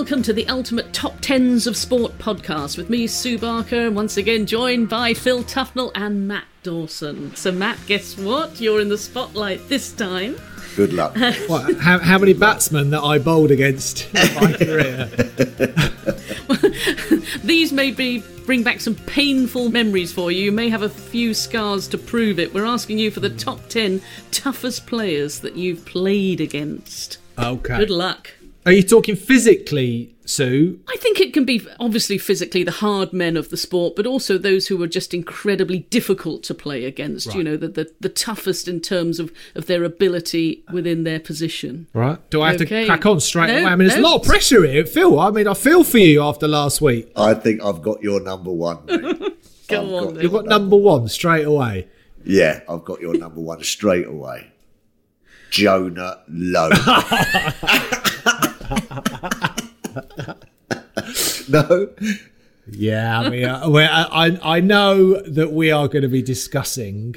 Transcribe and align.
welcome 0.00 0.22
to 0.22 0.32
the 0.32 0.48
Ultimate 0.48 0.94
Top 0.94 1.20
Tens 1.20 1.66
of 1.66 1.76
Sport 1.76 2.16
podcast 2.16 2.78
with 2.78 2.88
me, 2.88 3.06
Sue 3.06 3.36
Barker, 3.36 3.88
and 3.88 3.94
once 3.94 4.16
again 4.16 4.46
joined 4.46 4.88
by 4.88 5.12
Phil 5.12 5.44
Tufnell 5.44 5.92
and 5.94 6.26
Matt 6.26 6.46
Dawson. 6.62 7.36
So, 7.36 7.52
Matt, 7.52 7.76
guess 7.86 8.16
what? 8.16 8.62
You're 8.62 8.80
in 8.80 8.88
the 8.88 8.96
spotlight 8.96 9.68
this 9.68 9.92
time. 9.92 10.40
Good 10.74 10.94
luck. 10.94 11.14
What, 11.48 11.76
how, 11.76 11.98
how 11.98 12.18
many 12.18 12.32
batsmen 12.32 12.88
that 12.90 13.02
I 13.02 13.18
bowled 13.18 13.50
against 13.50 14.06
in 14.14 14.34
my 14.36 14.52
career? 14.58 15.10
These 17.44 17.70
may 17.70 17.90
be 17.90 18.20
bring 18.46 18.62
back 18.62 18.80
some 18.80 18.94
painful 18.94 19.68
memories 19.68 20.14
for 20.14 20.32
you. 20.32 20.44
You 20.44 20.52
may 20.52 20.70
have 20.70 20.80
a 20.80 20.88
few 20.88 21.34
scars 21.34 21.86
to 21.88 21.98
prove 21.98 22.38
it. 22.38 22.54
We're 22.54 22.64
asking 22.64 22.98
you 22.98 23.10
for 23.10 23.20
the 23.20 23.28
top 23.28 23.68
10 23.68 24.00
toughest 24.30 24.86
players 24.86 25.40
that 25.40 25.56
you've 25.56 25.84
played 25.84 26.40
against. 26.40 27.18
Okay. 27.38 27.76
Good 27.76 27.90
luck. 27.90 28.30
Are 28.66 28.72
you 28.72 28.82
talking 28.82 29.16
physically, 29.16 30.14
Sue? 30.26 30.80
I 30.86 30.96
think 30.98 31.18
it 31.18 31.32
can 31.32 31.46
be 31.46 31.66
obviously 31.80 32.18
physically 32.18 32.62
the 32.62 32.70
hard 32.72 33.10
men 33.12 33.38
of 33.38 33.48
the 33.48 33.56
sport, 33.56 33.96
but 33.96 34.06
also 34.06 34.36
those 34.36 34.66
who 34.66 34.80
are 34.82 34.86
just 34.86 35.14
incredibly 35.14 35.78
difficult 35.78 36.42
to 36.44 36.54
play 36.54 36.84
against. 36.84 37.34
You 37.34 37.42
know, 37.42 37.56
the, 37.56 37.68
the 37.68 37.90
the 38.00 38.08
toughest 38.10 38.68
in 38.68 38.80
terms 38.80 39.18
of 39.18 39.32
of 39.54 39.64
their 39.66 39.82
ability 39.82 40.62
within 40.72 41.04
their 41.04 41.20
position. 41.20 41.86
Right. 41.94 42.18
Do 42.30 42.42
I 42.42 42.52
have 42.52 42.60
Okay. 42.60 42.82
to 42.82 42.86
crack 42.86 43.06
on 43.06 43.18
straight 43.20 43.46
No, 43.46 43.54
away? 43.62 43.64
I 43.64 43.76
mean, 43.76 43.88
there's 43.88 43.98
no. 44.00 44.08
a 44.08 44.10
lot 44.10 44.20
of 44.20 44.26
pressure 44.26 44.66
here, 44.66 44.84
Phil. 44.84 45.18
I 45.18 45.30
mean, 45.30 45.48
I 45.48 45.54
feel 45.54 45.82
for 45.82 45.98
you 45.98 46.22
after 46.22 46.46
last 46.46 46.82
week. 46.82 47.10
I 47.16 47.32
think 47.32 47.62
I've 47.64 47.80
got 47.80 48.02
your 48.02 48.20
number 48.20 48.52
one. 48.52 48.84
Mate. 48.86 49.00
Go 49.68 49.80
I've 49.82 49.92
on, 50.08 50.14
got. 50.14 50.22
You've 50.22 50.32
got 50.32 50.44
number 50.46 50.76
one 50.76 51.08
straight 51.08 51.44
away. 51.46 51.88
Yeah, 52.26 52.60
I've 52.68 52.84
got 52.84 53.00
your 53.00 53.16
number 53.16 53.40
one 53.40 53.64
straight 53.64 54.06
away. 54.06 54.48
Jonah 55.50 56.18
Lomu. 56.30 57.96
no, 61.48 61.88
Yeah, 62.72 63.20
I 63.20 63.28
mean, 63.28 63.44
uh, 63.44 63.60
I, 63.64 64.38
I 64.42 64.60
know 64.60 65.20
that 65.22 65.52
we 65.52 65.70
are 65.70 65.88
going 65.88 66.02
to 66.02 66.08
be 66.08 66.22
discussing 66.22 67.16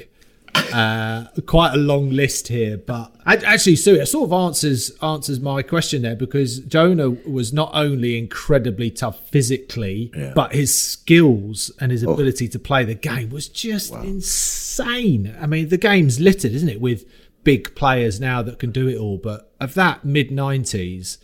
uh, 0.72 1.26
quite 1.46 1.74
a 1.74 1.76
long 1.76 2.10
list 2.10 2.48
here, 2.48 2.76
but 2.76 3.14
actually, 3.26 3.76
Sue, 3.76 3.94
it 3.94 4.06
sort 4.06 4.28
of 4.28 4.32
answers 4.32 4.90
answers 5.02 5.40
my 5.40 5.62
question 5.62 6.02
there 6.02 6.16
because 6.16 6.60
Jonah 6.60 7.10
was 7.10 7.52
not 7.52 7.70
only 7.74 8.18
incredibly 8.18 8.90
tough 8.90 9.28
physically, 9.28 10.10
but 10.34 10.52
his 10.52 10.76
skills 10.76 11.70
and 11.80 11.92
his 11.92 12.02
ability 12.02 12.48
to 12.48 12.58
play 12.58 12.84
the 12.84 12.94
game 12.94 13.30
was 13.30 13.48
just 13.48 13.92
insane. 13.94 15.36
I 15.40 15.46
mean, 15.46 15.68
the 15.68 15.78
game's 15.78 16.20
littered, 16.20 16.52
isn't 16.52 16.68
it, 16.68 16.80
with 16.80 17.04
big 17.44 17.74
players 17.74 18.20
now 18.20 18.42
that 18.42 18.58
can 18.58 18.72
do 18.72 18.88
it 18.88 18.96
all, 18.96 19.18
but 19.18 19.52
of 19.60 19.74
that 19.74 20.04
mid 20.04 20.30
nineties 20.30 21.18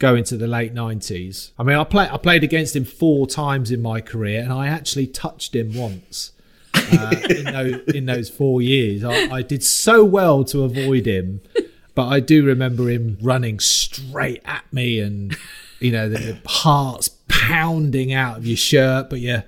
go 0.00 0.16
into 0.16 0.36
the 0.36 0.48
late 0.48 0.74
nineties. 0.74 1.52
I 1.56 1.62
mean, 1.62 1.76
I 1.76 1.84
play 1.84 2.08
I 2.10 2.16
played 2.16 2.42
against 2.42 2.74
him 2.74 2.84
four 2.84 3.28
times 3.28 3.70
in 3.70 3.80
my 3.80 4.00
career, 4.00 4.42
and 4.42 4.52
I 4.52 4.66
actually 4.66 5.06
touched 5.06 5.54
him 5.54 5.74
once 5.76 6.32
uh, 6.74 7.14
in, 7.30 7.44
those, 7.44 7.80
in 7.94 8.06
those 8.06 8.28
four 8.28 8.60
years. 8.60 9.04
I, 9.04 9.30
I 9.30 9.42
did 9.42 9.62
so 9.62 10.04
well 10.04 10.42
to 10.44 10.64
avoid 10.64 11.06
him, 11.06 11.42
but 11.94 12.08
I 12.08 12.18
do 12.18 12.44
remember 12.44 12.90
him 12.90 13.18
running 13.22 13.60
straight 13.60 14.42
at 14.44 14.64
me, 14.72 14.98
and 14.98 15.36
you 15.78 15.92
know 15.92 16.08
the, 16.08 16.18
the 16.18 16.48
hearts 16.48 17.10
pounding 17.28 18.12
out 18.12 18.38
of 18.38 18.46
your 18.46 18.56
shirt, 18.56 19.10
but 19.10 19.20
you're 19.20 19.44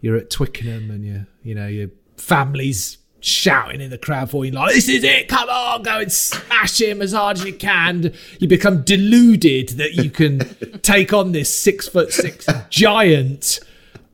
you're 0.00 0.16
at 0.16 0.30
Twickenham, 0.30 0.90
and 0.90 1.04
you 1.04 1.26
you 1.42 1.54
know 1.54 1.66
your 1.66 1.90
family's 2.16 2.98
shouting 3.22 3.80
in 3.80 3.90
the 3.90 3.98
crowd 3.98 4.30
for 4.30 4.44
you 4.44 4.50
like 4.50 4.74
this 4.74 4.88
is 4.88 5.04
it 5.04 5.28
come 5.28 5.48
on 5.48 5.82
go 5.82 6.00
and 6.00 6.12
smash 6.12 6.80
him 6.80 7.00
as 7.00 7.12
hard 7.12 7.38
as 7.38 7.44
you 7.44 7.54
can. 7.54 8.12
You 8.38 8.48
become 8.48 8.82
deluded 8.82 9.70
that 9.70 9.94
you 9.94 10.10
can 10.10 10.40
take 10.82 11.12
on 11.12 11.32
this 11.32 11.56
six 11.56 11.88
foot 11.88 12.12
six 12.12 12.46
giant 12.68 13.60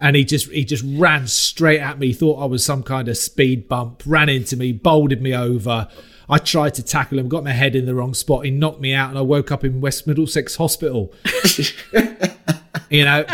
and 0.00 0.15
he 0.15 0.25
just 0.25 0.50
he 0.50 0.65
just 0.65 0.84
ran 0.87 1.27
straight 1.27 1.81
at 1.81 1.99
me. 1.99 2.12
Thought 2.12 2.41
i 2.41 2.44
was 2.44 2.65
some 2.65 2.83
kind 2.83 3.09
of 3.09 3.16
speed 3.16 3.69
bump 3.69 4.03
ran 4.06 4.28
into 4.28 4.56
me 4.56 4.72
bowled 4.72 5.19
me 5.21 5.34
over. 5.34 5.88
I 6.31 6.37
tried 6.37 6.75
to 6.75 6.83
tackle 6.83 7.19
him 7.19 7.28
got 7.28 7.43
my 7.43 7.53
head 7.53 7.75
in 7.75 7.87
the 7.87 7.94
wrong 7.94 8.15
spot. 8.15 8.44
He 8.44 8.50
knocked 8.50 8.81
me 8.81 8.93
out 8.93 9.09
and 9.09 9.19
i 9.19 9.22
woke 9.22 9.50
up 9.50 9.65
in 9.65 9.81
west 9.81 10.06
middlesex 10.06 10.56
hospital. 10.56 11.12
You 12.91 13.04
know? 13.04 13.27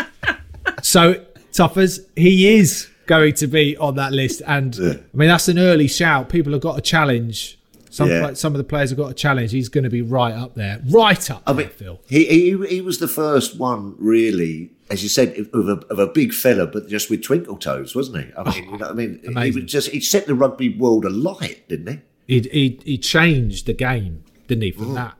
So 0.81 1.23
tough 1.53 1.77
as 1.77 2.05
he 2.15 2.57
is 2.57 2.89
going 3.07 3.33
to 3.35 3.47
be 3.47 3.77
on 3.77 3.95
that 3.95 4.11
list, 4.11 4.41
and 4.45 4.75
I 4.75 4.99
mean 5.17 5.29
that's 5.29 5.47
an 5.47 5.59
early 5.59 5.87
shout. 5.87 6.29
People 6.29 6.53
have 6.53 6.61
got 6.61 6.77
a 6.77 6.81
challenge. 6.81 7.59
Some 7.89 8.09
Yeah. 8.09 8.33
some 8.33 8.53
of 8.53 8.57
the 8.57 8.63
players 8.65 8.89
have 8.89 8.97
got 8.97 9.11
a 9.11 9.13
challenge. 9.13 9.51
He's 9.51 9.69
going 9.69 9.85
to 9.85 9.89
be 9.89 10.01
right 10.01 10.33
up 10.33 10.55
there, 10.55 10.81
right 10.89 11.31
up 11.31 11.43
I 11.47 11.53
there, 11.53 11.65
mean, 11.65 11.73
Phil. 11.75 11.99
he, 12.09 12.25
he 12.25 12.67
he 12.67 12.81
was 12.81 12.99
the 12.99 13.07
first 13.07 13.57
one, 13.57 13.95
really, 13.97 14.71
as 14.89 15.01
you 15.01 15.07
said, 15.09 15.47
of 15.53 15.69
a, 15.69 15.79
of 15.89 15.99
a 15.99 16.07
big 16.07 16.33
fella, 16.33 16.67
but 16.67 16.89
just 16.89 17.09
with 17.09 17.23
twinkle 17.23 17.55
toes, 17.57 17.95
wasn't 17.95 18.25
he? 18.25 18.31
I 18.37 18.43
mean, 18.43 18.69
you 18.71 18.77
know, 18.77 18.89
I 18.89 18.93
mean, 18.93 19.19
he 19.21 19.27
amazing. 19.27 19.63
was 19.63 19.71
just 19.71 19.89
he 19.91 20.01
set 20.01 20.25
the 20.27 20.35
rugby 20.35 20.69
world 20.77 21.05
alight, 21.05 21.63
didn't 21.69 22.01
he? 22.27 22.41
He 22.41 22.49
he 22.49 22.79
he 22.83 22.97
changed 22.97 23.65
the 23.65 23.73
game, 23.73 24.23
didn't 24.47 24.63
he? 24.63 24.71
From 24.71 24.87
mm. 24.87 24.95
that 24.95 25.15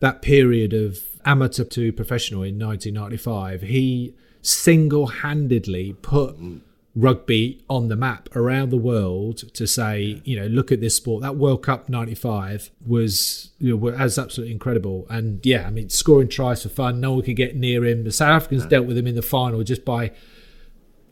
that 0.00 0.22
period 0.22 0.72
of 0.72 1.00
amateur 1.26 1.64
to 1.64 1.92
professional 1.92 2.42
in 2.42 2.58
1995, 2.58 3.62
he 3.62 4.14
single 4.40 5.06
handedly 5.08 5.92
put. 5.94 6.40
Mm. 6.40 6.60
Rugby 6.96 7.64
on 7.68 7.88
the 7.88 7.96
map 7.96 8.28
around 8.36 8.70
the 8.70 8.76
world 8.76 9.52
to 9.54 9.66
say, 9.66 10.22
you 10.24 10.38
know, 10.38 10.46
look 10.46 10.70
at 10.70 10.80
this 10.80 10.94
sport. 10.94 11.22
That 11.22 11.36
World 11.36 11.62
Cup 11.62 11.88
'95 11.88 12.70
was, 12.86 13.50
you 13.58 13.70
know, 13.70 13.76
was 13.76 14.16
absolutely 14.18 14.52
incredible. 14.52 15.06
And 15.10 15.44
yeah, 15.44 15.66
I 15.66 15.70
mean, 15.70 15.88
scoring 15.88 16.28
tries 16.28 16.62
for 16.62 16.68
fun. 16.68 17.00
No 17.00 17.14
one 17.14 17.22
could 17.22 17.36
get 17.36 17.56
near 17.56 17.84
him. 17.84 18.04
The 18.04 18.12
South 18.12 18.30
Africans 18.30 18.66
dealt 18.66 18.86
with 18.86 18.96
him 18.96 19.08
in 19.08 19.16
the 19.16 19.22
final 19.22 19.64
just 19.64 19.84
by 19.84 20.12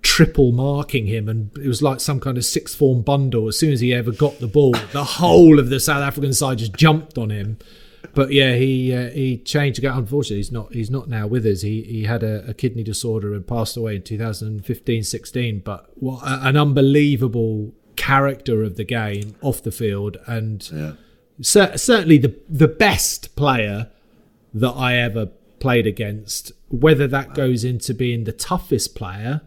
triple 0.02 0.52
marking 0.52 1.06
him, 1.06 1.28
and 1.28 1.56
it 1.56 1.66
was 1.66 1.82
like 1.82 1.98
some 1.98 2.20
kind 2.20 2.36
of 2.36 2.44
six 2.44 2.74
form 2.74 3.02
bundle. 3.02 3.48
As 3.48 3.58
soon 3.58 3.72
as 3.72 3.80
he 3.80 3.92
ever 3.92 4.12
got 4.12 4.38
the 4.38 4.46
ball, 4.46 4.72
the 4.92 5.04
whole 5.04 5.58
of 5.58 5.68
the 5.68 5.80
South 5.80 6.02
African 6.02 6.32
side 6.32 6.58
just 6.58 6.74
jumped 6.74 7.18
on 7.18 7.30
him. 7.30 7.58
But 8.14 8.32
yeah, 8.32 8.54
he 8.56 8.94
uh, 8.94 9.10
he 9.10 9.38
changed. 9.38 9.82
Unfortunately, 9.82 10.36
he's 10.36 10.52
not 10.52 10.72
he's 10.74 10.90
not 10.90 11.08
now 11.08 11.26
with 11.26 11.46
us. 11.46 11.62
He 11.62 11.82
he 11.82 12.04
had 12.04 12.22
a, 12.22 12.46
a 12.50 12.54
kidney 12.54 12.82
disorder 12.82 13.32
and 13.34 13.46
passed 13.46 13.76
away 13.76 13.96
in 13.96 14.02
2015-16. 14.02 15.64
But 15.64 15.90
what 15.96 16.22
a- 16.22 16.46
an 16.46 16.56
unbelievable 16.56 17.72
character 17.96 18.62
of 18.62 18.76
the 18.76 18.84
game 18.84 19.34
off 19.40 19.62
the 19.62 19.72
field, 19.72 20.16
and 20.26 20.94
cer- 21.40 21.76
certainly 21.78 22.18
the 22.18 22.34
the 22.48 22.68
best 22.68 23.34
player 23.36 23.90
that 24.54 24.72
I 24.72 24.96
ever 24.96 25.26
played 25.58 25.86
against. 25.86 26.52
Whether 26.68 27.06
that 27.08 27.34
goes 27.34 27.64
into 27.64 27.94
being 27.94 28.24
the 28.24 28.32
toughest 28.32 28.94
player, 28.94 29.42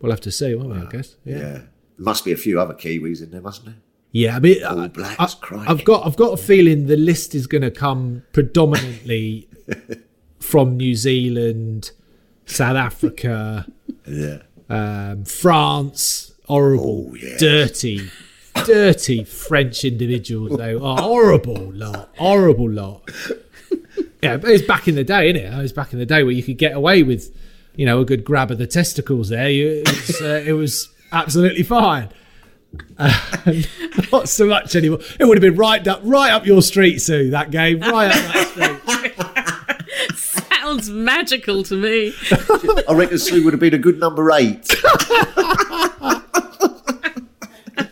we'll 0.00 0.12
have 0.12 0.20
to 0.22 0.30
see, 0.32 0.54
won't 0.54 0.70
we? 0.70 0.78
I 0.78 0.90
guess. 0.90 1.16
Yeah. 1.24 1.36
There 1.38 1.68
must 1.98 2.24
be 2.24 2.32
a 2.32 2.36
few 2.36 2.60
other 2.60 2.74
Kiwis 2.74 3.22
in 3.22 3.30
there, 3.32 3.40
mustn't 3.40 3.66
there? 3.66 3.74
Yeah, 4.12 4.36
I 4.36 4.40
mean, 4.40 4.64
All 4.64 4.88
Blacks, 4.88 5.36
I, 5.52 5.64
have 5.64 5.84
got 5.84 6.06
I've 6.06 6.16
got 6.16 6.32
a 6.32 6.36
feeling 6.38 6.86
the 6.86 6.96
list 6.96 7.34
is 7.34 7.46
going 7.46 7.62
to 7.62 7.70
come 7.70 8.22
predominantly 8.32 9.48
from 10.40 10.76
New 10.78 10.94
Zealand, 10.94 11.90
South 12.46 12.76
Africa, 12.76 13.66
Yeah. 14.06 14.38
um, 14.70 15.24
France, 15.24 16.32
horrible, 16.46 17.10
Oh, 17.10 17.14
yeah. 17.16 17.36
dirty, 17.38 18.08
dirty 18.64 19.24
French 19.24 19.84
individuals. 19.84 20.56
though. 20.58 20.82
are 20.82 21.02
horrible 21.02 21.70
lot, 21.74 22.10
horrible 22.16 22.70
lot. 22.70 23.10
Yeah, 24.22 24.36
but 24.38 24.48
it 24.48 24.52
was 24.52 24.62
back 24.62 24.88
in 24.88 24.94
the 24.96 25.04
day, 25.04 25.32
innit? 25.32 25.52
It 25.56 25.62
was 25.62 25.72
back 25.72 25.92
in 25.92 25.98
the 25.98 26.06
day 26.06 26.22
where 26.24 26.32
you 26.32 26.42
could 26.42 26.58
get 26.58 26.72
away 26.72 27.02
with, 27.04 27.32
you 27.76 27.86
know, 27.86 28.00
a 28.00 28.04
good 28.04 28.24
grab 28.24 28.50
of 28.50 28.58
the 28.58 28.66
testicles. 28.66 29.28
There, 29.28 29.48
you, 29.50 29.82
it, 29.86 29.88
was, 29.88 30.20
uh, 30.22 30.42
it 30.46 30.52
was 30.54 30.88
absolutely 31.12 31.62
fine. 31.62 32.08
Uh, 32.98 33.12
not 34.12 34.28
so 34.28 34.46
much 34.46 34.76
anymore. 34.76 35.00
It 35.18 35.24
would 35.24 35.36
have 35.36 35.42
been 35.42 35.56
right 35.56 35.86
up, 35.86 36.00
right 36.02 36.30
up 36.30 36.46
your 36.46 36.62
street, 36.62 36.98
Sue. 37.00 37.30
That 37.30 37.50
game, 37.50 37.80
right 37.80 38.10
up 38.10 38.34
that 38.54 38.80
street. 38.86 40.16
Sounds 40.18 40.90
magical 40.90 41.62
to 41.64 41.74
me. 41.76 42.12
I 42.88 42.92
reckon 42.94 43.18
Sue 43.18 43.44
would 43.44 43.52
have 43.52 43.60
been 43.60 43.74
a 43.74 43.78
good 43.78 43.98
number 43.98 44.30
eight. 44.32 44.68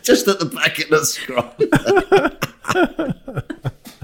Just 0.03 0.27
at 0.27 0.39
the 0.39 0.45
back 0.45 0.79
of 0.79 0.89
the 0.89 1.05
scroll. 1.05 1.53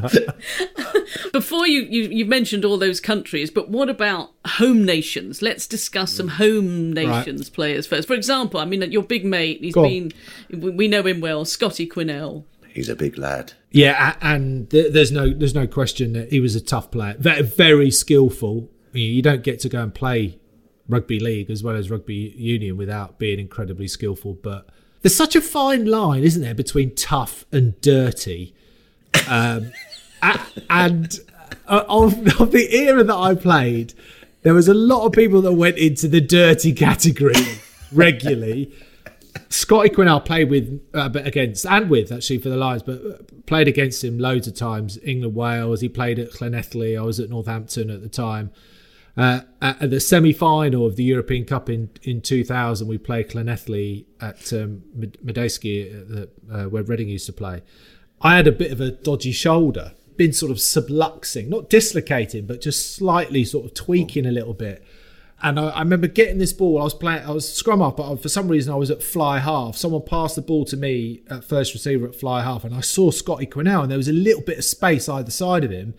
Before 1.31 1.67
you, 1.67 1.81
you 1.83 2.03
you 2.09 2.25
mentioned 2.25 2.65
all 2.65 2.77
those 2.77 2.99
countries, 2.99 3.49
but 3.49 3.69
what 3.69 3.89
about 3.89 4.31
home 4.45 4.85
nations? 4.85 5.41
Let's 5.41 5.67
discuss 5.67 6.13
some 6.13 6.27
home 6.27 6.93
nations 6.93 7.49
players 7.49 7.87
first. 7.87 8.07
For 8.07 8.13
example, 8.13 8.59
I 8.59 8.65
mean 8.65 8.91
your 8.91 9.03
big 9.03 9.25
mate. 9.25 9.59
He's 9.61 9.73
Go 9.73 9.83
been 9.83 10.11
we 10.49 10.69
we 10.69 10.87
know 10.87 11.03
him 11.03 11.21
well, 11.21 11.45
Scotty 11.45 11.87
Quinnell. 11.87 12.45
He's 12.69 12.89
a 12.89 12.95
big 12.95 13.17
lad. 13.17 13.53
Yeah, 13.71 14.15
and 14.21 14.69
there's 14.69 15.11
no 15.11 15.33
there's 15.33 15.55
no 15.55 15.67
question 15.67 16.13
that 16.13 16.31
he 16.31 16.39
was 16.39 16.55
a 16.55 16.61
tough 16.61 16.91
player, 16.91 17.15
very, 17.19 17.43
very 17.43 17.91
skillful. 17.91 18.69
You 18.93 19.03
you 19.03 19.21
don't 19.21 19.43
get 19.43 19.59
to 19.61 19.69
go 19.69 19.81
and 19.81 19.93
play 19.93 20.39
rugby 20.87 21.19
league 21.19 21.49
as 21.49 21.63
well 21.63 21.75
as 21.75 21.89
rugby 21.89 22.33
union 22.37 22.77
without 22.77 23.17
being 23.17 23.39
incredibly 23.39 23.87
skillful. 23.87 24.33
But 24.33 24.67
there's 25.01 25.15
such 25.15 25.35
a 25.35 25.41
fine 25.41 25.85
line, 25.85 26.23
isn't 26.23 26.41
there, 26.41 26.53
between 26.55 26.95
tough 26.95 27.45
and 27.51 27.79
dirty. 27.81 28.55
Um, 29.27 29.71
a- 29.71 29.73
and 30.69 31.19
uh, 31.67 31.83
of, 31.87 32.41
of 32.41 32.51
the 32.51 32.75
era 32.75 33.03
that 33.03 33.15
I 33.15 33.35
played, 33.35 33.93
there 34.43 34.53
was 34.53 34.67
a 34.67 34.73
lot 34.73 35.05
of 35.05 35.11
people 35.13 35.41
that 35.41 35.53
went 35.53 35.77
into 35.77 36.07
the 36.07 36.21
dirty 36.21 36.73
category 36.73 37.33
regularly. 37.91 38.73
Scotty 39.49 39.89
Quinnell 39.89 40.23
played 40.23 40.49
with, 40.49 40.81
uh, 40.93 41.09
but 41.09 41.25
against 41.25 41.65
and 41.65 41.89
with 41.89 42.11
actually 42.11 42.37
for 42.37 42.49
the 42.49 42.57
Lions, 42.57 42.83
but 42.83 43.01
uh, 43.05 43.17
played 43.45 43.67
against 43.67 44.03
him 44.03 44.19
loads 44.19 44.47
of 44.47 44.55
times. 44.55 44.97
England, 45.03 45.35
Wales. 45.35 45.81
He 45.81 45.89
played 45.89 46.19
at 46.19 46.31
Llanelli. 46.33 46.97
I 46.97 47.01
was 47.01 47.19
at 47.19 47.29
Northampton 47.29 47.89
at 47.89 48.01
the 48.01 48.09
time. 48.09 48.51
Uh, 49.15 49.41
at 49.61 49.91
the 49.91 49.99
semi-final 49.99 50.87
of 50.87 50.95
the 50.95 51.03
European 51.03 51.45
Cup 51.45 51.69
in, 51.69 51.91
in 52.01 52.19
2000, 52.19 52.87
we 52.87 52.97
played 52.97 53.29
Llanelli 53.29 54.05
at 54.19 54.51
um, 54.53 54.81
Madejski, 54.97 56.27
uh, 56.51 56.63
where 56.63 56.81
Reading 56.81 57.09
used 57.09 57.27
to 57.27 57.33
play. 57.33 57.61
I 58.21 58.35
had 58.37 58.47
a 58.47 58.51
bit 58.51 58.71
of 58.71 58.81
a 58.81 58.89
dodgy 58.89 59.31
shoulder, 59.31 59.91
been 60.17 60.33
sort 60.33 60.51
of 60.51 60.57
subluxing, 60.57 61.47
not 61.47 61.69
dislocating, 61.69 62.45
but 62.45 62.61
just 62.61 62.95
slightly 62.95 63.43
sort 63.43 63.65
of 63.65 63.73
tweaking 63.73 64.25
a 64.25 64.31
little 64.31 64.53
bit. 64.53 64.83
And 65.41 65.59
I, 65.59 65.69
I 65.69 65.79
remember 65.79 66.07
getting 66.07 66.37
this 66.37 66.53
ball. 66.53 66.79
I 66.79 66.83
was 66.83 66.93
playing. 66.93 67.25
I 67.25 67.31
was 67.31 67.51
scrum 67.51 67.81
up, 67.81 67.97
but 67.97 68.15
for 68.17 68.29
some 68.29 68.47
reason 68.47 68.73
I 68.73 68.77
was 68.77 68.89
at 68.89 69.03
fly 69.03 69.39
half. 69.39 69.75
Someone 69.75 70.03
passed 70.03 70.35
the 70.35 70.41
ball 70.41 70.65
to 70.65 70.77
me 70.77 71.21
at 71.29 71.43
first 71.43 71.73
receiver 71.73 72.07
at 72.07 72.15
fly 72.15 72.43
half, 72.43 72.63
and 72.63 72.73
I 72.73 72.81
saw 72.81 73.11
Scotty 73.11 73.45
Quinnell, 73.45 73.83
and 73.83 73.91
there 73.91 73.97
was 73.97 74.07
a 74.07 74.13
little 74.13 74.41
bit 74.41 74.57
of 74.57 74.63
space 74.63 75.09
either 75.09 75.31
side 75.31 75.63
of 75.63 75.71
him. 75.71 75.93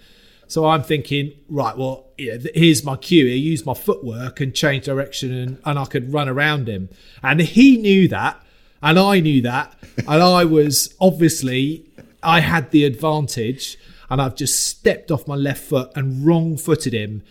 So 0.47 0.67
I'm 0.67 0.83
thinking, 0.83 1.33
right, 1.49 1.77
well, 1.77 2.07
yeah, 2.19 2.37
here's 2.55 2.85
my 2.85 2.97
cue. 2.97 3.27
He 3.27 3.37
use 3.37 3.65
my 3.65 3.75
footwork 3.75 4.41
and 4.41 4.55
change 4.55 4.85
direction, 4.85 5.33
and, 5.33 5.59
and 5.65 5.79
I 5.79 5.85
could 5.87 6.13
run 6.13 6.29
around 6.29 6.69
him. 6.69 6.89
And 7.23 7.41
he 7.41 7.77
knew 7.77 8.09
that, 8.09 8.43
and 8.83 8.99
I 8.99 9.21
knew 9.21 9.43
that, 9.43 9.75
and 9.99 10.23
I 10.23 10.45
was 10.45 10.95
obviously 11.01 11.87
I 12.23 12.41
had 12.41 12.71
the 12.71 12.85
advantage, 12.85 13.79
and 14.11 14.21
I've 14.21 14.37
just 14.37 14.67
stepped 14.67 15.11
off 15.11 15.27
my 15.27 15.37
left 15.37 15.65
foot 15.65 15.91
and 15.95 16.27
wrong 16.27 16.57
footed 16.57 16.93
him 16.93 17.23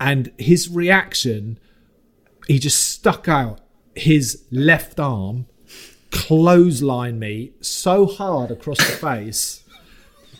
and 0.00 0.32
his 0.38 0.68
reaction, 0.68 1.58
he 2.46 2.58
just 2.58 2.90
stuck 2.90 3.28
out 3.28 3.60
his 3.94 4.44
left 4.50 4.98
arm, 5.00 5.46
clotheslined 6.10 7.18
me 7.18 7.52
so 7.60 8.06
hard 8.06 8.50
across 8.50 8.78
the 8.78 8.96
face. 8.96 9.62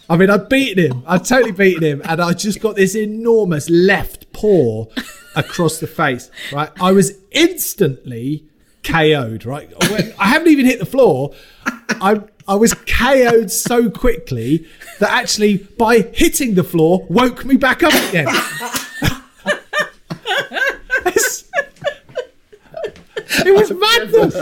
I 0.08 0.16
mean, 0.16 0.28
I'd 0.28 0.48
beaten 0.48 0.92
him. 0.92 1.02
I'd 1.06 1.24
totally 1.24 1.52
beaten 1.52 1.82
him. 1.82 2.02
And 2.04 2.20
I 2.20 2.34
just 2.34 2.60
got 2.60 2.76
this 2.76 2.94
enormous 2.94 3.70
left 3.70 4.32
paw 4.32 4.86
across 5.34 5.78
the 5.78 5.86
face, 5.86 6.30
right? 6.52 6.70
I 6.80 6.92
was 6.92 7.12
instantly 7.30 8.46
KO'd, 8.82 9.46
right? 9.46 9.72
I 10.18 10.28
haven't 10.28 10.48
even 10.48 10.66
hit 10.66 10.78
the 10.78 10.86
floor. 10.86 11.32
I, 11.64 12.20
I 12.46 12.54
was 12.56 12.74
KO'd 12.74 13.50
so 13.50 13.88
quickly 13.90 14.66
that 15.00 15.10
actually, 15.10 15.56
by 15.58 16.00
hitting 16.12 16.54
the 16.54 16.64
floor, 16.64 17.06
woke 17.08 17.44
me 17.44 17.56
back 17.56 17.82
up 17.82 17.94
again. 18.08 18.26
It 23.46 23.54
was 23.54 23.70
madness. 23.70 24.34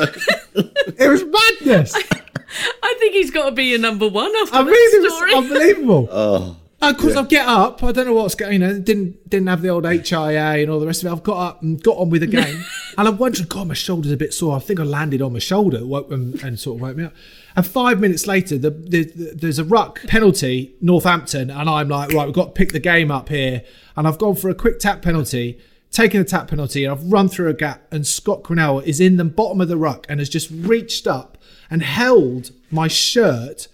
it 0.99 1.09
was 1.09 1.25
madness. 1.25 1.95
I 1.95 2.95
think 2.99 3.15
he's 3.15 3.31
got 3.31 3.47
to 3.47 3.53
be 3.53 3.65
your 3.65 3.79
number 3.79 4.09
one 4.09 4.31
after 4.43 4.57
I 4.57 4.63
mean, 4.63 4.73
that 4.73 5.03
it 5.05 5.13
story. 5.13 5.35
was 5.35 5.45
unbelievable. 5.45 6.57
Oh, 6.85 6.91
Of 6.91 6.99
course, 6.99 7.15
I 7.15 7.23
get 7.23 7.47
up. 7.47 7.85
I 7.85 7.93
don't 7.93 8.07
know 8.07 8.13
what's 8.15 8.35
going. 8.35 8.55
You 8.55 8.59
know, 8.59 8.77
didn't 8.81 9.31
didn't 9.31 9.47
have 9.47 9.63
the 9.63 9.69
old 9.69 9.85
HIA 9.85 10.37
and 10.63 10.69
all 10.69 10.81
the 10.81 10.87
rest 10.89 11.05
of 11.05 11.07
it. 11.07 11.13
I've 11.13 11.23
got 11.23 11.37
up 11.39 11.63
and 11.63 11.81
got 11.81 11.97
on 11.97 12.11
with 12.11 12.23
the 12.23 12.27
game, 12.27 12.65
and 12.99 13.07
I'm 13.07 13.19
wondering, 13.19 13.47
God, 13.47 13.69
my 13.69 13.75
shoulder's 13.75 14.11
a 14.11 14.17
bit 14.17 14.35
sore. 14.35 14.57
I 14.57 14.59
think 14.59 14.81
I 14.81 14.83
landed 14.83 15.23
on 15.23 15.33
my 15.33 15.39
shoulder 15.39 15.79
and, 16.11 16.43
and 16.43 16.59
sort 16.59 16.79
of 16.79 16.81
woke 16.83 16.97
me 16.97 17.05
up. 17.05 17.13
And 17.57 17.67
five 17.67 18.01
minutes 18.01 18.27
later, 18.27 18.59
the, 18.59 18.71
the, 18.71 19.05
the, 19.05 19.33
there's 19.35 19.59
a 19.59 19.65
ruck 19.65 20.01
penalty, 20.07 20.75
Northampton, 20.81 21.51
and 21.51 21.69
I'm 21.69 21.89
like, 21.89 22.13
right, 22.13 22.27
we've 22.27 22.35
got 22.35 22.47
to 22.47 22.53
pick 22.53 22.73
the 22.73 22.81
game 22.81 23.11
up 23.11 23.29
here. 23.29 23.63
And 23.97 24.09
I've 24.09 24.19
gone 24.19 24.37
for 24.37 24.49
a 24.49 24.55
quick 24.55 24.79
tap 24.79 25.03
penalty, 25.03 25.59
taken 25.91 26.21
a 26.21 26.25
tap 26.25 26.49
penalty, 26.49 26.85
and 26.85 26.93
I've 26.93 27.05
run 27.13 27.29
through 27.29 27.49
a 27.49 27.55
gap. 27.55 27.87
And 27.93 28.07
Scott 28.07 28.43
Quinnell 28.43 28.83
is 28.85 29.01
in 29.01 29.17
the 29.17 29.25
bottom 29.25 29.61
of 29.61 29.69
the 29.69 29.77
ruck 29.77 30.07
and 30.09 30.21
has 30.21 30.29
just 30.29 30.51
reached 30.51 31.07
up 31.07 31.39
and 31.71 31.83
held 31.83 32.53
my 32.71 32.89
shirt 32.89 33.69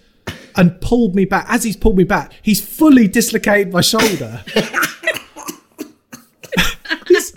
and 0.56 0.80
pulled 0.80 1.14
me 1.14 1.25
back. 1.25 1.46
As 1.48 1.64
he's 1.64 1.76
pulled 1.76 1.96
me 1.96 2.04
back, 2.04 2.32
he's 2.42 2.60
fully 2.60 3.06
dislocated 3.06 3.72
my 3.72 3.80
shoulder. 3.80 4.44
he's, 7.06 7.34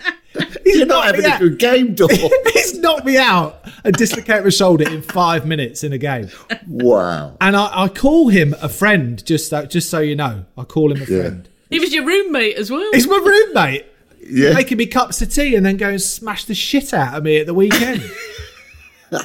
he's 0.72 0.78
you're 0.78 0.86
not 0.86 1.04
knocked 1.06 1.18
me 1.18 1.22
having 1.24 1.30
a 1.30 1.34
out. 1.34 1.40
good 1.40 1.58
game, 1.58 1.94
Dor. 1.94 2.08
he's 2.52 2.78
knocked 2.78 3.04
me 3.04 3.16
out 3.16 3.64
and 3.84 3.94
dislocated 3.94 4.44
my 4.44 4.50
shoulder 4.50 4.88
in 4.88 5.02
five 5.02 5.46
minutes 5.46 5.84
in 5.84 5.92
a 5.92 5.98
game. 5.98 6.28
wow. 6.68 7.36
And 7.40 7.56
I, 7.56 7.84
I 7.84 7.88
call 7.88 8.28
him 8.28 8.54
a 8.60 8.68
friend, 8.68 9.24
just 9.24 9.48
so, 9.50 9.64
just 9.66 9.88
so 9.90 10.00
you 10.00 10.16
know. 10.16 10.44
I 10.58 10.64
call 10.64 10.92
him 10.92 11.00
a 11.02 11.06
friend. 11.06 11.48
He 11.70 11.78
was 11.80 11.92
your 11.94 12.04
roommate 12.04 12.56
as 12.56 12.70
well. 12.70 12.90
He's 12.92 13.06
my 13.08 13.16
roommate, 13.16 13.86
Yeah. 14.26 14.52
making 14.52 14.78
me 14.78 14.86
cups 14.86 15.22
of 15.22 15.32
tea 15.32 15.54
and 15.56 15.64
then 15.64 15.76
go 15.76 15.88
and 15.88 16.00
smash 16.02 16.44
the 16.44 16.54
shit 16.54 16.92
out 16.92 17.14
of 17.16 17.24
me 17.24 17.38
at 17.38 17.46
the 17.46 17.54
weekend. 17.54 18.02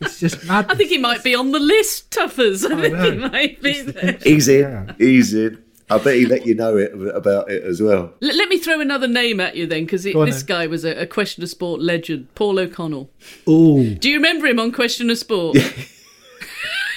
it's 0.00 0.20
just 0.20 0.44
mad. 0.46 0.66
I 0.68 0.74
think 0.74 0.90
he 0.90 0.98
might 0.98 1.22
be 1.24 1.34
on 1.34 1.52
the 1.52 1.60
list, 1.60 2.10
Tuffers. 2.10 2.64
I, 2.70 2.80
think 2.80 2.96
he 2.98 3.28
might 3.28 3.62
be 3.62 3.82
there. 3.82 4.18
He's 4.22 4.48
in. 4.48 4.94
He's 4.98 5.34
in. 5.34 5.62
I 5.90 5.98
bet 5.98 6.16
he 6.16 6.26
let 6.26 6.46
you 6.46 6.54
know 6.54 6.76
it 6.76 6.92
about 7.14 7.50
it 7.50 7.62
as 7.64 7.80
well. 7.80 8.12
L- 8.22 8.36
let 8.36 8.48
me 8.48 8.58
throw 8.58 8.80
another 8.80 9.08
name 9.08 9.40
at 9.40 9.56
you 9.56 9.66
then, 9.66 9.84
because 9.84 10.04
Go 10.04 10.20
on 10.20 10.26
this 10.26 10.42
then. 10.42 10.46
guy 10.56 10.66
was 10.66 10.84
a, 10.84 10.92
a 11.02 11.06
Question 11.06 11.42
of 11.42 11.48
Sport 11.48 11.80
legend, 11.80 12.34
Paul 12.34 12.58
O'Connell. 12.58 13.10
Ooh, 13.48 13.94
Do 13.94 14.08
you 14.10 14.16
remember 14.16 14.46
him 14.46 14.58
on 14.58 14.70
Question 14.72 15.08
of 15.10 15.16
Sport? 15.18 15.56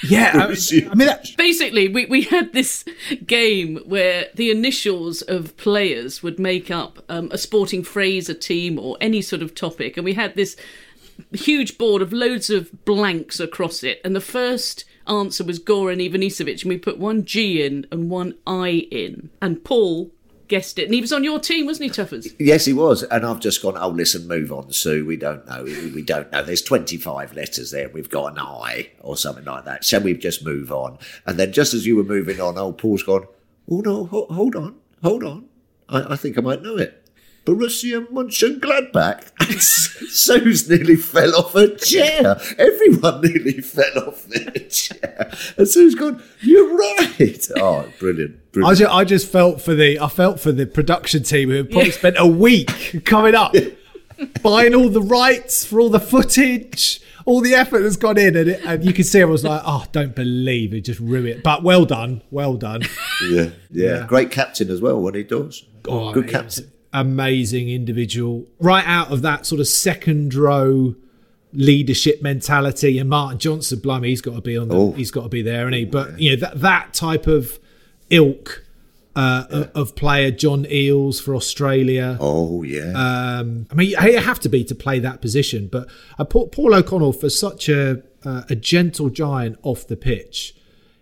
yeah. 0.04 0.32
I, 0.34 0.42
I 0.90 0.94
mean, 0.94 1.06
that, 1.06 1.26
Basically, 1.38 1.88
we, 1.88 2.06
we 2.06 2.22
had 2.22 2.52
this 2.52 2.84
game 3.26 3.78
where 3.86 4.26
the 4.34 4.50
initials 4.50 5.22
of 5.22 5.56
players 5.56 6.22
would 6.22 6.38
make 6.38 6.70
up 6.70 7.02
um, 7.08 7.28
a 7.32 7.38
sporting 7.38 7.82
phrase, 7.84 8.28
a 8.28 8.34
team, 8.34 8.78
or 8.78 8.96
any 9.00 9.22
sort 9.22 9.42
of 9.42 9.54
topic. 9.54 9.96
And 9.96 10.04
we 10.04 10.14
had 10.14 10.34
this 10.34 10.56
huge 11.32 11.78
board 11.78 12.02
of 12.02 12.12
loads 12.12 12.50
of 12.50 12.84
blanks 12.84 13.38
across 13.40 13.82
it. 13.82 14.00
And 14.04 14.14
the 14.16 14.20
first 14.20 14.84
answer 15.06 15.44
was 15.44 15.58
Goran 15.60 16.06
Ivanisevic. 16.06 16.62
And 16.62 16.68
we 16.68 16.78
put 16.78 16.98
one 16.98 17.24
G 17.24 17.64
in 17.64 17.86
and 17.90 18.10
one 18.10 18.34
I 18.46 18.88
in. 18.90 19.30
And 19.40 19.64
Paul 19.64 20.10
guessed 20.48 20.78
it. 20.78 20.84
And 20.84 20.94
he 20.94 21.00
was 21.00 21.12
on 21.12 21.24
your 21.24 21.38
team, 21.38 21.64
wasn't 21.66 21.94
he, 21.94 22.02
Tuffers? 22.02 22.34
Yes, 22.38 22.66
he 22.66 22.72
was. 22.72 23.02
And 23.04 23.24
I've 23.24 23.40
just 23.40 23.62
gone, 23.62 23.76
oh, 23.78 23.88
listen, 23.88 24.28
move 24.28 24.52
on, 24.52 24.70
Sue. 24.70 25.06
We 25.06 25.16
don't 25.16 25.46
know. 25.46 25.64
We, 25.64 26.02
don't 26.02 26.30
know. 26.30 26.42
There's 26.42 26.62
25 26.62 27.34
letters 27.34 27.70
there. 27.70 27.88
We've 27.88 28.10
got 28.10 28.32
an 28.32 28.38
I 28.38 28.90
or 29.00 29.16
something 29.16 29.44
like 29.44 29.64
that. 29.64 29.82
Shall 29.82 30.02
we 30.02 30.14
just 30.14 30.44
move 30.44 30.70
on? 30.70 30.98
And 31.26 31.38
then 31.38 31.52
just 31.52 31.72
as 31.72 31.86
you 31.86 31.96
were 31.96 32.04
moving 32.04 32.40
on, 32.40 32.58
old 32.58 32.76
Paul's 32.78 33.02
gone, 33.02 33.26
oh, 33.70 33.80
no, 33.80 34.04
ho- 34.04 34.26
hold 34.30 34.54
on, 34.54 34.76
hold 35.02 35.24
on. 35.24 35.46
I, 35.88 36.12
I 36.12 36.16
think 36.16 36.36
I 36.36 36.42
might 36.42 36.62
know 36.62 36.76
it. 36.76 37.01
Borussia 37.44 38.06
Mönchengladbach. 38.12 39.32
And 39.40 39.48
Gladbach. 39.50 40.08
Sue's 40.10 40.68
nearly 40.68 40.96
fell 40.96 41.34
off 41.34 41.52
her 41.54 41.74
chair. 41.76 42.40
Everyone 42.58 43.20
nearly 43.22 43.60
fell 43.60 43.98
off 44.08 44.24
their 44.26 44.50
chair. 44.68 45.30
And 45.56 45.66
Sue's 45.68 45.94
gone, 45.94 46.22
you're 46.40 46.76
right. 46.76 47.48
Oh, 47.56 47.86
brilliant. 47.98 48.36
I 48.64 48.74
just, 48.74 48.90
I 48.92 49.04
just 49.04 49.30
felt 49.32 49.60
for 49.62 49.74
the 49.74 49.98
I 49.98 50.08
felt 50.08 50.38
for 50.40 50.52
the 50.52 50.66
production 50.66 51.22
team 51.22 51.48
who 51.50 51.64
probably 51.64 51.86
Yeah. 51.88 51.92
spent 51.94 52.16
a 52.18 52.26
week 52.26 53.04
coming 53.04 53.34
up, 53.34 53.54
buying 54.42 54.74
all 54.74 54.88
the 54.88 55.00
rights 55.02 55.64
for 55.64 55.80
all 55.80 55.88
the 55.88 56.00
footage, 56.00 57.00
all 57.24 57.40
the 57.40 57.54
effort 57.54 57.80
that's 57.80 57.96
gone 57.96 58.18
in, 58.18 58.36
and, 58.36 58.50
it, 58.50 58.60
and 58.64 58.84
you 58.84 58.92
can 58.92 59.04
see 59.04 59.20
I 59.20 59.24
was 59.24 59.42
like, 59.44 59.62
oh, 59.64 59.84
don't 59.92 60.14
believe 60.14 60.74
it, 60.74 60.82
just 60.82 61.00
ruined 61.00 61.28
it. 61.28 61.42
But 61.42 61.62
well 61.62 61.84
done, 61.84 62.22
well 62.30 62.54
done. 62.56 62.82
yeah, 63.28 63.50
yeah, 63.70 63.98
Yeah. 64.00 64.06
Great 64.06 64.30
captain 64.30 64.70
as 64.70 64.80
well 64.80 65.00
when 65.00 65.14
he 65.14 65.22
does. 65.22 65.64
Oh, 65.88 66.12
Good 66.12 66.28
captain. 66.28 66.70
Amazing 66.92 67.68
individual. 67.70 68.46
Right 68.60 68.84
out 68.86 69.10
of 69.12 69.22
that 69.22 69.46
sort 69.46 69.60
of 69.60 69.66
second 69.68 70.34
row 70.34 70.94
leadership 71.52 72.22
mentality. 72.22 72.98
And 72.98 73.08
Martin 73.10 73.38
Johnson, 73.38 73.78
blimey, 73.80 74.08
he's 74.08 74.20
got 74.20 74.34
to 74.34 74.40
be 74.40 74.56
on 74.56 74.68
the, 74.68 74.74
Oh. 74.76 74.92
he's 74.92 75.10
got 75.10 75.22
to 75.24 75.28
be 75.28 75.42
there, 75.42 75.66
and 75.66 75.74
he. 75.74 75.84
But 75.84 76.20
you 76.20 76.30
know 76.30 76.36
that 76.36 76.60
that 76.60 76.94
type 76.94 77.26
of 77.26 77.58
ilk 78.10 78.64
uh, 79.14 79.66
of 79.74 79.94
player, 79.94 80.30
John 80.30 80.64
Eales 80.64 81.20
for 81.22 81.34
Australia. 81.34 82.16
Oh 82.20 82.62
yeah. 82.62 82.92
Um, 82.94 83.66
I 83.70 83.74
mean, 83.74 83.90
you 83.90 84.18
have 84.18 84.40
to 84.40 84.48
be 84.48 84.64
to 84.64 84.74
play 84.74 84.98
that 85.00 85.20
position. 85.20 85.68
But 85.70 85.88
uh, 86.18 86.24
Paul, 86.24 86.48
Paul 86.48 86.74
O'Connell, 86.74 87.12
for 87.12 87.28
such 87.30 87.68
a 87.68 88.02
uh, 88.24 88.42
a 88.48 88.54
gentle 88.56 89.10
giant 89.10 89.58
off 89.62 89.86
the 89.86 89.96
pitch, 89.96 90.54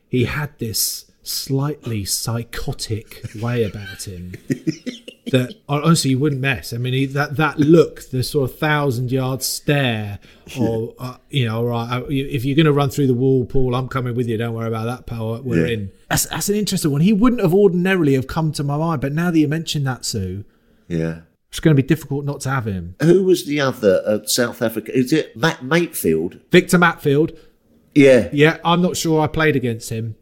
he 0.09 0.25
had 0.25 0.59
this 0.59 1.07
slightly 1.23 2.05
psychotic 2.05 3.23
way 3.41 3.63
about 3.63 4.05
him 4.09 4.33
that 5.31 5.55
honestly 5.69 6.13
you 6.13 6.19
wouldn't 6.19 6.41
mess. 6.41 6.73
I 6.73 6.77
mean, 6.79 6.93
he, 6.93 7.07
that 7.07 7.37
that 7.37 7.59
look, 7.59 8.09
the 8.11 8.23
sort 8.23 8.51
of 8.51 8.59
thousand 8.59 9.11
yard 9.13 9.43
stare, 9.43 10.19
or 10.61 10.95
uh, 10.99 11.17
you 11.31 11.47
know, 11.47 11.59
all 11.59 11.65
right, 11.67 11.89
I- 11.91 12.07
if 12.09 12.45
you're 12.45 12.57
going 12.57 12.67
to 12.67 12.73
run 12.73 12.91
through 12.91 13.07
the 13.09 13.15
wall, 13.15 13.45
Paul, 13.47 13.75
I'm 13.75 13.89
coming 13.89 14.15
with 14.15 14.29
you. 14.29 14.37
Don't 14.37 14.55
worry 14.55 14.69
about 14.69 14.85
that, 14.85 15.07
pal. 15.07 15.41
We're 15.43 15.67
Yeah. 15.67 15.73
in. 15.75 15.93
That's, 16.09 16.27
that's 16.27 16.49
an 16.49 16.57
interesting 16.57 16.91
one. 16.91 17.01
He 17.03 17.13
wouldn't 17.13 17.41
have 17.43 17.55
ordinarily 17.55 18.15
have 18.15 18.27
come 18.27 18.53
to 18.53 18.65
my 18.65 18.77
mind, 18.77 19.01
but 19.01 19.13
now 19.13 19.31
that 19.31 19.39
you 19.39 19.47
mention 19.49 19.85
that, 19.85 20.05
Sue, 20.05 20.45
yeah. 20.89 21.21
it's 21.49 21.61
going 21.61 21.77
to 21.77 21.81
be 21.83 21.87
difficult 21.87 22.25
not 22.25 22.41
to 22.43 22.51
have 22.51 22.67
him. 22.67 22.97
Who 23.01 23.23
was 23.25 23.47
the 23.47 23.61
other 23.61 24.03
uh, 24.05 24.25
South 24.27 24.61
Africa? 24.63 24.97
Is 24.97 25.13
it 25.13 25.37
Matt 25.37 25.61
Matefield? 25.61 26.41
Victor 26.51 26.79
Matfield. 26.79 27.37
Yeah. 27.95 28.29
Yeah, 28.33 28.59
I'm 28.65 28.83
not 28.83 28.97
sure 28.97 29.21
I 29.21 29.27
played 29.29 29.55
against 29.57 29.91
him. 29.91 30.17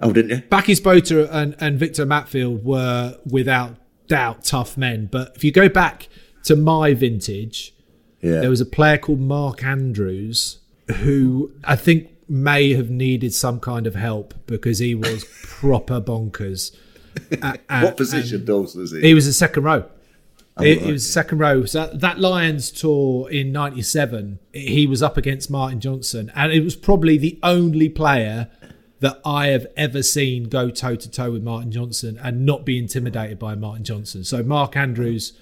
Oh, 0.00 0.12
didn't 0.12 0.30
you? 0.30 0.36
Bakkies 0.48 0.80
Botha 0.82 1.28
and, 1.32 1.56
and 1.58 1.76
Victor 1.78 2.06
Matfield 2.06 2.62
were 2.62 3.16
without 3.26 3.76
doubt 4.08 4.44
tough 4.44 4.76
men. 4.76 5.08
But 5.10 5.32
if 5.36 5.44
you 5.44 5.52
go 5.52 5.68
back 5.68 6.08
to 6.44 6.56
my 6.56 6.94
vintage, 6.94 7.74
Yeah. 8.20 8.40
there 8.40 8.50
was 8.50 8.60
a 8.60 8.66
player 8.66 8.98
called 8.98 9.20
Mark 9.20 9.62
Andrews 9.62 10.58
who 10.96 11.52
I 11.64 11.76
think 11.76 12.08
may 12.28 12.72
have 12.74 12.90
needed 12.90 13.32
some 13.34 13.60
kind 13.60 13.86
of 13.86 13.94
help 13.94 14.34
because 14.46 14.78
he 14.78 14.94
was 14.94 15.24
proper 15.42 16.00
bonkers. 16.00 16.74
Uh, 17.42 17.56
uh, 17.68 17.80
what 17.82 17.96
position, 17.96 18.44
Dawson, 18.44 18.80
was 18.80 18.92
he? 18.92 19.00
He 19.00 19.14
was 19.14 19.26
a 19.26 19.32
second 19.32 19.64
row. 19.64 19.84
he, 20.58 20.72
right, 20.74 20.80
he 20.82 20.92
was 20.92 21.10
second 21.10 21.38
row. 21.38 21.64
So 21.64 21.86
that, 21.86 22.00
that 22.00 22.18
Lions 22.20 22.70
tour 22.70 23.30
in 23.30 23.52
'97, 23.52 24.38
he 24.52 24.86
was 24.86 25.02
up 25.02 25.16
against 25.16 25.50
Martin 25.50 25.80
Johnson, 25.80 26.30
and 26.34 26.52
it 26.52 26.60
was 26.62 26.76
probably 26.76 27.18
the 27.18 27.38
only 27.42 27.88
player 27.88 28.48
that 29.00 29.20
I 29.24 29.48
have 29.48 29.66
ever 29.76 30.02
seen 30.02 30.44
go 30.44 30.70
toe 30.70 30.96
to 30.96 31.10
toe 31.10 31.30
with 31.32 31.42
Martin 31.42 31.70
Johnson 31.70 32.18
and 32.22 32.44
not 32.44 32.64
be 32.64 32.78
intimidated 32.78 33.38
by 33.38 33.54
Martin 33.54 33.84
Johnson. 33.84 34.24
So 34.24 34.42
Mark 34.42 34.76
Andrews 34.76 35.32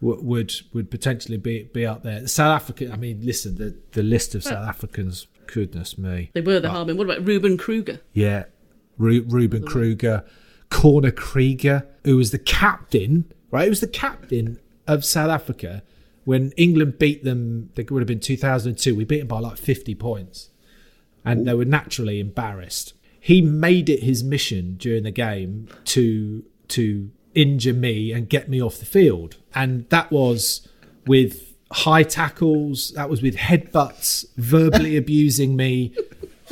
w- 0.00 0.20
would 0.22 0.52
would 0.72 0.90
potentially 0.90 1.38
be 1.38 1.64
be 1.72 1.86
up 1.86 2.02
there. 2.02 2.26
South 2.26 2.60
Africa. 2.60 2.90
I 2.92 2.96
mean, 2.96 3.20
listen, 3.24 3.56
the 3.56 3.76
the 3.92 4.02
list 4.02 4.34
of 4.34 4.42
South 4.44 4.68
Africans. 4.68 5.26
Goodness 5.46 5.98
me. 5.98 6.30
They 6.32 6.40
were 6.40 6.60
the 6.60 6.70
Harmon. 6.70 6.96
What 6.96 7.04
about 7.04 7.26
Ruben 7.26 7.58
Kruger? 7.58 8.00
Yeah, 8.14 8.44
Ru- 8.96 9.24
Ruben 9.28 9.64
Kruger, 9.66 10.24
Corné 10.70 11.10
Krige, 11.12 11.84
who 12.04 12.16
was 12.16 12.30
the 12.30 12.38
captain, 12.38 13.30
right? 13.50 13.64
He 13.64 13.68
was 13.68 13.80
the 13.80 13.86
captain 13.88 14.58
of 14.86 15.04
South 15.04 15.30
Africa 15.30 15.82
when 16.24 16.52
England 16.52 16.98
beat 16.98 17.24
them. 17.24 17.68
I 17.72 17.76
think 17.76 17.90
it 17.90 17.94
would 17.94 18.00
have 18.00 18.06
been 18.08 18.20
2002. 18.20 18.94
We 18.94 19.04
beat 19.04 19.18
them 19.18 19.26
by 19.28 19.40
like 19.40 19.58
50 19.58 19.94
points, 19.96 20.50
and 21.24 21.46
they 21.46 21.54
were 21.54 21.64
naturally 21.64 22.20
embarrassed. 22.20 22.94
He 23.18 23.40
made 23.40 23.88
it 23.88 24.02
his 24.02 24.24
mission 24.24 24.76
during 24.78 25.04
the 25.04 25.10
game 25.10 25.68
to 25.86 26.44
to 26.68 27.10
injure 27.34 27.72
me 27.72 28.12
and 28.12 28.28
get 28.28 28.48
me 28.48 28.60
off 28.60 28.78
the 28.78 28.84
field, 28.84 29.36
and 29.54 29.88
that 29.90 30.10
was 30.10 30.68
with 31.06 31.54
high 31.70 32.02
tackles. 32.02 32.92
That 32.92 33.08
was 33.08 33.22
with 33.22 33.36
headbutts, 33.36 34.26
verbally 34.36 34.96
abusing 35.02 35.56
me. 35.56 35.94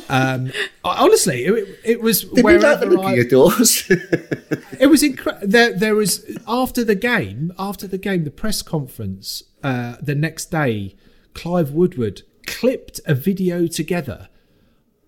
Um, 0.09 0.53
honestly, 0.83 1.45
it, 1.45 1.79
it 1.85 2.01
was 2.01 2.25
Did 2.25 2.45
we 2.45 2.59
like 2.59 2.81
the 2.81 2.87
look 2.87 3.05
I, 3.05 3.11
of 3.11 3.17
your 3.17 3.29
doors? 3.29 3.85
it 4.81 4.89
was 4.89 5.03
incredible. 5.03 5.47
There, 5.47 5.77
there 5.77 5.95
was 5.95 6.25
after 6.47 6.85
the 6.85 6.95
game, 6.95 7.53
after 7.59 7.87
the 7.87 7.99
game, 7.99 8.25
the 8.25 8.31
press 8.31 8.63
conference 8.63 9.43
uh, 9.63 9.97
the 10.01 10.15
next 10.15 10.51
day. 10.51 10.95
Clive 11.33 11.71
Woodward 11.71 12.23
clipped 12.47 13.01
a 13.07 13.15
video 13.15 13.67
together 13.67 14.29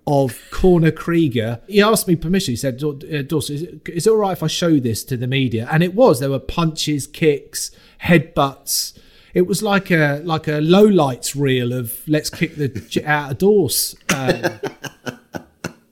of 0.07 0.33
Corné 0.51 0.91
Krige. 0.91 1.61
He 1.69 1.81
asked 1.81 2.09
me 2.09 2.17
permission. 2.17 2.53
He 2.53 2.57
said, 2.57 2.83
uh, 2.83 3.23
"Dawson, 3.23 3.55
is 3.55 3.63
it, 3.63 3.89
is 3.89 4.07
it 4.07 4.11
all 4.11 4.17
right 4.17 4.33
if 4.33 4.43
I 4.43 4.49
show 4.49 4.79
this 4.79 5.05
to 5.05 5.17
the 5.17 5.27
media?" 5.27 5.69
And 5.71 5.83
it 5.83 5.95
was. 5.95 6.21
There 6.21 6.31
were 6.31 6.39
punches, 6.39 7.07
kicks, 7.07 7.71
headbutts. 8.05 8.99
It 9.35 9.47
was 9.47 9.63
like 9.63 9.91
a 9.91 10.21
like 10.25 10.49
a 10.49 10.61
low 10.61 10.85
lights 10.85 11.35
reel 11.35 11.73
of 11.73 12.01
let's 12.07 12.31
kick 12.31 12.57
the 12.57 13.03
out 13.07 13.33
of 13.33 13.39
Daws. 13.39 13.97
Um, 14.15 14.61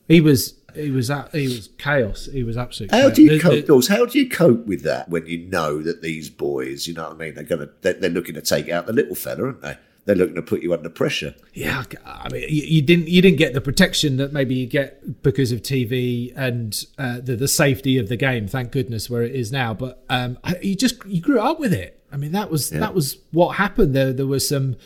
he 0.08 0.20
was 0.20 0.54
he 0.74 0.90
was 0.90 1.10
he 1.32 1.46
was 1.46 1.70
chaos. 1.78 2.28
He 2.32 2.42
was 2.42 2.56
absolute. 2.56 2.90
How 2.90 3.02
chaos. 3.02 3.14
do 3.14 3.22
you 3.22 3.40
cope, 3.40 3.66
Daws? 3.66 3.88
How 3.88 4.04
do 4.06 4.18
you 4.18 4.28
cope 4.28 4.66
with 4.66 4.82
that 4.82 5.08
when 5.08 5.26
you 5.26 5.38
know 5.38 5.82
that 5.82 6.02
these 6.02 6.28
boys, 6.28 6.86
you 6.86 6.94
know 6.94 7.04
what 7.04 7.12
I 7.12 7.16
mean, 7.16 7.34
they're 7.34 7.44
gonna 7.44 7.68
they're, 7.80 7.94
they're 7.94 8.10
looking 8.10 8.34
to 8.34 8.42
take 8.42 8.68
out 8.68 8.86
the 8.86 8.92
little 8.92 9.14
fella, 9.14 9.44
aren't 9.44 9.62
they? 9.62 9.78
They're 10.06 10.16
looking 10.16 10.34
to 10.36 10.42
put 10.42 10.62
you 10.62 10.72
under 10.72 10.88
pressure. 10.88 11.34
Yeah, 11.52 11.84
I 12.06 12.28
mean, 12.30 12.42
you, 12.42 12.62
you 12.62 12.82
didn't 12.82 13.08
you 13.08 13.20
didn't 13.20 13.38
get 13.38 13.52
the 13.52 13.60
protection 13.60 14.16
that 14.16 14.32
maybe 14.32 14.54
you 14.54 14.66
get 14.66 15.22
because 15.22 15.52
of 15.52 15.62
TV 15.62 16.32
and 16.34 16.84
uh, 16.98 17.20
the 17.20 17.36
the 17.36 17.48
safety 17.48 17.98
of 17.98 18.08
the 18.08 18.16
game. 18.16 18.48
Thank 18.48 18.72
goodness 18.72 19.10
where 19.10 19.22
it 19.22 19.34
is 19.34 19.52
now. 19.52 19.74
But 19.74 20.02
um, 20.08 20.38
you 20.62 20.74
just 20.74 21.04
you 21.04 21.20
grew 21.20 21.40
up 21.40 21.60
with 21.60 21.72
it. 21.72 22.02
I 22.10 22.16
mean, 22.16 22.32
that 22.32 22.50
was 22.50 22.70
that 22.70 22.94
was 22.94 23.18
what 23.30 23.56
happened. 23.56 23.94
There 23.94 24.12
there 24.12 24.26
were 24.26 24.40
some 24.40 24.76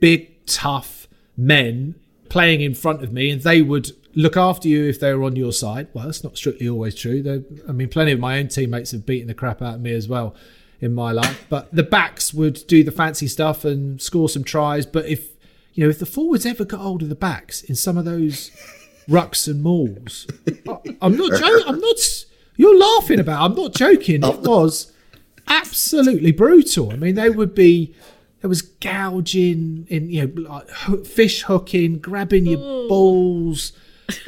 big 0.00 0.46
tough 0.46 1.08
men 1.36 1.94
playing 2.28 2.62
in 2.62 2.74
front 2.74 3.02
of 3.02 3.12
me, 3.12 3.30
and 3.30 3.42
they 3.42 3.60
would 3.60 3.90
look 4.14 4.36
after 4.36 4.66
you 4.66 4.88
if 4.88 4.98
they 4.98 5.12
were 5.12 5.24
on 5.24 5.36
your 5.36 5.52
side. 5.52 5.88
Well, 5.92 6.06
that's 6.06 6.24
not 6.24 6.38
strictly 6.38 6.68
always 6.68 6.94
true. 6.94 7.22
Though 7.22 7.44
I 7.68 7.72
mean, 7.72 7.90
plenty 7.90 8.12
of 8.12 8.18
my 8.18 8.38
own 8.38 8.48
teammates 8.48 8.92
have 8.92 9.04
beaten 9.04 9.28
the 9.28 9.34
crap 9.34 9.60
out 9.60 9.74
of 9.74 9.80
me 9.82 9.92
as 9.92 10.08
well 10.08 10.34
in 10.80 10.94
my 10.94 11.12
life. 11.12 11.46
But 11.48 11.74
the 11.74 11.82
backs 11.82 12.34
would 12.34 12.66
do 12.66 12.84
the 12.84 12.92
fancy 12.92 13.26
stuff 13.26 13.64
and 13.64 14.00
score 14.00 14.28
some 14.28 14.44
tries. 14.44 14.86
But 14.86 15.06
if 15.06 15.34
you 15.74 15.84
know, 15.84 15.90
if 15.90 15.98
the 15.98 16.06
forwards 16.06 16.46
ever 16.46 16.64
got 16.64 16.80
hold 16.80 17.02
of 17.02 17.08
the 17.08 17.14
backs 17.14 17.62
in 17.62 17.74
some 17.74 17.96
of 17.96 18.04
those 18.04 18.50
rucks 19.08 19.48
and 19.48 19.62
mauls, 19.62 20.26
I- 20.68 20.96
I'm 21.02 21.16
not 21.16 21.32
joking. 21.38 21.64
I'm 21.66 21.80
not. 21.80 22.24
You're 22.56 22.78
laughing 22.78 23.18
about. 23.18 23.44
I'm 23.44 23.56
not 23.56 23.74
joking. 23.74 24.22
It 24.22 24.40
was 24.42 24.92
absolutely 25.48 26.30
brutal. 26.32 26.92
I 26.92 26.96
mean, 26.96 27.14
they 27.14 27.30
would 27.30 27.54
be. 27.54 27.94
There 28.40 28.48
was 28.50 28.60
gouging 28.60 29.86
in, 29.88 30.10
you 30.10 30.26
know, 30.26 30.42
like 30.50 30.68
ho- 30.68 31.02
fish 31.02 31.44
hooking, 31.44 31.98
grabbing 31.98 32.44
your 32.44 32.60
oh. 32.60 32.88
balls. 32.88 33.72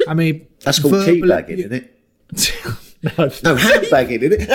I 0.07 0.15
mean, 0.15 0.47
That's 0.61 0.79
called 0.79 0.95
verbal- 0.95 1.27
teabagging, 1.27 1.59
isn't 1.59 1.73
it? 1.73 1.93
no, 3.03 3.29
No, 3.43 3.55
handbagging, 3.55 4.21
isn't 4.23 4.41
it? 4.41 4.49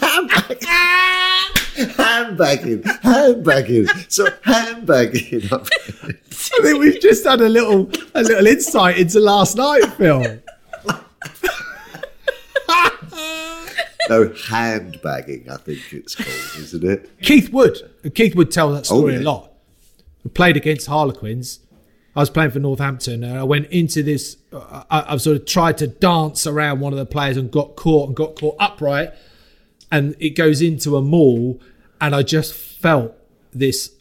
handbagging. 0.00 0.68
handbagging. 1.96 2.82
Handbagging. 3.02 3.86
So 4.08 4.26
handbagging. 4.44 5.48
I 5.52 6.62
think 6.62 6.78
we've 6.78 7.00
just 7.00 7.24
had 7.24 7.40
a 7.40 7.48
little 7.48 7.90
a 8.14 8.22
little 8.22 8.46
insight 8.46 8.98
into 8.98 9.20
last 9.20 9.56
night, 9.56 9.84
Phil. 9.96 10.40
no, 14.08 14.32
handbagging, 14.48 15.50
I 15.50 15.56
think 15.56 15.80
it's 15.92 16.14
called, 16.14 16.62
isn't 16.62 16.84
it? 16.84 17.10
Keith 17.20 17.52
Wood. 17.52 17.90
Keith 18.14 18.34
Wood 18.34 18.50
tells 18.50 18.74
that 18.74 18.92
oh, 18.92 18.98
story 18.98 19.14
yeah. 19.14 19.20
a 19.20 19.22
lot. 19.22 19.52
We 20.24 20.30
played 20.30 20.56
against 20.56 20.86
Harlequins. 20.86 21.60
I 22.16 22.20
was 22.20 22.30
playing 22.30 22.50
for 22.50 22.58
Northampton 22.58 23.22
and 23.22 23.38
I 23.38 23.44
went 23.44 23.66
into 23.66 24.02
this. 24.02 24.38
Uh, 24.50 24.84
I, 24.90 25.12
I've 25.12 25.20
sort 25.20 25.36
of 25.36 25.44
tried 25.44 25.76
to 25.78 25.86
dance 25.86 26.46
around 26.46 26.80
one 26.80 26.94
of 26.94 26.98
the 26.98 27.04
players 27.04 27.36
and 27.36 27.50
got 27.50 27.76
caught 27.76 28.08
and 28.08 28.16
got 28.16 28.36
caught 28.36 28.56
upright. 28.58 29.12
And 29.92 30.16
it 30.18 30.30
goes 30.30 30.62
into 30.62 30.96
a 30.96 31.02
maul, 31.02 31.60
and 32.00 32.14
I 32.14 32.22
just 32.22 32.54
felt 32.54 33.14
this 33.52 33.92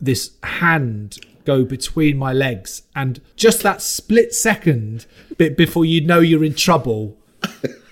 this 0.00 0.32
hand 0.44 1.18
go 1.44 1.64
between 1.64 2.16
my 2.16 2.32
legs, 2.32 2.82
and 2.94 3.20
just 3.34 3.62
that 3.62 3.82
split 3.82 4.32
second 4.32 5.06
bit 5.38 5.56
before 5.56 5.84
you 5.84 6.00
know 6.00 6.20
you're 6.20 6.44
in 6.44 6.54
trouble, 6.54 7.16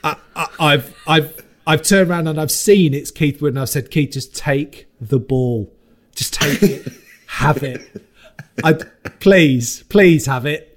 I, 0.05 0.17
I, 0.37 0.47
I've 0.61 0.97
I've 1.09 1.45
I've 1.67 1.83
turned 1.83 2.11
around 2.11 2.29
and 2.29 2.41
I've 2.41 2.53
seen 2.53 2.95
it's 2.95 3.11
Keith 3.11 3.43
Wood, 3.43 3.55
and 3.55 3.61
I've 3.61 3.71
said, 3.71 3.91
Keith, 3.91 4.13
just 4.13 4.37
take 4.37 4.87
the 5.01 5.19
ball, 5.19 5.73
just 6.15 6.35
take 6.35 6.63
it, 6.63 6.93
have 7.27 7.65
it. 7.65 7.81
I 8.64 8.73
please, 9.21 9.83
please 9.85 10.26
have 10.26 10.47
it. 10.47 10.73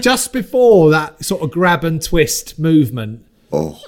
Just 0.00 0.32
before 0.32 0.90
that 0.90 1.24
sort 1.24 1.42
of 1.42 1.50
grab 1.50 1.84
and 1.84 2.00
twist 2.02 2.58
movement, 2.58 3.26
Oh, 3.52 3.80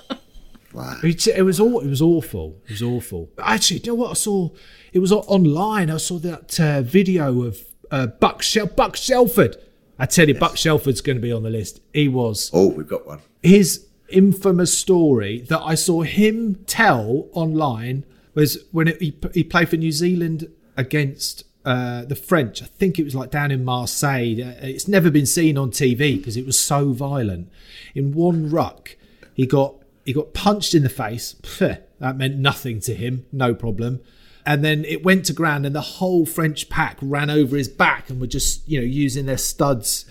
wow. 0.75 0.99
it, 1.05 1.27
it 1.29 1.43
was 1.43 1.61
all. 1.61 1.81
It 1.81 1.89
was 1.89 2.03
awful. 2.03 2.57
It 2.65 2.71
was 2.73 2.83
awful. 2.83 3.31
Actually, 3.39 3.81
you 3.81 3.93
know 3.93 3.95
what 3.95 4.11
I 4.11 4.15
saw? 4.15 4.51
It 4.93 4.99
was 4.99 5.13
online. 5.13 5.91
I 5.91 5.97
saw 5.99 6.19
that 6.19 6.59
uh, 6.61 6.83
video 6.83 7.43
of 7.43 7.59
uh, 7.91 8.07
Buck 8.09 8.43
Shel- 8.43 8.67
Buck 8.67 8.97
Shelford. 8.97 9.57
I 9.99 10.07
tell 10.07 10.27
you, 10.27 10.35
Buck 10.35 10.57
Shelford's 10.57 11.01
going 11.01 11.17
to 11.17 11.23
be 11.23 11.31
on 11.33 11.45
the 11.45 11.51
list. 11.51 11.81
He 11.93 12.09
was 12.09 12.51
Oh, 12.53 12.69
we've 12.69 12.89
got 12.89 13.07
one. 13.07 13.21
his 13.43 13.87
infamous 14.09 14.77
story 14.77 15.43
that 15.49 15.61
I 15.61 15.75
saw 15.77 16.03
him 16.03 16.57
tell 16.67 17.29
online 17.33 18.05
was 18.35 18.65
when 18.73 18.89
it, 18.89 19.01
he, 19.01 19.17
he 19.33 19.45
played 19.45 19.69
for 19.69 19.77
New 19.77 19.93
Zealand 19.93 20.49
against 20.77 21.45
uh, 21.65 22.05
the 22.05 22.17
French. 22.17 22.63
I 22.63 22.67
think 22.67 22.99
it 22.99 23.05
was 23.05 23.15
like 23.15 23.31
down 23.31 23.51
in 23.51 23.65
Marseille. 23.65 24.41
Uh, 24.43 24.55
It's 24.63 24.89
never 24.89 25.11
been 25.11 25.27
seen 25.27 25.57
on 25.57 25.71
TV 25.71 26.17
because 26.17 26.37
it 26.37 26.47
was 26.47 26.59
so 26.59 26.93
violent. 26.93 27.49
In 27.95 28.13
one 28.13 28.51
ruck, 28.51 28.97
he 29.35 29.47
got 29.47 29.75
he 30.05 30.13
got 30.13 30.35
punched 30.35 30.75
in 30.75 30.83
the 30.83 30.89
face. 30.89 31.37
Pfft, 31.43 31.83
that 32.01 32.17
meant 32.17 32.37
nothing 32.37 32.81
to 32.81 32.95
him. 32.95 33.25
No 33.33 33.55
problem. 33.55 34.01
And 34.45 34.65
then 34.65 34.85
it 34.87 35.05
went 35.05 35.25
to 35.27 35.33
ground, 35.33 35.65
and 35.67 35.75
the 35.75 35.81
whole 35.81 36.27
French 36.27 36.69
pack 36.69 36.99
ran 37.01 37.31
over 37.31 37.57
his 37.57 37.69
back 37.69 38.11
and 38.11 38.21
were 38.21 38.27
just, 38.27 38.69
you 38.69 38.81
know, 38.81 38.85
using 38.85 39.27
their 39.27 39.39
studs 39.39 40.05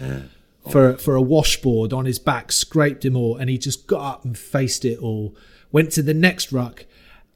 for 0.69 0.93
for 0.95 1.15
a 1.15 1.21
washboard 1.21 1.91
on 1.91 2.05
his 2.05 2.17
back, 2.19 2.51
scraped 2.53 3.03
him 3.03 3.17
all, 3.17 3.35
and 3.35 3.49
he 3.49 3.57
just 3.57 3.87
got 3.87 4.01
up 4.13 4.23
and 4.25 4.37
faced 4.37 4.85
it 4.85 4.99
all. 4.99 5.35
Went 5.73 5.91
to 5.93 6.01
the 6.01 6.13
next 6.13 6.53
ruck, 6.53 6.85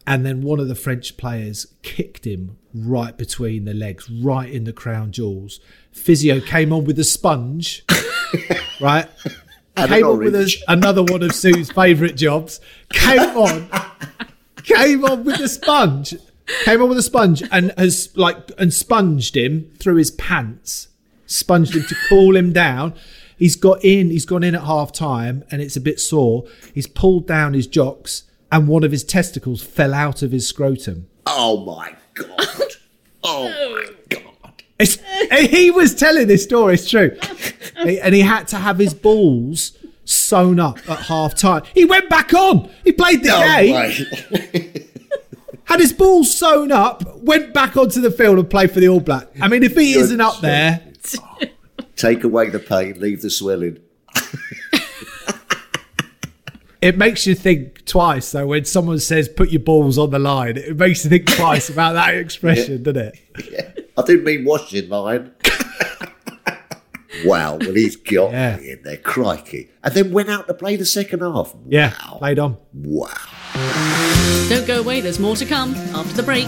and 0.07 0.25
then 0.25 0.41
one 0.41 0.59
of 0.59 0.67
the 0.67 0.75
French 0.75 1.17
players 1.17 1.67
kicked 1.81 2.25
him 2.25 2.57
right 2.74 3.17
between 3.17 3.65
the 3.65 3.74
legs, 3.74 4.09
right 4.09 4.50
in 4.50 4.65
the 4.65 4.74
crown 4.74 5.12
jewels. 5.12 5.59
Physio 5.91 6.39
came 6.39 6.71
on 6.71 6.85
with 6.85 7.00
a 7.00 7.03
sponge, 7.03 7.83
right? 8.81 9.07
And 9.75 9.89
came 9.89 10.05
on 10.05 10.19
with 10.19 10.35
a, 10.35 10.53
another 10.67 11.03
one 11.03 11.24
of 11.24 11.33
Sue's 11.33 11.71
favourite 11.71 12.15
jobs. 12.15 12.59
Came 12.93 13.19
on, 13.19 13.69
came 14.63 15.03
on 15.05 15.24
with 15.24 15.39
a 15.39 15.50
sponge. 15.50 16.15
Came 16.63 16.81
on 16.81 16.89
with 16.89 17.00
a 17.00 17.03
sponge 17.03 17.41
and 17.51 17.74
has 17.75 18.15
like 18.15 18.51
and 18.59 18.71
sponged 18.71 19.35
him 19.35 19.71
through 19.79 19.95
his 19.95 20.12
pants. 20.12 20.89
Sponged 21.25 21.75
him 21.75 21.83
to 21.83 21.95
cool 22.07 22.35
him 22.35 22.53
down. 22.53 22.93
He's 23.38 23.55
got 23.55 23.83
in. 23.83 24.12
He's 24.12 24.25
gone 24.25 24.43
in 24.43 24.53
at 24.53 24.62
half 24.63 24.91
time, 24.91 25.43
and 25.50 25.62
it's 25.62 25.75
a 25.75 25.81
bit 25.81 26.00
sore. 26.00 26.45
He's 26.74 26.85
pulled 26.88 27.25
down 27.25 27.55
his 27.55 27.65
jocks 27.65 28.24
and 28.51 28.67
one 28.67 28.83
of 28.83 28.91
his 28.91 29.03
testicles 29.03 29.61
fell 29.61 29.93
out 29.93 30.21
of 30.21 30.31
his 30.31 30.47
scrotum. 30.47 31.07
Oh 31.25 31.63
my 31.65 31.95
god! 32.13 32.39
Oh 33.27 33.49
my 33.49 33.87
god! 34.09 34.61
It's, 34.77 34.99
he 35.51 35.71
was 35.71 35.95
telling 35.95 36.27
this 36.27 36.43
story. 36.43 36.75
It's 36.75 36.87
true, 36.87 37.17
and 37.75 38.13
he 38.13 38.21
had 38.21 38.47
to 38.49 38.57
have 38.57 38.77
his 38.77 38.93
balls 38.93 39.75
sewn 40.03 40.59
up 40.59 40.77
at 40.87 40.99
half 40.99 41.33
time. 41.33 41.63
He 41.73 41.85
went 41.85 42.07
back 42.07 42.35
on. 42.35 42.69
He 42.83 42.91
played 42.91 43.23
the 43.23 43.29
No 43.29 43.39
game, 43.39 44.87
had 45.63 45.79
his 45.79 45.91
balls 45.91 46.37
sewn 46.37 46.71
up, 46.71 47.17
went 47.17 47.51
back 47.51 47.75
onto 47.75 47.99
the 47.99 48.11
field 48.11 48.37
and 48.37 48.47
played 48.47 48.69
for 48.71 48.79
the 48.79 48.89
All 48.89 48.99
Black. 48.99 49.27
I 49.41 49.47
mean, 49.47 49.63
if 49.63 49.75
he 49.75 49.93
Good 49.93 50.03
isn't 50.03 50.21
up 50.21 50.41
there, 50.41 50.83
Take 51.95 52.23
away 52.23 52.49
the 52.49 52.59
pain, 52.59 52.99
leave 52.99 53.21
the 53.23 53.29
swelling. 53.31 53.79
it 56.81 56.97
makes 56.97 57.25
you 57.25 57.33
think 57.33 57.75
twice. 57.86 58.32
Though 58.32 58.48
when 58.48 58.65
someone 58.65 59.00
says 59.00 59.30
"put 59.30 59.50
your 59.50 59.62
balls 59.62 59.98
on 59.98 60.10
the 60.12 60.20
line," 60.20 60.58
it 60.58 60.75
makes 60.77 61.04
you 61.04 61.10
think 61.10 61.27
twice 61.27 61.70
about 61.70 61.94
that 61.94 62.15
expression, 62.24 62.84
doesn't 62.84 63.01
it? 63.01 63.20
Yeah. 63.51 63.72
I 63.98 64.01
didn't 64.01 64.25
mean 64.25 64.44
washing 64.46 64.89
line. 64.89 65.32
wow, 67.25 67.56
well 67.58 67.74
he's 67.74 67.96
got 67.96 68.32
Yeah. 68.32 68.58
me 68.58 68.72
in 68.72 68.84
there, 68.84 68.98
crikey. 68.98 69.70
And 69.84 69.94
then 69.94 70.12
went 70.12 70.30
out 70.30 70.48
to 70.48 70.54
play 70.54 70.75
the 70.75 70.86
second 70.86 71.22
half. 71.22 71.56
Yeah, 71.68 71.94
Wow. 72.12 72.18
played 72.20 72.39
on. 72.39 72.58
Wow. 72.74 73.08
Don't 74.50 74.68
go 74.68 74.80
away, 74.80 75.01
there's 75.01 75.20
more 75.20 75.36
to 75.38 75.46
come 75.46 75.74
after 75.94 76.13
the 76.13 76.24
break. 76.24 76.48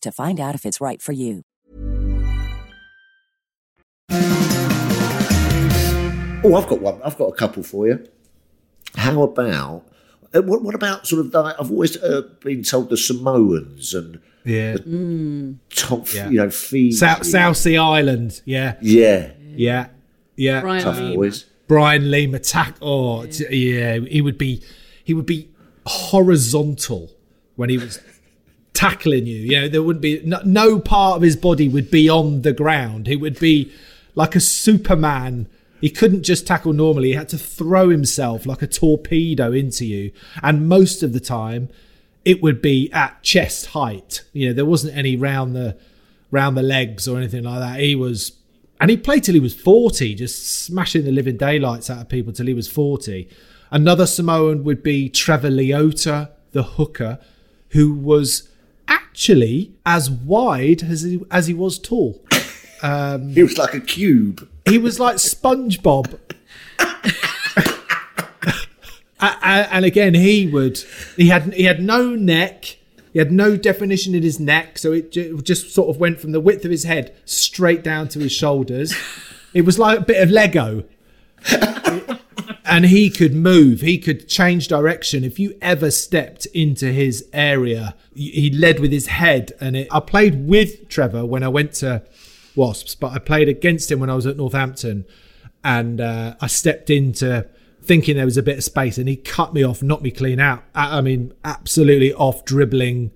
to 0.00 0.12
find 0.12 0.40
out 0.40 0.54
if 0.54 0.64
it's 0.66 0.80
right 0.80 1.00
for 1.02 1.12
you. 1.12 1.42
Oh, 6.44 6.54
I've 6.54 6.68
got 6.68 6.80
one. 6.80 7.00
I've 7.02 7.18
got 7.18 7.26
a 7.26 7.34
couple 7.34 7.62
for 7.64 7.88
you. 7.88 8.06
How 8.94 9.20
about 9.22 9.84
uh, 10.34 10.42
what? 10.42 10.62
What 10.62 10.74
about 10.76 11.06
sort 11.06 11.26
of? 11.26 11.34
Like, 11.34 11.56
I've 11.58 11.70
always 11.72 11.96
uh, 11.96 12.22
been 12.40 12.62
told 12.62 12.88
the 12.90 12.96
Samoans 12.96 13.94
and 13.94 14.20
Yeah, 14.44 14.76
top, 15.74 16.12
Yeah. 16.14 16.28
you 16.28 16.36
know, 16.36 16.50
Fiji. 16.50 16.92
South 16.96 17.26
South 17.26 17.56
Sea 17.56 17.76
Island. 17.78 18.40
Yeah, 18.44 18.76
Yeah, 18.80 19.32
yeah, 19.56 19.88
yeah. 20.36 20.60
Brian 20.60 20.82
tough 20.82 20.98
Lima. 20.98 21.14
boys. 21.16 21.46
Brian 21.66 22.10
Lee 22.12 22.32
attack. 22.32 22.76
Oh, 22.80 23.26
t- 23.26 23.46
yeah. 23.74 23.98
He 23.98 24.20
would 24.20 24.38
be, 24.38 24.62
he 25.02 25.14
would 25.14 25.26
be 25.26 25.50
horizontal 25.84 27.10
when 27.56 27.70
he 27.70 27.78
was 27.78 27.98
tackling 28.76 29.26
you. 29.26 29.38
You 29.38 29.60
know, 29.62 29.68
there 29.68 29.82
wouldn't 29.82 30.02
be 30.02 30.20
no, 30.24 30.40
no 30.44 30.78
part 30.78 31.16
of 31.16 31.22
his 31.22 31.36
body 31.36 31.68
would 31.68 31.90
be 31.90 32.08
on 32.08 32.42
the 32.42 32.52
ground. 32.52 33.06
He 33.06 33.16
would 33.16 33.38
be 33.40 33.72
like 34.14 34.36
a 34.36 34.40
Superman. 34.40 35.48
He 35.80 35.90
couldn't 35.90 36.22
just 36.22 36.46
tackle 36.46 36.72
normally. 36.72 37.08
He 37.08 37.14
had 37.14 37.28
to 37.30 37.38
throw 37.38 37.88
himself 37.88 38.46
like 38.46 38.62
a 38.62 38.66
torpedo 38.66 39.52
into 39.52 39.86
you, 39.86 40.12
and 40.42 40.68
most 40.68 41.02
of 41.02 41.12
the 41.12 41.20
time, 41.20 41.68
it 42.24 42.42
would 42.42 42.60
be 42.60 42.90
at 42.92 43.22
chest 43.22 43.66
height. 43.66 44.22
You 44.32 44.48
know, 44.48 44.54
there 44.54 44.64
wasn't 44.64 44.96
any 44.96 45.16
round 45.16 45.56
the 45.56 45.76
round 46.30 46.56
the 46.56 46.62
legs 46.62 47.08
or 47.08 47.16
anything 47.16 47.44
like 47.44 47.60
that. 47.60 47.80
He 47.80 47.94
was, 47.94 48.32
and 48.80 48.90
he 48.90 48.96
played 48.96 49.24
till 49.24 49.34
he 49.34 49.40
was 49.40 49.54
forty, 49.54 50.14
just 50.14 50.64
smashing 50.64 51.04
the 51.04 51.12
living 51.12 51.36
daylights 51.36 51.88
out 51.88 52.00
of 52.00 52.08
people 52.08 52.32
till 52.32 52.46
he 52.46 52.54
was 52.54 52.68
forty. 52.68 53.28
Another 53.70 54.06
Samoan 54.06 54.64
would 54.64 54.82
be 54.82 55.08
Trevor 55.08 55.50
Leota, 55.50 56.30
the 56.52 56.62
hooker, 56.62 57.18
who 57.70 57.92
was 57.92 58.48
actually 58.88 59.72
as 59.84 60.10
wide 60.10 60.82
as 60.82 61.02
he, 61.02 61.22
as 61.30 61.46
he 61.46 61.54
was 61.54 61.78
tall. 61.78 62.24
Um, 62.82 63.28
he 63.34 63.42
was 63.42 63.58
like 63.58 63.74
a 63.74 63.80
cube. 63.80 64.48
He 64.66 64.78
was 64.78 64.98
like 64.98 65.16
SpongeBob. 65.16 66.18
And 69.18 69.84
again, 69.84 70.14
he 70.14 70.46
would 70.46 70.78
he 71.16 71.28
had 71.28 71.52
he 71.54 71.64
had 71.64 71.82
no 71.82 72.14
neck. 72.14 72.78
He 73.12 73.18
had 73.18 73.32
no 73.32 73.56
definition 73.56 74.14
in 74.14 74.22
his 74.22 74.38
neck, 74.38 74.76
so 74.78 74.92
it 74.92 75.10
just 75.10 75.74
sort 75.74 75.88
of 75.88 75.98
went 75.98 76.20
from 76.20 76.32
the 76.32 76.40
width 76.40 76.64
of 76.66 76.70
his 76.70 76.84
head 76.84 77.14
straight 77.24 77.82
down 77.82 78.08
to 78.08 78.18
his 78.18 78.32
shoulders. 78.32 78.94
It 79.54 79.62
was 79.62 79.78
like 79.78 79.98
a 79.98 80.02
bit 80.02 80.22
of 80.22 80.30
Lego. 80.30 80.84
And 82.66 82.86
he 82.86 83.10
could 83.10 83.34
move. 83.34 83.80
He 83.80 83.98
could 83.98 84.28
change 84.28 84.68
direction. 84.68 85.24
If 85.24 85.38
you 85.38 85.56
ever 85.62 85.90
stepped 85.90 86.46
into 86.46 86.92
his 86.92 87.28
area, 87.32 87.94
he 88.14 88.50
led 88.50 88.80
with 88.80 88.92
his 88.92 89.06
head. 89.06 89.52
And 89.60 89.76
it, 89.76 89.88
I 89.90 90.00
played 90.00 90.46
with 90.46 90.88
Trevor 90.88 91.24
when 91.24 91.42
I 91.42 91.48
went 91.48 91.72
to 91.74 92.02
Wasps, 92.54 92.94
but 92.94 93.12
I 93.12 93.18
played 93.18 93.48
against 93.48 93.90
him 93.90 94.00
when 94.00 94.10
I 94.10 94.14
was 94.14 94.26
at 94.26 94.36
Northampton. 94.36 95.06
And 95.64 96.00
uh, 96.00 96.36
I 96.40 96.46
stepped 96.46 96.90
into 96.90 97.46
thinking 97.82 98.16
there 98.16 98.24
was 98.24 98.36
a 98.36 98.42
bit 98.42 98.58
of 98.58 98.64
space, 98.64 98.98
and 98.98 99.08
he 99.08 99.16
cut 99.16 99.54
me 99.54 99.62
off, 99.62 99.82
knocked 99.82 100.02
me 100.02 100.10
clean 100.10 100.40
out. 100.40 100.64
I, 100.74 100.98
I 100.98 101.00
mean, 101.00 101.32
absolutely 101.44 102.12
off 102.12 102.44
dribbling 102.44 103.12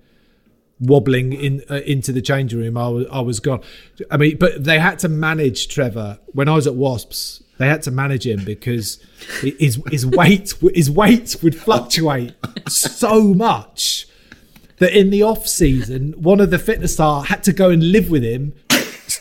wobbling 0.81 1.31
in 1.31 1.63
uh, 1.69 1.75
into 1.85 2.11
the 2.11 2.21
changing 2.21 2.59
room. 2.59 2.75
I 2.75 2.87
was 2.89 3.07
I 3.11 3.21
was 3.21 3.39
gone. 3.39 3.61
I 4.09 4.17
mean, 4.17 4.37
but 4.37 4.63
they 4.63 4.79
had 4.79 4.99
to 4.99 5.09
manage 5.09 5.67
Trevor 5.67 6.19
when 6.27 6.49
I 6.49 6.55
was 6.55 6.67
at 6.67 6.75
Wasps. 6.75 7.43
They 7.61 7.67
had 7.67 7.83
to 7.83 7.91
manage 7.91 8.25
him 8.25 8.43
because 8.43 8.99
his 9.41 9.81
his 9.89 10.05
weight 10.05 10.53
his 10.73 10.89
weight 10.89 11.35
would 11.43 11.55
fluctuate 11.55 12.33
so 12.67 13.33
much 13.33 14.07
that 14.77 14.97
in 14.97 15.11
the 15.11 15.21
off 15.21 15.47
season, 15.47 16.13
one 16.13 16.41
of 16.41 16.49
the 16.49 16.57
fitness 16.57 16.93
staff 16.93 17.27
had 17.27 17.43
to 17.43 17.53
go 17.53 17.69
and 17.69 17.91
live 17.91 18.09
with 18.09 18.23
him 18.23 18.53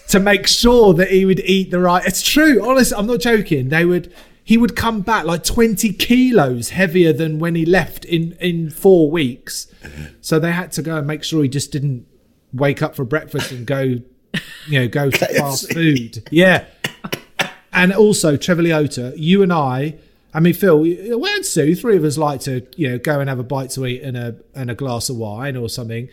to 0.08 0.18
make 0.18 0.46
sure 0.46 0.94
that 0.94 1.10
he 1.10 1.24
would 1.26 1.40
eat 1.40 1.70
the 1.70 1.78
right. 1.78 2.04
It's 2.06 2.22
true, 2.22 2.66
honestly, 2.66 2.96
I'm 2.96 3.06
not 3.06 3.20
joking. 3.20 3.68
They 3.68 3.84
would. 3.84 4.12
He 4.42 4.56
would 4.56 4.74
come 4.74 5.02
back 5.02 5.26
like 5.26 5.44
20 5.44 5.92
kilos 5.92 6.70
heavier 6.70 7.12
than 7.12 7.38
when 7.38 7.54
he 7.54 7.64
left 7.64 8.04
in 8.04 8.32
in 8.40 8.70
four 8.70 9.10
weeks. 9.10 9.72
So 10.22 10.38
they 10.40 10.50
had 10.50 10.72
to 10.72 10.82
go 10.82 10.96
and 10.96 11.06
make 11.06 11.22
sure 11.22 11.42
he 11.42 11.48
just 11.48 11.70
didn't 11.70 12.06
wake 12.52 12.82
up 12.82 12.96
for 12.96 13.04
breakfast 13.04 13.52
and 13.52 13.66
go, 13.66 13.82
you 13.82 14.80
know, 14.80 14.88
go 14.88 15.10
for 15.10 15.26
fast 15.26 15.72
food. 15.72 16.26
Yeah. 16.30 16.64
And 17.72 17.92
also, 17.92 18.36
Trevor 18.36 18.62
Leota, 18.62 19.14
you 19.16 19.42
and 19.42 19.52
I, 19.52 19.96
I 20.34 20.40
mean, 20.40 20.54
Phil, 20.54 20.78
we 20.80 20.98
and 21.08 21.44
Sue, 21.46 21.74
three 21.74 21.96
of 21.96 22.04
us 22.04 22.16
like 22.18 22.40
to, 22.42 22.66
you 22.76 22.88
know, 22.90 22.98
go 22.98 23.20
and 23.20 23.28
have 23.28 23.38
a 23.38 23.44
bite 23.44 23.70
to 23.70 23.86
eat 23.86 24.02
and 24.02 24.16
a 24.16 24.36
and 24.54 24.70
a 24.70 24.74
glass 24.74 25.08
of 25.08 25.16
wine 25.16 25.56
or 25.56 25.68
something. 25.68 26.08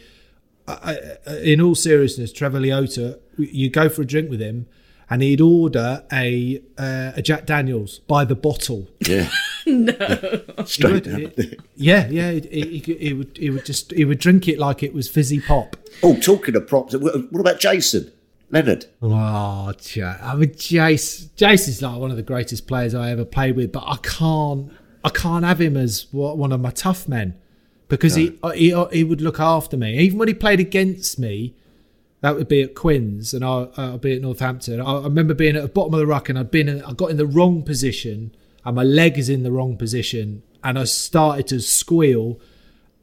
I, 0.67 0.97
I- 1.27 1.37
in 1.39 1.61
all 1.61 1.75
seriousness, 1.75 2.31
Trevor 2.33 2.59
Leota, 2.59 3.19
you 3.37 3.69
go 3.69 3.89
for 3.89 4.01
a 4.01 4.05
drink 4.05 4.29
with 4.29 4.39
him, 4.41 4.67
and 5.09 5.21
he'd 5.21 5.41
order 5.41 6.03
a 6.11 6.61
uh, 6.77 7.11
a 7.15 7.21
Jack 7.21 7.45
Daniels 7.45 7.99
by 7.99 8.25
the 8.25 8.35
bottle. 8.35 8.87
Yeah. 9.07 9.29
no. 9.65 10.41
Straight 10.65 11.03
down. 11.05 11.31
Yeah, 11.75 12.07
yeah, 12.09 12.31
he, 12.31 12.39
he, 12.49 12.77
he- 12.79 12.97
he 12.97 13.13
would 13.13 13.37
he 13.37 13.49
would 13.49 13.65
just 13.65 13.91
he 13.91 14.03
would 14.05 14.19
drink 14.19 14.47
it 14.47 14.57
like 14.59 14.81
it 14.83 14.93
was 14.93 15.09
fizzy 15.09 15.39
pop. 15.39 15.75
Oh, 16.03 16.15
talking 16.19 16.55
of 16.55 16.67
props, 16.67 16.95
what 16.95 17.31
what 17.31 17.39
about 17.39 17.59
Jason 17.59 18.11
Leonard? 18.49 18.85
Oh, 19.01 19.73
Ja- 19.93 20.15
I 20.21 20.35
mean, 20.35 20.49
Jace. 20.51 21.29
Jace 21.35 21.67
is 21.67 21.81
like 21.81 21.99
one 21.99 22.11
of 22.11 22.17
the 22.17 22.23
greatest 22.23 22.67
players 22.67 22.95
I 22.95 23.11
ever 23.11 23.25
played 23.25 23.55
with, 23.55 23.71
but 23.71 23.83
I 23.85 23.97
can't, 23.97 24.71
I 25.03 25.09
can't 25.09 25.43
have 25.43 25.59
him 25.59 25.75
as 25.75 26.07
one 26.11 26.51
of 26.51 26.61
my 26.61 26.71
tough 26.71 27.07
men 27.07 27.35
because 27.89 28.15
he, 28.15 28.37
he, 28.55 28.85
he 28.91 29.03
would 29.03 29.21
look 29.21 29.39
after 29.39 29.75
me. 29.77 29.97
Even 29.99 30.17
when 30.17 30.27
he 30.27 30.33
played 30.33 30.59
against 30.59 31.19
me, 31.19 31.55
that 32.21 32.35
would 32.35 32.47
be 32.47 32.61
at 32.61 32.73
Quins, 32.73 33.33
and 33.33 33.43
I, 33.45 33.47
uh, 33.77 33.93
I'd 33.93 34.01
be 34.01 34.15
at 34.15 34.21
Northampton. 34.21 34.81
I, 34.81 34.93
I 34.93 35.03
remember 35.03 35.33
being 35.33 35.55
at 35.55 35.61
the 35.61 35.67
bottom 35.67 35.93
of 35.93 35.99
the 35.99 36.07
ruck, 36.07 36.29
and 36.29 36.39
I'd 36.39 36.49
been, 36.51 36.67
in, 36.69 36.83
I 36.83 36.93
got 36.93 37.11
in 37.11 37.17
the 37.17 37.27
wrong 37.27 37.63
position. 37.63 38.35
and 38.65 38.75
my 38.75 38.83
leg 38.83 39.17
is 39.17 39.29
in 39.29 39.43
the 39.43 39.51
wrong 39.51 39.77
position, 39.77 40.41
and 40.63 40.79
I 40.79 40.85
started 40.85 41.47
to 41.47 41.59
squeal, 41.61 42.39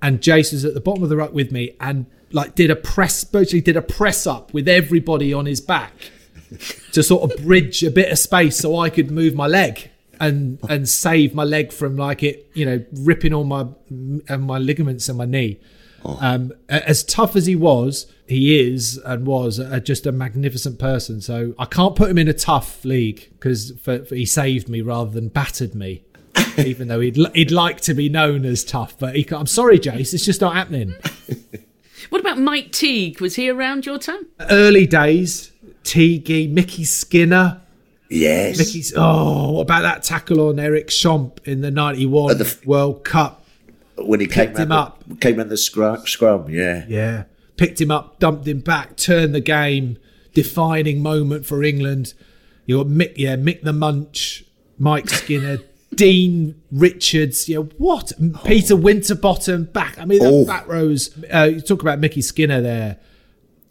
and 0.02 0.20
Jace 0.20 0.52
was 0.52 0.64
at 0.64 0.74
the 0.74 0.80
bottom 0.80 1.02
of 1.02 1.08
the 1.10 1.16
ruck 1.16 1.32
with 1.32 1.52
me, 1.52 1.76
and 1.80 2.06
like 2.34 2.54
did 2.54 2.70
a 2.70 2.76
press, 2.76 3.24
virtually 3.24 3.62
did 3.62 3.76
a 3.76 3.82
press 3.82 4.26
up 4.26 4.52
with 4.52 4.68
everybody 4.68 5.32
on 5.32 5.46
his 5.46 5.60
back 5.60 5.92
to 6.92 7.02
sort 7.02 7.22
of 7.30 7.44
bridge 7.44 7.82
a 7.82 7.90
bit 7.90 8.12
of 8.12 8.18
space 8.18 8.58
so 8.58 8.76
I 8.78 8.90
could 8.90 9.10
move 9.10 9.34
my 9.34 9.46
leg 9.46 9.90
and 10.20 10.58
and 10.68 10.88
save 10.88 11.34
my 11.34 11.44
leg 11.44 11.72
from 11.72 11.96
like 11.96 12.22
it, 12.22 12.48
you 12.54 12.64
know, 12.66 12.84
ripping 12.92 13.32
all 13.32 13.44
my 13.44 13.66
and 13.88 14.42
my 14.42 14.58
ligaments 14.58 15.08
and 15.08 15.16
my 15.18 15.24
knee. 15.24 15.60
Um, 16.20 16.52
as 16.68 17.02
tough 17.02 17.34
as 17.34 17.46
he 17.46 17.56
was, 17.56 18.06
he 18.28 18.60
is 18.60 18.98
and 19.06 19.26
was 19.26 19.58
a, 19.58 19.80
just 19.80 20.06
a 20.06 20.12
magnificent 20.12 20.78
person. 20.78 21.22
So 21.22 21.54
I 21.58 21.64
can't 21.64 21.96
put 21.96 22.10
him 22.10 22.18
in 22.18 22.28
a 22.28 22.34
tough 22.34 22.84
league 22.84 23.30
because 23.32 23.72
he 24.10 24.26
saved 24.26 24.68
me 24.68 24.82
rather 24.82 25.10
than 25.10 25.28
battered 25.28 25.74
me. 25.74 26.04
even 26.58 26.88
though 26.88 27.00
he'd 27.00 27.16
he'd 27.34 27.50
like 27.50 27.80
to 27.82 27.94
be 27.94 28.08
known 28.08 28.44
as 28.44 28.64
tough, 28.64 28.98
but 28.98 29.16
he, 29.16 29.24
can't- 29.24 29.40
I'm 29.40 29.46
sorry, 29.46 29.78
Jace, 29.78 30.12
it's 30.12 30.24
just 30.26 30.40
not 30.40 30.54
happening. 30.54 30.94
What 32.10 32.20
about 32.20 32.38
Mike 32.38 32.72
Teague? 32.72 33.20
Was 33.20 33.36
he 33.36 33.48
around 33.50 33.86
your 33.86 33.98
time? 33.98 34.26
Early 34.50 34.86
days, 34.86 35.50
Teague, 35.82 36.50
Mickey 36.52 36.84
Skinner, 36.84 37.60
Yes. 38.10 38.58
Mickey's. 38.58 38.92
Oh, 38.96 39.52
what 39.52 39.62
about 39.62 39.82
that 39.82 40.02
tackle 40.02 40.48
on 40.48 40.58
Eric 40.58 40.88
Champ 40.88 41.40
in 41.44 41.62
the 41.62 41.70
'91 41.70 42.38
the 42.38 42.44
f- 42.44 42.64
World 42.66 43.04
Cup? 43.04 43.40
when 43.96 44.18
he 44.20 44.26
came 44.26 44.54
him 44.56 44.72
up. 44.72 45.02
the, 45.06 45.14
came 45.16 45.38
in 45.38 45.48
the 45.48 45.56
scrum, 45.56 46.04
scrum 46.06 46.50
yeah. 46.50 46.84
Yeah, 46.88 47.24
picked 47.56 47.80
him 47.80 47.90
up, 47.92 48.18
dumped 48.18 48.46
him 48.46 48.58
back, 48.60 48.96
turned 48.96 49.34
the 49.34 49.40
game, 49.40 49.98
defining 50.34 51.00
moment 51.02 51.46
for 51.46 51.62
England. 51.62 52.12
You 52.66 52.78
got 52.78 52.88
Mick, 52.88 53.12
yeah, 53.16 53.36
Mick 53.36 53.62
the 53.62 53.72
Munch, 53.72 54.44
Mike 54.78 55.08
Skinner, 55.08 55.58
Dean 55.96 56.60
Richards. 56.70 57.48
Yeah, 57.48 57.58
what? 57.78 58.12
Peter 58.44 58.76
Winterbottom 58.76 59.64
back. 59.64 59.98
I 59.98 60.04
mean, 60.04 60.20
that 60.20 60.32
Oh. 60.32 60.44
back 60.44 60.66
rows. 60.68 61.10
Uh, 61.32 61.50
you 61.54 61.60
talk 61.60 61.82
about 61.82 61.98
Mickey 62.00 62.22
Skinner 62.22 62.60
there. 62.60 62.98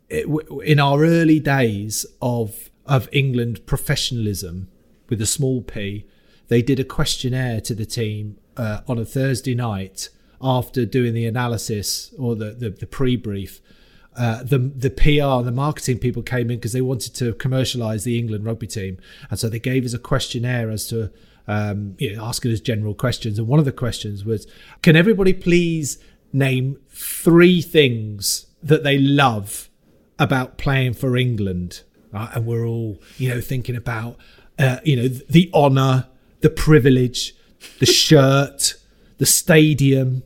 It, 0.09 0.23
w- 0.23 0.59
in 0.61 0.79
our 0.79 1.03
early 1.03 1.39
days 1.39 2.05
of 2.21 2.69
of 2.85 3.07
England 3.13 3.65
professionalism 3.65 4.67
with 5.09 5.21
a 5.21 5.25
small 5.25 5.61
p, 5.61 6.05
they 6.49 6.61
did 6.61 6.79
a 6.79 6.83
questionnaire 6.83 7.61
to 7.61 7.73
the 7.73 7.85
team 7.85 8.35
uh, 8.57 8.81
on 8.87 8.97
a 8.99 9.05
Thursday 9.05 9.55
night 9.55 10.09
after 10.41 10.85
doing 10.85 11.13
the 11.13 11.25
analysis 11.25 12.13
or 12.19 12.35
the 12.35 12.51
the, 12.51 12.69
the 12.69 12.85
pre-brief. 12.87 13.61
Uh, 14.15 14.43
the 14.43 14.59
the 14.59 14.91
PR, 14.91 15.39
and 15.39 15.47
the 15.47 15.51
marketing 15.51 15.97
people 15.97 16.21
came 16.21 16.51
in 16.51 16.57
because 16.57 16.73
they 16.73 16.81
wanted 16.81 17.15
to 17.15 17.33
commercialise 17.33 18.03
the 18.03 18.19
England 18.19 18.45
rugby 18.45 18.67
team, 18.67 18.97
and 19.31 19.39
so 19.39 19.49
they 19.49 19.57
gave 19.57 19.83
us 19.85 19.93
a 19.95 19.97
questionnaire 19.97 20.69
as 20.69 20.85
to 20.87 21.09
um, 21.47 21.95
you 21.97 22.15
know, 22.15 22.23
asking 22.23 22.51
us 22.51 22.59
general 22.59 22.93
questions. 22.93 23.37
And 23.37 23.47
one 23.47 23.59
of 23.59 23.65
the 23.65 23.71
questions 23.71 24.23
was, 24.25 24.47
"Can 24.81 24.95
everybody 24.95 25.33
please 25.33 25.97
name 26.31 26.77
three 26.89 27.61
things 27.61 28.47
that 28.61 28.83
they 28.83 28.97
love 28.97 29.69
about 30.17 30.57
playing 30.57 30.93
for 30.93 31.17
England?" 31.17 31.81
Right? 32.11 32.29
And 32.33 32.45
we're 32.45 32.65
all 32.65 33.01
you 33.17 33.29
know 33.29 33.41
thinking 33.41 33.75
about 33.75 34.17
uh, 34.57 34.77
you 34.83 34.95
know 34.95 35.07
the 35.07 35.49
honour, 35.53 36.07
the 36.41 36.49
privilege, 36.49 37.35
the 37.79 37.85
shirt, 38.03 38.75
the 39.17 39.25
stadium, 39.25 40.23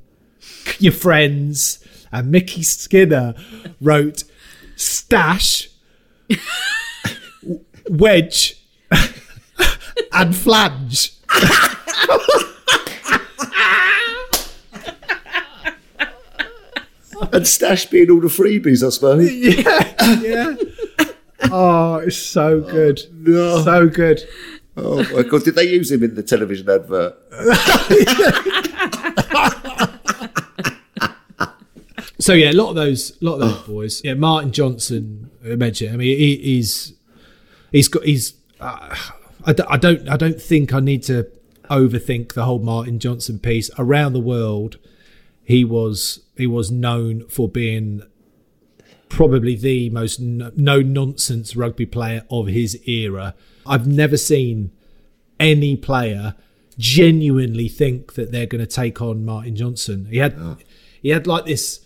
your 0.80 0.94
friends. 0.94 1.80
And 2.10 2.32
Mickey 2.32 2.64
Skinner 2.64 3.36
wrote 3.82 4.24
stash, 4.78 5.70
wedge, 7.90 8.64
and 10.12 10.36
flange. 10.36 11.14
And 17.34 17.48
Stash 17.48 17.88
being 17.88 18.10
all 18.10 18.22
the 18.22 18.28
freebies, 18.28 18.86
I 18.86 18.90
suppose. 18.90 19.32
Yeah. 19.32 19.94
Yeah. 20.22 20.56
oh, 21.52 21.96
it's 21.98 22.18
so 22.18 22.62
good. 22.62 23.00
So 23.00 23.90
good. 23.90 24.22
Oh 24.76 25.04
my 25.14 25.24
god, 25.24 25.44
did 25.44 25.56
they 25.56 25.70
use 25.70 25.92
him 25.92 26.04
in 26.04 26.16
the 26.16 26.24
television 26.24 26.70
advert? 26.70 27.16
So 32.20 32.34
yeah, 32.34 32.52
a 32.52 32.54
lot 32.54 32.70
of 32.70 32.76
those, 32.76 33.12
a 33.22 33.26
lot 33.26 33.36
of 33.36 33.40
those 33.40 33.68
boys. 33.68 34.02
Yeah, 34.04 34.16
Martin 34.16 34.52
Johnson. 34.52 35.30
I 35.46 35.56
mentioned. 35.56 35.94
I 35.94 35.98
mean, 35.98 36.18
he, 36.18 36.36
he's 36.38 36.94
he's 37.72 37.88
got 37.88 38.04
he's. 38.04 38.34
Uh, 38.60 38.96
I, 39.48 39.78
don't, 39.78 40.10
I 40.10 40.18
don't 40.18 40.42
think 40.42 40.74
I 40.74 40.80
need 40.80 41.04
to 41.04 41.32
overthink 41.70 42.34
the 42.34 42.46
whole 42.46 42.60
Martin 42.60 43.00
Johnson 43.00 43.40
piece. 43.40 43.70
Around 43.78 44.14
the 44.14 44.20
world, 44.20 44.78
he 45.44 45.64
was 45.64 46.22
he 46.36 46.48
was 46.48 46.70
known 46.70 47.28
for 47.30 47.48
being 47.48 48.04
probably 49.10 49.56
the 49.56 49.90
most 49.90 50.20
no 50.20 50.82
nonsense 50.82 51.56
rugby 51.56 51.86
player 51.86 52.24
of 52.30 52.48
his 52.48 52.78
era. 52.88 53.34
I've 53.66 53.88
never 53.88 54.18
seen 54.18 54.72
any 55.40 55.76
player 55.76 56.36
genuinely 56.78 57.68
think 57.68 58.14
that 58.14 58.32
they're 58.32 58.46
going 58.46 58.66
to 58.66 58.68
take 58.68 59.02
on 59.02 59.26
Martin 59.26 59.56
Johnson. 59.56 60.08
He 60.10 60.18
had 60.18 60.38
he 61.02 61.10
had 61.10 61.28
like 61.28 61.46
this 61.46 61.82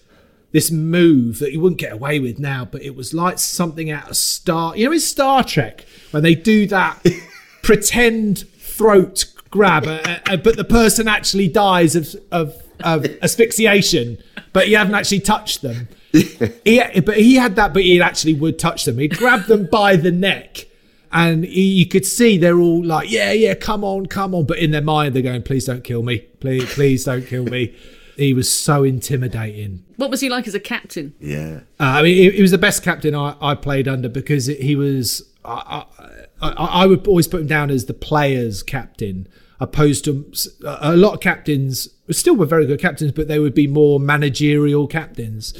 this 0.52 0.69
move 0.69 1.39
that 1.39 1.54
you 1.54 1.62
wouldn't 1.62 1.80
get 1.80 1.93
away 1.93 2.19
with 2.19 2.38
now, 2.38 2.65
but 2.65 2.82
it 2.82 2.95
was 2.95 3.13
like 3.13 3.39
something 3.39 3.89
out 3.89 4.10
of 4.10 4.17
Star. 4.17 4.76
You 4.76 4.88
know, 4.88 4.91
in 4.91 5.00
Star 5.00 5.43
Trek 5.43 5.86
when 6.12 6.24
they 6.24 6.36
do 6.36 6.67
that 6.67 7.06
pretend 7.62 8.39
throat 8.39 9.26
grab, 9.50 9.86
uh, 9.86 10.19
uh, 10.26 10.38
but 10.38 10.56
the 10.56 10.63
person 10.63 11.08
actually 11.08 11.47
dies 11.47 11.95
of 11.95 12.15
of, 12.32 12.62
of 12.84 13.06
asphyxiation, 13.21 14.17
but 14.54 14.69
you 14.69 14.78
haven't 14.78 14.95
actually 14.95 15.19
touched 15.19 15.62
them. 15.62 15.88
he, 16.12 16.82
but 17.02 17.17
he 17.17 17.36
had 17.36 17.56
that, 17.56 17.74
but 17.74 17.84
he 17.84 18.02
actually 18.02 18.34
would 18.34 18.60
touch 18.60 18.86
them. 18.86 18.97
He'd 18.97 19.17
grab 19.17 19.45
them 19.45 19.65
by 19.65 19.95
the 19.95 20.12
neck. 20.12 20.67
And 21.13 21.43
he, 21.43 21.62
you 21.62 21.86
could 21.88 22.06
see 22.06 22.38
they're 22.38 22.60
all 22.60 22.84
like, 22.84 23.12
yeah, 23.12 23.32
yeah, 23.34 23.54
come 23.54 23.84
on, 23.84 24.06
come 24.06 24.34
on. 24.34 24.45
But 24.45 24.60
in 24.60 24.71
their 24.71 24.82
mind, 24.82 25.13
they're 25.13 25.21
going, 25.21 25.43
please 25.43 25.65
don't 25.65 25.84
kill 25.84 26.04
me. 26.04 26.19
Please, 26.39 26.74
please 26.74 27.04
don't 27.04 27.26
kill 27.26 27.45
me. 27.45 27.76
He 28.15 28.34
was 28.34 28.50
so 28.50 28.84
intimidating. 28.84 29.84
What 29.97 30.10
was 30.10 30.21
he 30.21 30.30
like 30.30 30.47
as 30.47 30.56
a 30.56 30.60
captain? 30.60 31.13
Yeah. 31.19 31.62
Uh, 31.80 31.84
I 31.84 32.02
mean, 32.04 32.15
he, 32.15 32.30
he 32.32 32.41
was 32.41 32.52
the 32.52 32.58
best 32.58 32.84
captain 32.84 33.15
I, 33.15 33.36
I 33.41 33.56
played 33.56 33.88
under 33.88 34.10
because 34.10 34.45
he 34.47 34.76
was. 34.76 35.24
I, 35.43 35.86
I, 36.00 36.11
I 36.41 36.84
I 36.84 36.86
would 36.86 37.08
always 37.08 37.27
put 37.27 37.41
him 37.41 37.47
down 37.47 37.69
as 37.69 37.86
the 37.86 37.93
players' 37.93 38.63
captain, 38.63 39.27
opposed 39.60 40.06
to 40.06 40.32
a 40.65 40.95
lot 40.95 41.13
of 41.13 41.19
captains. 41.19 41.89
Still 42.10 42.36
were 42.36 42.45
very 42.45 42.65
good 42.65 42.80
captains, 42.80 43.12
but 43.12 43.27
they 43.27 43.39
would 43.39 43.54
be 43.54 43.67
more 43.67 43.99
managerial 43.99 44.88
captains. 44.88 45.54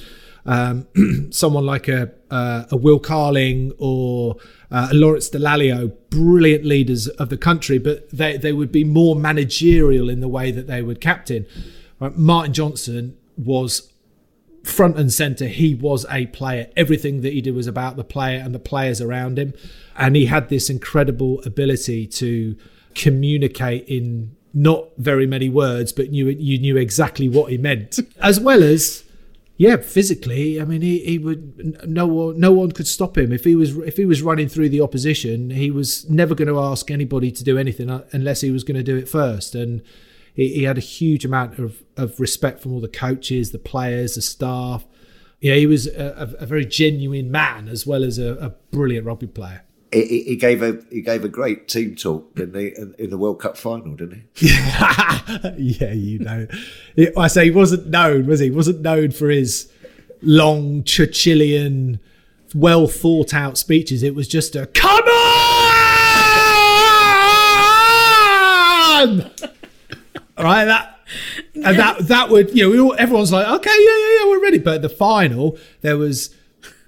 Um, 0.46 0.88
someone 1.32 1.66
like 1.66 1.88
a 1.88 2.12
uh, 2.30 2.66
a 2.72 2.76
Will 2.76 3.00
Carling 3.00 3.74
or 3.78 4.38
uh, 4.72 4.90
a 4.92 4.94
Lawrence 4.96 5.30
Dallaglio, 5.30 5.94
brilliant 6.10 6.66
leaders 6.66 7.08
of 7.08 7.30
the 7.30 7.38
country, 7.38 7.78
but 7.78 8.10
they 8.10 8.38
they 8.38 8.54
would 8.54 8.72
be 8.72 8.84
more 8.84 9.16
managerial 9.16 10.10
in 10.10 10.20
the 10.20 10.28
way 10.28 10.52
that 10.52 10.68
they 10.68 10.82
would 10.82 11.00
captain. 11.00 11.46
Right? 12.00 12.18
Martin 12.18 12.54
Johnson 12.54 13.18
was 13.38 13.91
front 14.64 14.98
and 14.98 15.12
center 15.12 15.48
he 15.48 15.74
was 15.74 16.06
a 16.10 16.28
player. 16.28 16.70
Everything 16.76 17.22
that 17.22 17.34
he 17.34 17.42
did 17.42 17.56
was 17.56 17.68
about 17.68 17.96
the 17.96 18.04
player 18.04 18.40
and 18.40 18.54
the 18.54 18.60
players 18.60 19.02
around 19.02 19.40
him. 19.40 19.54
And 19.96 20.16
he 20.16 20.28
had 20.28 20.50
this 20.50 20.70
incredible 20.70 21.42
ability 21.46 22.08
to 22.08 22.56
communicate 22.94 23.88
in 23.88 24.36
not 24.54 24.90
very 24.98 25.26
many 25.26 25.48
words 25.48 25.94
but 25.94 26.10
you 26.10 26.28
you 26.28 26.60
knew 26.60 26.78
exactly 26.78 27.30
what 27.30 27.52
he 27.52 27.58
meant. 27.58 28.00
As 28.22 28.40
well 28.40 28.64
as 28.64 29.04
yeah 29.58 29.76
physically 29.76 30.60
i 30.60 30.66
mean 30.66 30.82
he, 30.82 30.98
he 31.06 31.20
would 31.20 31.88
no 31.88 32.08
one 32.08 32.40
no 32.40 32.52
one 32.52 32.72
could 32.72 32.88
stop 32.88 33.18
him. 33.18 33.32
If 33.32 33.46
he 33.46 33.56
was 33.56 33.78
if 33.78 33.98
he 33.98 34.06
was 34.06 34.22
running 34.22 34.50
through 34.50 34.70
the 34.70 34.82
opposition 34.82 35.52
he 35.52 35.72
was 35.72 36.10
never 36.10 36.36
going 36.36 36.48
to 36.50 36.60
ask 36.60 36.92
anybody 36.92 37.32
to 37.32 37.44
do 37.44 37.58
anything 37.58 37.90
uh, 37.90 38.04
unless 38.12 38.42
he 38.42 38.52
was 38.52 38.64
going 38.64 38.78
to 38.78 38.84
do 38.84 38.98
it 38.98 39.08
first. 39.08 39.56
And 39.56 39.82
he, 40.34 40.54
he 40.54 40.64
had 40.64 40.78
a 40.78 40.82
huge 40.82 41.26
amount 41.26 41.60
of, 41.60 41.84
of 41.98 42.20
respect 42.20 42.62
from 42.62 42.74
all 42.74 42.82
the 42.82 42.88
coaches, 42.88 43.52
the 43.52 43.60
players, 43.60 44.16
the 44.16 44.22
staff. 44.22 44.86
Yeah, 45.40 45.56
he 45.56 45.66
was 45.66 45.88
a, 45.88 46.36
a, 46.40 46.46
very 46.46 46.66
genuine 46.66 47.32
man 47.32 47.68
as 47.68 47.88
well 47.88 48.04
as 48.04 48.20
a, 48.20 48.34
a 48.36 48.50
brilliant 48.72 49.06
rugby 49.08 49.28
player. 49.28 49.64
He, 49.92 50.24
he- 50.24 50.36
gave 50.36 50.62
a 50.62 50.82
he 50.90 51.02
gave 51.02 51.26
a 51.26 51.28
great 51.28 51.68
team 51.68 51.96
talk 51.96 52.40
in 52.40 52.54
the 52.54 52.74
in, 52.80 52.96
in 52.98 53.10
the 53.10 53.18
World 53.18 53.40
Cup 53.42 53.58
final, 53.58 53.96
didn't 53.96 54.24
he? 54.36 54.48
yeah, 55.58 55.92
you 55.92 56.20
know. 56.20 56.48
I 57.18 57.28
say 57.28 57.46
he 57.46 57.52
wasn't 57.52 57.88
known, 57.88 58.26
was 58.28 58.40
he? 58.40 58.46
He 58.46 58.52
wasn't 58.52 58.82
known 58.82 59.12
for 59.12 59.30
his 59.30 59.70
long 60.22 60.84
Churchillian, 60.84 62.00
well 62.54 62.88
thought 62.88 63.34
out 63.34 63.58
speeches. 63.58 64.04
It 64.04 64.16
was 64.16 64.28
just 64.30 64.56
a 64.56 64.68
come 64.68 65.04
on! 69.04 69.51
Right, 70.38 70.66
that 70.66 71.00
and 71.56 71.78
that 71.78 72.08
that 72.08 72.30
would 72.30 72.56
you 72.56 72.76
know 72.76 72.86
all, 72.86 72.96
everyone's 72.98 73.32
like 73.32 73.48
okay 73.48 73.70
yeah 73.70 73.98
yeah 73.98 74.20
yeah 74.20 74.30
we're 74.30 74.42
ready. 74.42 74.60
But 74.60 74.82
the 74.82 74.90
final 74.90 75.58
there 75.82 75.98
was 75.98 76.34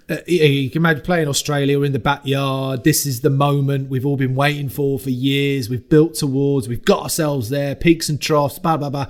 uh, 0.09 0.17
you 0.27 0.69
can 0.69 0.81
imagine 0.81 1.03
playing 1.03 1.27
Australia 1.27 1.81
in 1.81 1.93
the 1.93 1.99
backyard. 1.99 2.83
This 2.83 3.05
is 3.05 3.21
the 3.21 3.29
moment 3.29 3.89
we've 3.89 4.05
all 4.05 4.17
been 4.17 4.35
waiting 4.35 4.69
for 4.69 4.99
for 4.99 5.09
years. 5.09 5.69
We've 5.69 5.87
built 5.87 6.15
towards. 6.15 6.67
We've 6.67 6.83
got 6.83 7.03
ourselves 7.03 7.49
there. 7.49 7.73
Peaks 7.75 8.09
and 8.09 8.21
troughs. 8.21 8.59
Blah 8.59 8.77
blah 8.77 8.89
blah. 8.89 9.07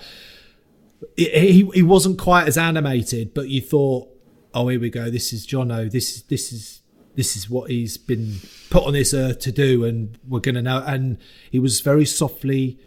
He, 1.18 1.70
he 1.74 1.82
wasn't 1.84 2.18
quite 2.18 2.48
as 2.48 2.58
animated, 2.58 3.34
but 3.34 3.50
you 3.50 3.62
thought, 3.62 4.08
oh, 4.54 4.68
here 4.70 4.80
we 4.80 4.90
go. 4.90 5.10
This 5.10 5.34
is 5.34 5.46
Jono. 5.46 5.92
This 5.92 6.16
is 6.16 6.24
this 6.24 6.54
is 6.54 6.82
this 7.16 7.36
is 7.36 7.50
what 7.50 7.70
he's 7.70 7.98
been 7.98 8.36
put 8.70 8.86
on 8.86 8.94
this 8.94 9.14
earth 9.14 9.40
to 9.40 9.52
do, 9.52 9.84
and 9.86 10.18
we're 10.28 10.40
gonna 10.40 10.62
know. 10.62 10.84
And 10.86 11.18
he 11.52 11.60
was 11.60 11.82
very 11.82 12.06
softly, 12.06 12.80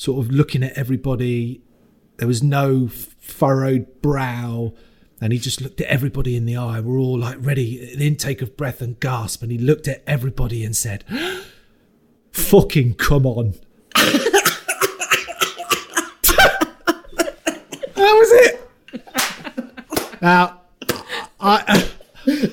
sort 0.00 0.24
of 0.24 0.32
looking 0.32 0.62
at 0.62 0.72
everybody. 0.78 1.60
There 2.16 2.26
was 2.26 2.42
no 2.42 2.88
furrowed 2.88 4.00
brow 4.00 4.72
and 5.20 5.30
he 5.30 5.38
just 5.38 5.60
looked 5.60 5.78
at 5.82 5.88
everybody 5.88 6.36
in 6.36 6.46
the 6.46 6.56
eye. 6.56 6.80
We're 6.80 6.98
all 6.98 7.18
like 7.18 7.36
ready, 7.38 7.92
an 7.92 8.00
intake 8.00 8.40
of 8.40 8.56
breath 8.56 8.80
and 8.80 8.98
gasp. 8.98 9.42
And 9.42 9.52
he 9.52 9.58
looked 9.58 9.86
at 9.88 10.02
everybody 10.06 10.64
and 10.64 10.74
said, 10.74 11.04
Fucking 12.32 12.94
come 12.94 13.26
on. 13.26 13.54
that 13.94 14.46
was 17.96 18.32
it. 18.32 18.68
Now, 20.22 20.62
I. 21.38 21.86
Uh, 22.26 22.46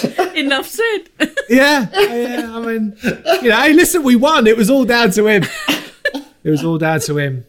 Enough 0.34 0.66
said. 0.66 1.04
Yeah, 1.48 1.88
yeah. 1.92 2.50
I 2.52 2.60
mean, 2.60 2.96
you 3.42 3.48
know, 3.48 3.56
hey, 3.60 3.72
listen, 3.72 4.02
we 4.02 4.16
won. 4.16 4.46
It 4.46 4.56
was 4.56 4.70
all 4.70 4.84
down 4.84 5.10
to 5.12 5.26
him. 5.26 5.44
It 6.48 6.50
was 6.52 6.64
all 6.64 6.78
down 6.78 7.00
to 7.00 7.18
him. 7.18 7.44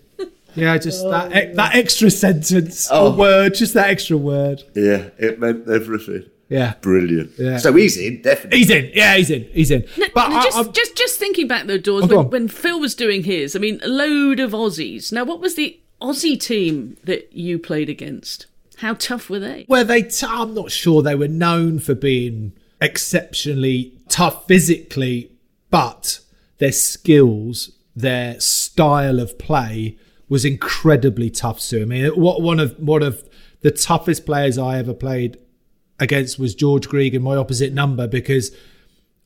Yeah, 0.55 0.77
just 0.77 1.03
that 1.09 1.31
oh, 1.33 1.37
e- 1.51 1.53
that 1.55 1.75
extra 1.75 2.09
sentence 2.11 2.87
Oh. 2.91 3.13
or 3.13 3.17
word, 3.17 3.53
just 3.53 3.73
that 3.75 3.89
extra 3.89 4.17
word. 4.17 4.61
Yeah, 4.75 5.09
it 5.17 5.39
meant 5.39 5.69
everything. 5.69 6.23
Yeah, 6.49 6.73
Brilliant. 6.81 7.31
Yeah. 7.37 7.57
So 7.59 7.71
he's 7.73 7.95
in, 7.95 8.23
definitely. 8.23 8.57
he's 8.57 8.69
in. 8.71 8.91
Yeah, 8.95 9.15
he's 9.15 9.29
in. 9.29 9.43
He's 9.53 9.69
in. 9.71 9.85
But 10.15 10.29
Now, 10.29 10.39
I, 10.39 10.43
just, 10.43 10.57
I'm- 10.57 10.73
just, 10.73 10.97
just 10.97 11.19
thinking 11.19 11.47
back 11.47 11.67
though, 11.67 11.77
Daws 11.77 12.05
Oh, 12.11 12.17
when, 12.23 12.29
when 12.31 12.47
Phil 12.47 12.79
was 12.79 12.95
doing 12.95 13.23
his, 13.23 13.55
I 13.55 13.59
mean, 13.59 13.79
a 13.83 13.87
load 13.87 14.39
of 14.39 14.51
Aussies. 14.51 15.11
Now, 15.11 15.23
what 15.23 15.39
was 15.39 15.53
the 15.55 15.79
Aussie 16.01 16.39
team 16.41 16.97
that 17.03 17.31
you 17.31 17.59
played 17.59 17.87
against? 17.87 18.47
How 18.77 18.95
tough 18.95 19.29
were 19.29 19.39
they? 19.39 19.65
where 19.67 19.83
they, 19.83 20.01
t- 20.01 20.25
I'm 20.27 20.55
not 20.55 20.71
sure 20.71 21.03
they 21.03 21.13
were 21.15 21.27
known 21.27 21.77
for 21.79 21.93
being 21.93 22.53
exceptionally 22.81 23.93
tough 24.09 24.47
physically, 24.47 25.31
but 25.69 26.19
their 26.57 26.71
skills, 26.71 27.71
their 27.99 28.39
style 28.39 29.19
of 29.19 29.37
play 29.37 29.97
was 30.27 30.45
incredibly 30.45 31.29
tough. 31.29 31.59
Sue, 31.59 31.81
I 31.81 31.85
mean, 31.85 32.07
what 32.19 32.41
one 32.41 32.59
of 32.59 32.77
one 32.79 33.03
of 33.03 33.27
the 33.61 33.71
toughest 33.71 34.25
players 34.25 34.57
I 34.57 34.77
ever 34.77 34.93
played 34.93 35.37
against 35.99 36.39
was 36.39 36.55
George 36.55 36.87
Gregan, 36.87 37.21
my 37.21 37.35
opposite 37.35 37.73
number, 37.73 38.07
because 38.07 38.55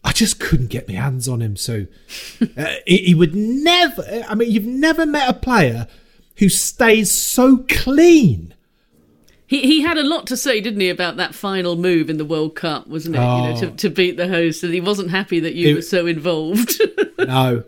I 0.04 0.12
just 0.12 0.40
couldn't 0.40 0.68
get 0.68 0.88
my 0.88 0.96
hands 0.96 1.28
on 1.28 1.42
him. 1.42 1.56
So 1.56 1.86
uh, 2.58 2.74
he, 2.88 2.98
he 2.98 3.16
would 3.16 3.36
never. 3.36 4.04
I 4.28 4.36
mean, 4.36 4.50
you've 4.52 4.66
never 4.66 5.06
met 5.06 5.30
a 5.30 5.34
player 5.34 5.88
who 6.38 6.50
stays 6.50 7.12
so 7.12 7.66
clean. 7.70 8.54
He, 9.46 9.62
he 9.62 9.82
had 9.82 9.98
a 10.00 10.04
lot 10.04 10.26
to 10.28 10.38
say, 10.38 10.62
didn't 10.62 10.80
he, 10.80 10.90
about 10.90 11.18
that 11.18 11.36
final 11.36 11.76
move 11.76 12.10
in 12.10 12.18
the 12.18 12.26
World 12.26 12.56
Cup, 12.56 12.88
wasn't 12.88 13.16
it? 13.18 13.20
You 13.20 13.26
know, 13.26 13.56
to, 13.60 13.68
Oh. 13.68 13.76
to 13.76 13.90
beat 13.90 14.18
the 14.18 14.28
host, 14.28 14.64
and 14.64 14.74
he 14.74 14.82
wasn't 14.82 15.12
happy 15.12 15.40
that 15.42 15.54
you 15.54 15.70
It- 15.70 15.76
were 15.76 15.82
so 15.82 16.08
involved. 16.08 16.82
No, 17.20 17.64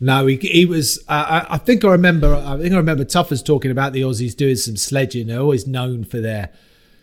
no, 0.00 0.26
he, 0.26 0.36
he 0.36 0.64
was. 0.66 0.98
Uh, 1.08 1.44
I, 1.48 1.54
I 1.54 1.58
think 1.58 1.84
I 1.84 1.88
remember. 1.92 2.34
I 2.34 2.58
think 2.58 2.72
I 2.72 2.76
remember 2.76 3.04
Tuffers 3.04 3.44
talking 3.44 3.70
about 3.70 3.92
the 3.92 4.02
Aussies 4.02 4.36
doing 4.36 4.56
some 4.56 4.76
sledging. 4.76 5.26
They're 5.28 5.40
always 5.40 5.66
known 5.66 6.04
for 6.04 6.20
their 6.20 6.50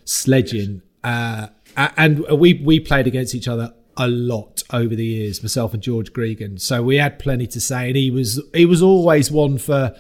sledging, 0.05 0.81
uh, 1.03 1.47
and 1.75 2.19
we 2.39 2.53
we 2.55 2.79
played 2.79 3.07
against 3.07 3.35
each 3.35 3.47
other 3.47 3.73
a 3.97 4.07
lot 4.07 4.63
over 4.71 4.95
the 4.95 5.05
years. 5.05 5.41
Myself 5.43 5.73
and 5.73 5.81
George 5.81 6.13
Gregan, 6.13 6.59
so 6.59 6.83
we 6.83 6.97
had 6.97 7.19
plenty 7.19 7.47
to 7.47 7.59
say. 7.61 7.87
And 7.87 7.95
he 7.97 8.11
was 8.11 8.41
he 8.53 8.65
was 8.65 8.81
always 8.81 9.31
one 9.31 9.57
for. 9.57 9.95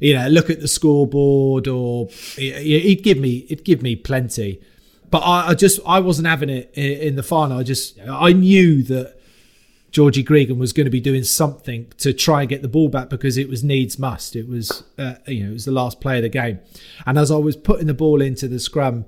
You 0.00 0.14
know, 0.14 0.28
look 0.28 0.48
at 0.48 0.60
the 0.60 0.68
scoreboard, 0.68 1.66
or 1.66 2.06
he- 2.36 2.52
he'd 2.78 3.02
give 3.02 3.18
me, 3.18 3.40
he'd 3.48 3.64
give 3.64 3.82
me 3.82 3.96
plenty. 3.96 4.60
But 5.10 5.22
I, 5.24 5.48
I 5.48 5.54
just, 5.54 5.80
I 5.84 5.98
wasn't 5.98 6.28
having 6.28 6.50
it 6.50 6.70
in 6.72 7.16
the 7.16 7.24
final. 7.24 7.58
I 7.58 7.64
just, 7.64 7.98
I 8.08 8.32
knew 8.32 8.84
that 8.84 9.17
Georgie 9.90 10.24
Gregan 10.24 10.58
was 10.58 10.72
going 10.72 10.84
to 10.84 10.90
be 10.90 11.00
doing 11.00 11.24
something 11.24 11.90
to 11.98 12.12
try 12.12 12.40
and 12.40 12.48
get 12.48 12.62
the 12.62 12.68
ball 12.68 12.88
back 12.88 13.08
because 13.08 13.38
it 13.38 13.48
was 13.48 13.64
needs 13.64 13.98
must. 13.98 14.36
It 14.36 14.46
was, 14.46 14.84
uh, 14.98 15.14
you 15.26 15.44
know, 15.44 15.50
it 15.50 15.54
was 15.54 15.64
the 15.64 15.72
last 15.72 16.00
play 16.00 16.18
of 16.18 16.22
the 16.22 16.28
game. 16.28 16.60
And 17.06 17.18
as 17.18 17.30
I 17.30 17.36
was 17.36 17.56
putting 17.56 17.86
the 17.86 17.94
ball 17.94 18.20
into 18.20 18.48
the 18.48 18.60
scrum, 18.60 19.06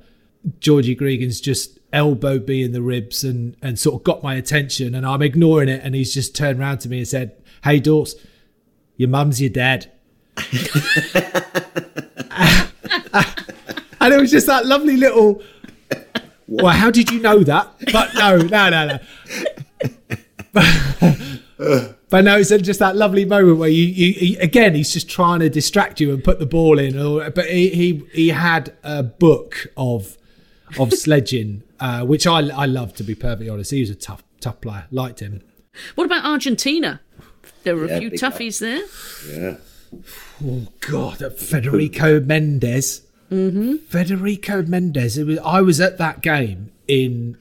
Georgie 0.58 0.96
Gregan's 0.96 1.40
just 1.40 1.78
elbowed 1.92 2.48
me 2.48 2.62
in 2.62 2.72
the 2.72 2.80
ribs 2.80 3.24
and 3.24 3.56
and 3.60 3.78
sort 3.78 3.96
of 3.96 4.04
got 4.04 4.22
my 4.22 4.34
attention. 4.36 4.94
And 4.94 5.06
I'm 5.06 5.22
ignoring 5.22 5.68
it, 5.68 5.82
and 5.84 5.94
he's 5.94 6.14
just 6.14 6.34
turned 6.34 6.58
around 6.58 6.78
to 6.78 6.88
me 6.88 6.98
and 6.98 7.08
said, 7.08 7.36
"Hey, 7.62 7.78
Daws, 7.78 8.16
your 8.96 9.10
mum's 9.10 9.40
your 9.40 9.50
dad." 9.50 9.90
and 14.00 14.14
it 14.14 14.20
was 14.20 14.30
just 14.30 14.46
that 14.46 14.64
lovely 14.64 14.96
little. 14.96 15.42
Well, 16.48 16.74
how 16.74 16.90
did 16.90 17.10
you 17.10 17.20
know 17.20 17.44
that? 17.44 17.70
But 17.92 18.14
no, 18.14 18.38
no, 18.38 18.70
no, 18.70 18.86
no. 18.86 18.98
But 22.10 22.24
no, 22.24 22.38
it's 22.38 22.48
just 22.48 22.80
that 22.80 22.96
lovely 22.96 23.24
moment 23.24 23.58
where 23.58 23.68
you, 23.68 23.84
you 23.84 24.12
he, 24.12 24.36
again, 24.38 24.74
he's 24.74 24.92
just 24.92 25.08
trying 25.08 25.40
to 25.40 25.48
distract 25.48 26.00
you 26.00 26.12
and 26.12 26.22
put 26.22 26.40
the 26.40 26.46
ball 26.46 26.78
in. 26.78 26.98
Or, 26.98 27.30
but 27.30 27.48
he, 27.48 27.68
he 27.68 28.02
he 28.12 28.28
had 28.28 28.74
a 28.82 29.04
book 29.04 29.68
of 29.76 30.18
of 30.78 30.92
sledging, 30.92 31.62
uh, 31.78 32.04
which 32.04 32.26
I 32.26 32.40
I 32.48 32.66
love 32.66 32.94
to 32.94 33.04
be 33.04 33.14
perfectly 33.14 33.48
honest. 33.48 33.70
He 33.70 33.80
was 33.80 33.90
a 33.90 33.94
tough 33.94 34.24
tough 34.40 34.60
player. 34.60 34.86
Liked 34.90 35.20
him. 35.20 35.40
what 35.94 36.04
about 36.04 36.24
Argentina? 36.24 37.00
There 37.62 37.76
were 37.76 37.84
a 37.84 38.00
few 38.00 38.10
big 38.10 38.18
toughies 38.18 38.58
there. 38.58 38.82
Yeah. 39.28 39.56
Oh 40.44 40.66
God, 40.80 41.18
Federico 41.38 42.18
Méndez. 42.18 43.02
Mm-hmm. 43.30 43.76
Federico 43.88 44.62
Méndez. 44.62 45.16
It 45.16 45.24
was, 45.24 45.38
I 45.38 45.60
was 45.60 45.80
at 45.80 45.98
that 45.98 46.22
game 46.22 46.72
in 46.88 47.36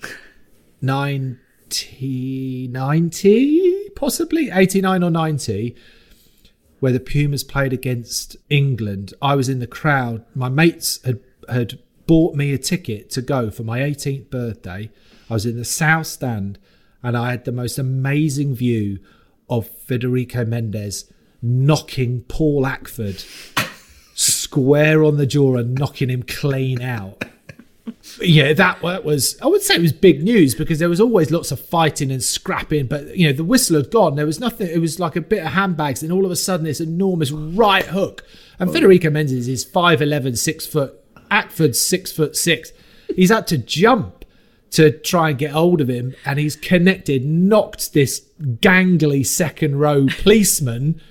1990, 1.69 3.89
possibly 3.95 4.49
89 4.51 5.03
or 5.03 5.09
90, 5.09 5.75
where 6.79 6.91
the 6.91 6.99
Pumas 6.99 7.43
played 7.43 7.73
against 7.73 8.37
England. 8.49 9.13
I 9.21 9.35
was 9.35 9.49
in 9.49 9.59
the 9.59 9.67
crowd. 9.67 10.25
My 10.33 10.49
mates 10.49 10.99
had 11.03 11.19
had 11.47 11.79
bought 12.05 12.35
me 12.35 12.53
a 12.53 12.57
ticket 12.57 13.09
to 13.11 13.21
go 13.21 13.51
for 13.51 13.63
my 13.63 13.79
18th 13.79 14.29
birthday. 14.29 14.89
I 15.29 15.33
was 15.33 15.45
in 15.45 15.57
the 15.57 15.65
south 15.65 16.07
stand, 16.07 16.57
and 17.03 17.17
I 17.17 17.31
had 17.31 17.45
the 17.45 17.51
most 17.51 17.77
amazing 17.77 18.55
view 18.55 18.99
of 19.49 19.67
Federico 19.67 20.45
Méndez 20.45 21.11
knocking 21.41 22.21
Paul 22.23 22.65
Ackford 22.65 23.23
square 24.13 25.03
on 25.03 25.17
the 25.17 25.25
jaw 25.25 25.57
and 25.57 25.77
knocking 25.77 26.09
him 26.09 26.23
clean 26.23 26.81
out. 26.81 27.25
Yeah, 28.21 28.53
that 28.53 28.81
was, 28.81 29.37
I 29.41 29.47
would 29.47 29.61
say 29.61 29.75
it 29.75 29.81
was 29.81 29.93
big 29.93 30.23
news 30.23 30.55
because 30.55 30.79
there 30.79 30.89
was 30.89 30.99
always 30.99 31.31
lots 31.31 31.51
of 31.51 31.59
fighting 31.59 32.11
and 32.11 32.23
scrapping, 32.23 32.87
but, 32.87 33.15
you 33.17 33.27
know, 33.27 33.33
the 33.33 33.43
whistle 33.43 33.77
had 33.77 33.91
gone. 33.91 34.15
There 34.15 34.25
was 34.25 34.39
nothing, 34.39 34.67
it 34.67 34.79
was 34.79 34.99
like 34.99 35.15
a 35.15 35.21
bit 35.21 35.43
of 35.43 35.53
handbags, 35.53 36.03
and 36.03 36.11
all 36.11 36.25
of 36.25 36.31
a 36.31 36.35
sudden, 36.35 36.65
this 36.65 36.81
enormous 36.81 37.31
right 37.31 37.85
hook. 37.85 38.25
And 38.59 38.69
oh. 38.69 38.73
Federico 38.73 39.09
Méndez 39.09 39.47
is 39.47 39.65
5'11, 39.65 40.37
6 40.37 40.65
foot, 40.65 40.95
Ackford's 41.29 41.81
6 41.81 42.11
foot 42.11 42.35
6. 42.35 42.71
He's 43.15 43.29
had 43.29 43.47
to 43.47 43.57
jump 43.57 44.25
to 44.71 44.91
try 44.91 45.29
and 45.29 45.37
get 45.39 45.51
hold 45.51 45.81
of 45.81 45.89
him, 45.89 46.15
and 46.25 46.39
he's 46.39 46.55
connected, 46.55 47.25
knocked 47.25 47.93
this 47.93 48.25
gangly 48.41 49.25
second 49.25 49.79
row 49.79 50.07
policeman 50.21 51.01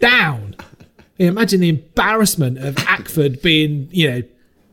down. 0.00 0.56
Imagine 1.18 1.60
the 1.60 1.68
embarrassment 1.68 2.58
of 2.58 2.76
Ackford 2.78 3.42
being, 3.42 3.88
you 3.92 4.10
know, 4.10 4.22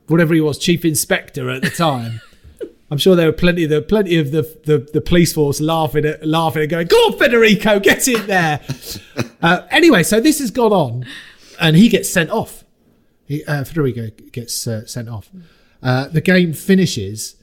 whatever 0.10 0.34
he 0.34 0.42
was, 0.42 0.58
chief 0.58 0.86
inspector 0.86 1.50
at 1.50 1.62
the 1.62 1.70
time. 1.70 2.22
I'm 2.92 2.98
sure 2.98 3.16
there 3.16 3.28
were 3.28 3.34
plenty, 3.34 3.66
there 3.66 3.82
were 3.82 3.86
plenty 3.86 4.18
of 4.18 4.32
the, 4.32 4.42
the, 4.66 4.80
the 4.94 5.02
police 5.02 5.34
force 5.34 5.62
laughing 5.62 6.06
at 6.06 6.26
laughing 6.26 6.64
and 6.64 6.72
going, 6.72 6.88
"Go 6.88 6.98
on, 6.98 7.18
Federico, 7.18 7.80
get 7.80 8.08
in 8.08 8.26
there." 8.26 8.62
uh, 9.42 9.68
anyway, 9.70 10.02
so 10.04 10.20
this 10.20 10.40
has 10.40 10.50
gone 10.50 10.74
on, 10.74 11.06
and 11.60 11.76
he 11.76 11.88
gets 11.88 12.10
sent 12.10 12.32
off. 12.32 12.64
He, 13.26 13.46
uh, 13.46 13.64
Federico 13.64 14.10
gets 14.32 14.66
uh, 14.68 14.88
sent 14.88 15.08
off. 15.08 15.30
Uh, 15.84 16.08
the 16.08 16.22
game 16.22 16.54
finishes, 16.54 17.36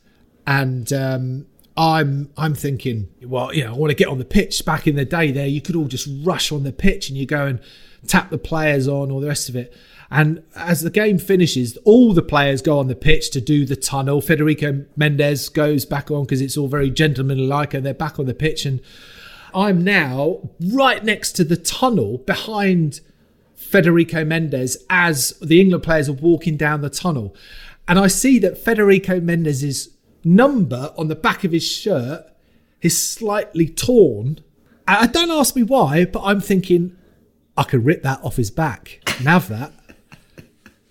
and 0.46 0.92
um, 0.92 1.46
I'm 1.76 2.30
I'm 2.36 2.54
thinking, 2.54 3.08
well, 3.22 3.54
you 3.54 3.64
know, 3.64 3.74
I 3.74 3.76
want 3.76 3.90
to 3.90 3.96
get 3.96 4.08
on 4.08 4.18
the 4.18 4.24
pitch. 4.24 4.64
Back 4.64 4.86
in 4.86 4.96
the 4.96 5.04
day, 5.04 5.30
there 5.30 5.46
you 5.46 5.60
could 5.60 5.76
all 5.76 5.86
just 5.86 6.08
rush 6.22 6.50
on 6.50 6.64
the 6.64 6.72
pitch 6.72 7.08
and 7.08 7.18
you 7.18 7.26
go 7.26 7.46
and 7.46 7.60
tap 8.06 8.30
the 8.30 8.38
players 8.38 8.88
on, 8.88 9.10
all 9.10 9.20
the 9.20 9.28
rest 9.28 9.48
of 9.48 9.56
it. 9.56 9.74
And 10.10 10.42
as 10.54 10.82
the 10.82 10.90
game 10.90 11.18
finishes, 11.18 11.76
all 11.78 12.12
the 12.12 12.22
players 12.22 12.62
go 12.62 12.78
on 12.78 12.86
the 12.88 12.94
pitch 12.94 13.30
to 13.30 13.40
do 13.40 13.64
the 13.64 13.76
tunnel. 13.76 14.20
Federico 14.20 14.84
Méndez 14.96 15.52
goes 15.52 15.84
back 15.84 16.10
on 16.10 16.22
because 16.24 16.40
it's 16.40 16.56
all 16.56 16.68
very 16.68 16.90
gentlemanlike, 16.90 17.74
and 17.74 17.84
they're 17.84 17.94
back 17.94 18.18
on 18.18 18.26
the 18.26 18.34
pitch. 18.34 18.64
And 18.64 18.80
I'm 19.54 19.82
now 19.82 20.50
right 20.60 21.02
next 21.04 21.32
to 21.32 21.44
the 21.44 21.56
tunnel 21.56 22.18
behind 22.18 23.00
Federico 23.54 24.24
Méndez 24.24 24.76
as 24.88 25.30
the 25.40 25.60
England 25.60 25.82
players 25.82 26.08
are 26.08 26.12
walking 26.12 26.56
down 26.56 26.82
the 26.82 26.90
tunnel. 26.90 27.34
And 27.88 27.98
I 27.98 28.06
see 28.06 28.38
that 28.40 28.58
Federico 28.58 29.18
Méndez 29.20 29.62
is 29.62 29.90
number 30.22 30.92
on 30.96 31.08
the 31.08 31.14
back 31.14 31.44
of 31.44 31.52
his 31.52 31.66
shirt 31.66 32.26
is 32.82 33.00
slightly 33.00 33.68
torn. 33.68 34.40
I 34.86 35.04
I- 35.04 35.06
don't 35.06 35.30
ask 35.30 35.56
me 35.56 35.62
why, 35.64 36.04
but 36.04 36.22
I'm 36.22 36.40
thinking 36.40 36.96
I 37.56 37.64
could 37.64 37.84
rip 37.84 38.02
that 38.02 38.20
off 38.22 38.36
his 38.36 38.50
back 38.50 39.00
have 39.24 39.48
that. 39.48 39.72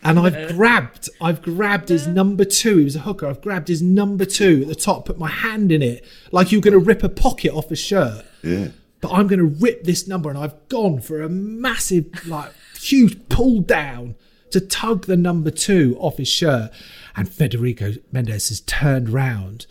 And 0.06 0.20
I've 0.20 0.56
grabbed, 0.56 1.10
I've 1.20 1.42
grabbed 1.42 1.90
his 1.90 2.08
number 2.08 2.46
two. 2.46 2.78
He 2.78 2.84
was 2.84 2.96
a 2.96 3.00
hooker. 3.00 3.28
I've 3.28 3.42
grabbed 3.42 3.68
his 3.68 3.82
number 3.82 4.24
two 4.24 4.62
at 4.62 4.68
the 4.68 4.76
top, 4.76 5.06
put 5.06 5.18
my 5.18 5.30
hand 5.30 5.72
in 5.72 5.82
it, 5.82 6.06
like 6.32 6.52
you're 6.52 6.62
going 6.62 6.74
to 6.74 6.80
rip 6.80 7.04
a 7.04 7.10
pocket 7.10 7.52
off 7.52 7.72
a 7.72 7.76
shirt. 7.76 8.26
Yeah. 8.44 8.68
But 9.02 9.12
I'm 9.12 9.28
going 9.28 9.40
to 9.40 9.46
rip 9.46 9.84
this 9.84 10.08
number, 10.08 10.30
and 10.30 10.38
I've 10.38 10.68
gone 10.70 11.02
for 11.02 11.22
a 11.22 11.30
massive, 11.30 12.28
like, 12.28 12.54
huge 12.80 13.30
pull 13.30 13.62
down 13.62 14.16
to 14.52 14.62
tug 14.62 15.06
the 15.06 15.18
number 15.18 15.52
two 15.52 15.98
off 16.00 16.18
his 16.18 16.28
shirt. 16.28 16.72
And 17.16 17.28
Federico 17.28 17.94
Méndez 18.14 18.50
has 18.50 18.62
turned 18.62 19.10
round 19.10 19.66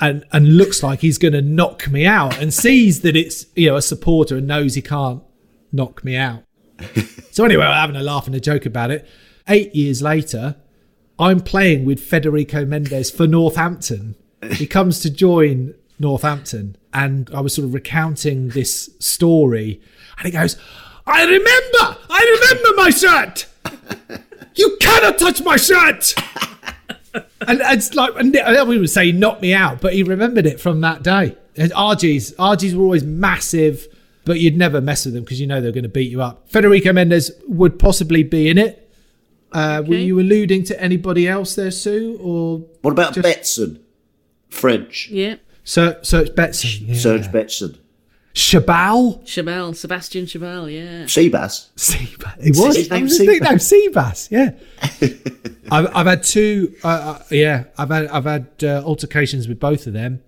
and 0.00 0.24
and 0.32 0.56
looks 0.56 0.82
like 0.82 1.00
he's 1.00 1.18
going 1.18 1.34
to 1.34 1.42
knock 1.42 1.88
me 1.88 2.04
out, 2.06 2.38
and 2.38 2.52
sees 2.52 3.00
that 3.02 3.16
it's 3.16 3.46
you 3.54 3.68
know 3.68 3.76
a 3.76 3.82
supporter 3.82 4.36
and 4.36 4.46
knows 4.46 4.74
he 4.74 4.82
can't 4.82 5.22
knock 5.72 6.04
me 6.04 6.16
out. 6.16 6.42
So 7.34 7.44
anyway, 7.44 7.64
we're 7.64 7.72
having 7.72 7.96
a 7.96 8.02
laugh 8.04 8.28
and 8.28 8.36
a 8.36 8.40
joke 8.40 8.64
about 8.64 8.92
it. 8.92 9.08
Eight 9.46 9.74
years 9.74 10.00
later, 10.00 10.56
I'm 11.18 11.40
playing 11.40 11.84
with 11.84 12.00
Federico 12.00 12.64
Méndez 12.64 13.14
for 13.14 13.26
Northampton. 13.26 14.16
He 14.52 14.66
comes 14.66 15.00
to 15.00 15.10
join 15.10 15.74
Northampton, 15.98 16.76
and 16.92 17.30
I 17.34 17.40
was 17.40 17.54
sort 17.54 17.66
of 17.66 17.74
recounting 17.74 18.48
this 18.48 18.90
story, 18.98 19.80
and 20.16 20.26
he 20.26 20.32
goes, 20.32 20.56
"I 21.06 21.24
remember, 21.24 21.98
I 22.10 22.40
remember 22.40 22.76
my 22.76 22.90
shirt. 22.90 23.46
You 24.54 24.76
cannot 24.80 25.18
touch 25.18 25.42
my 25.42 25.56
shirt." 25.56 26.14
and 27.14 27.60
it's 27.64 27.94
like, 27.94 28.12
and 28.16 28.32
don't 28.32 28.72
even 28.72 28.86
say 28.88 29.06
he 29.06 29.12
knocked 29.12 29.42
me 29.42 29.52
out, 29.52 29.80
but 29.80 29.92
he 29.92 30.02
remembered 30.02 30.46
it 30.46 30.60
from 30.60 30.80
that 30.80 31.02
day. 31.02 31.36
And 31.56 31.70
RGs, 31.72 32.34
RGs 32.36 32.74
were 32.74 32.82
always 32.82 33.04
massive, 33.04 33.86
but 34.24 34.40
you'd 34.40 34.56
never 34.56 34.80
mess 34.80 35.04
with 35.04 35.14
them 35.14 35.24
because 35.24 35.40
you 35.40 35.46
know 35.46 35.60
they're 35.60 35.72
going 35.72 35.84
to 35.84 35.88
beat 35.88 36.10
you 36.10 36.22
up. 36.22 36.48
Federico 36.48 36.90
Méndez 36.92 37.30
would 37.46 37.78
possibly 37.78 38.22
be 38.22 38.48
in 38.48 38.58
it. 38.58 38.83
Uh, 39.54 39.82
Were 39.86 39.94
you 39.94 40.18
alluding 40.18 40.64
to 40.64 40.82
anybody 40.82 41.28
else 41.28 41.54
there, 41.54 41.70
Sue, 41.70 42.18
or 42.20 42.58
What 42.82 42.90
about 42.90 43.14
Betsen? 43.14 43.80
French. 44.50 45.08
Yeah. 45.10 45.36
Sir 45.62 45.98
Serge 46.02 46.30
Betsen? 46.30 46.88
Yeah. 46.88 46.94
Serge 46.96 47.28
Betsen. 47.28 47.78
Chabal? 48.34 49.24
Chabal, 49.24 49.76
Sebastian 49.76 50.26
Chabal, 50.26 50.72
yeah. 50.72 51.04
Seabass. 51.04 51.68
Seabass. 51.76 52.34
It 52.40 52.56
was. 52.56 52.76
his 52.76 52.90
name 52.90 52.98
I 52.98 53.02
was 53.04 53.16
thinking, 53.16 53.38
no, 53.38 53.50
Seabass? 53.50 54.28
Seabass. 54.28 54.30
Yeah. 54.32 55.50
I've, 55.70 55.96
I've 55.96 56.06
had 56.06 56.24
two. 56.24 56.74
Uh, 56.82 56.88
uh, 56.88 57.22
yeah, 57.30 57.64
I've 57.78 57.90
had 57.90 58.08
I've 58.08 58.24
had 58.24 58.48
uh, 58.62 58.82
altercations 58.84 59.46
with 59.46 59.60
both 59.60 59.86
of 59.86 59.92
them. 59.92 60.20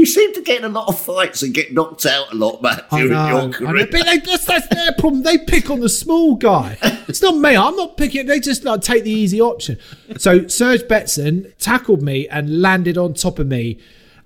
You 0.00 0.06
seem 0.06 0.32
to 0.32 0.40
get 0.40 0.60
in 0.60 0.64
a 0.64 0.68
lot 0.70 0.88
of 0.88 0.98
fights 0.98 1.42
and 1.42 1.52
get 1.52 1.74
knocked 1.74 2.06
out 2.06 2.32
a 2.32 2.34
lot, 2.34 2.62
Matt, 2.62 2.88
during 2.88 3.10
know, 3.10 3.42
your 3.42 3.52
career. 3.52 3.86
but 3.90 4.06
they, 4.06 4.16
that's, 4.16 4.46
that's 4.46 4.66
their 4.68 4.92
problem. 4.92 5.24
They 5.24 5.36
pick 5.36 5.68
on 5.68 5.80
the 5.80 5.90
small 5.90 6.36
guy. 6.36 6.78
It's 7.06 7.20
not 7.20 7.36
me. 7.36 7.54
I'm 7.54 7.76
not 7.76 7.98
picking. 7.98 8.24
They 8.24 8.40
just 8.40 8.64
like 8.64 8.80
take 8.80 9.04
the 9.04 9.10
easy 9.10 9.42
option. 9.42 9.76
So 10.16 10.46
Serge 10.48 10.84
Betsen 10.84 11.54
tackled 11.58 12.00
me 12.00 12.26
and 12.28 12.62
landed 12.62 12.96
on 12.96 13.12
top 13.12 13.38
of 13.38 13.46
me, 13.46 13.78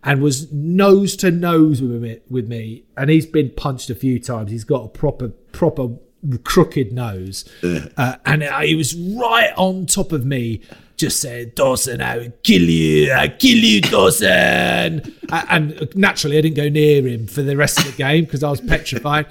and 0.04 0.22
was 0.22 0.52
nose 0.52 1.16
to 1.16 1.32
nose 1.32 1.82
with 1.82 2.00
me. 2.00 2.20
With 2.30 2.46
me, 2.46 2.84
and 2.96 3.10
he's 3.10 3.26
been 3.26 3.50
punched 3.50 3.90
a 3.90 3.96
few 3.96 4.20
times. 4.20 4.52
He's 4.52 4.62
got 4.62 4.84
a 4.84 4.88
proper 4.88 5.30
proper 5.50 5.88
crooked 6.44 6.92
nose, 6.92 7.44
uh, 7.62 8.16
and 8.24 8.42
uh, 8.42 8.60
he 8.60 8.74
was 8.74 8.94
right 8.94 9.52
on 9.56 9.86
top 9.86 10.12
of 10.12 10.24
me. 10.24 10.60
Just 10.96 11.20
said, 11.20 11.56
Dawson, 11.56 12.00
I 12.00 12.18
will 12.18 12.32
kill 12.44 12.62
you, 12.62 13.12
I 13.12 13.26
kill 13.26 13.58
you, 13.58 13.80
Dawson. 13.80 15.14
And 15.28 15.96
naturally, 15.96 16.38
I 16.38 16.40
didn't 16.40 16.56
go 16.56 16.68
near 16.68 17.04
him 17.06 17.26
for 17.26 17.42
the 17.42 17.56
rest 17.56 17.80
of 17.80 17.86
the 17.86 17.92
game 17.92 18.24
because 18.26 18.44
I 18.44 18.50
was 18.50 18.60
petrified. 18.60 19.26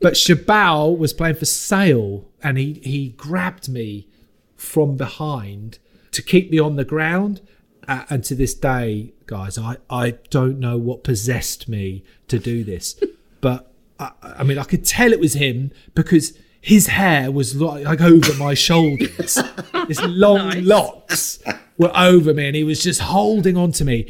But 0.00 0.14
Chabal 0.14 0.98
was 0.98 1.12
playing 1.12 1.36
for 1.36 1.44
Sale, 1.44 2.24
and 2.42 2.58
he 2.58 2.80
he 2.82 3.10
grabbed 3.10 3.68
me 3.68 4.08
from 4.56 4.96
behind 4.96 5.78
to 6.10 6.22
keep 6.22 6.50
me 6.50 6.58
on 6.58 6.76
the 6.76 6.84
ground. 6.84 7.40
Uh, 7.86 8.04
and 8.10 8.24
to 8.24 8.34
this 8.34 8.52
day, 8.54 9.12
guys, 9.26 9.56
I, 9.58 9.76
I 9.88 10.12
don't 10.30 10.58
know 10.58 10.76
what 10.76 11.04
possessed 11.04 11.68
me 11.68 12.02
to 12.26 12.38
do 12.40 12.64
this. 12.64 13.00
but 13.40 13.72
I, 13.98 14.10
I 14.22 14.42
mean, 14.44 14.58
I 14.58 14.64
could 14.64 14.84
tell 14.84 15.12
it 15.12 15.20
was 15.20 15.34
him 15.34 15.70
because 15.94 16.36
his 16.60 16.88
hair 16.88 17.30
was 17.30 17.54
like, 17.60 17.84
like 17.84 18.00
over 18.00 18.34
my 18.34 18.54
shoulders. 18.54 19.38
His 19.88 20.02
long 20.02 20.64
locks 20.64 21.38
were 21.78 21.92
over 21.96 22.34
me, 22.34 22.46
and 22.48 22.56
he 22.56 22.64
was 22.64 22.82
just 22.82 23.00
holding 23.00 23.56
on 23.56 23.70
to 23.72 23.84
me. 23.84 24.08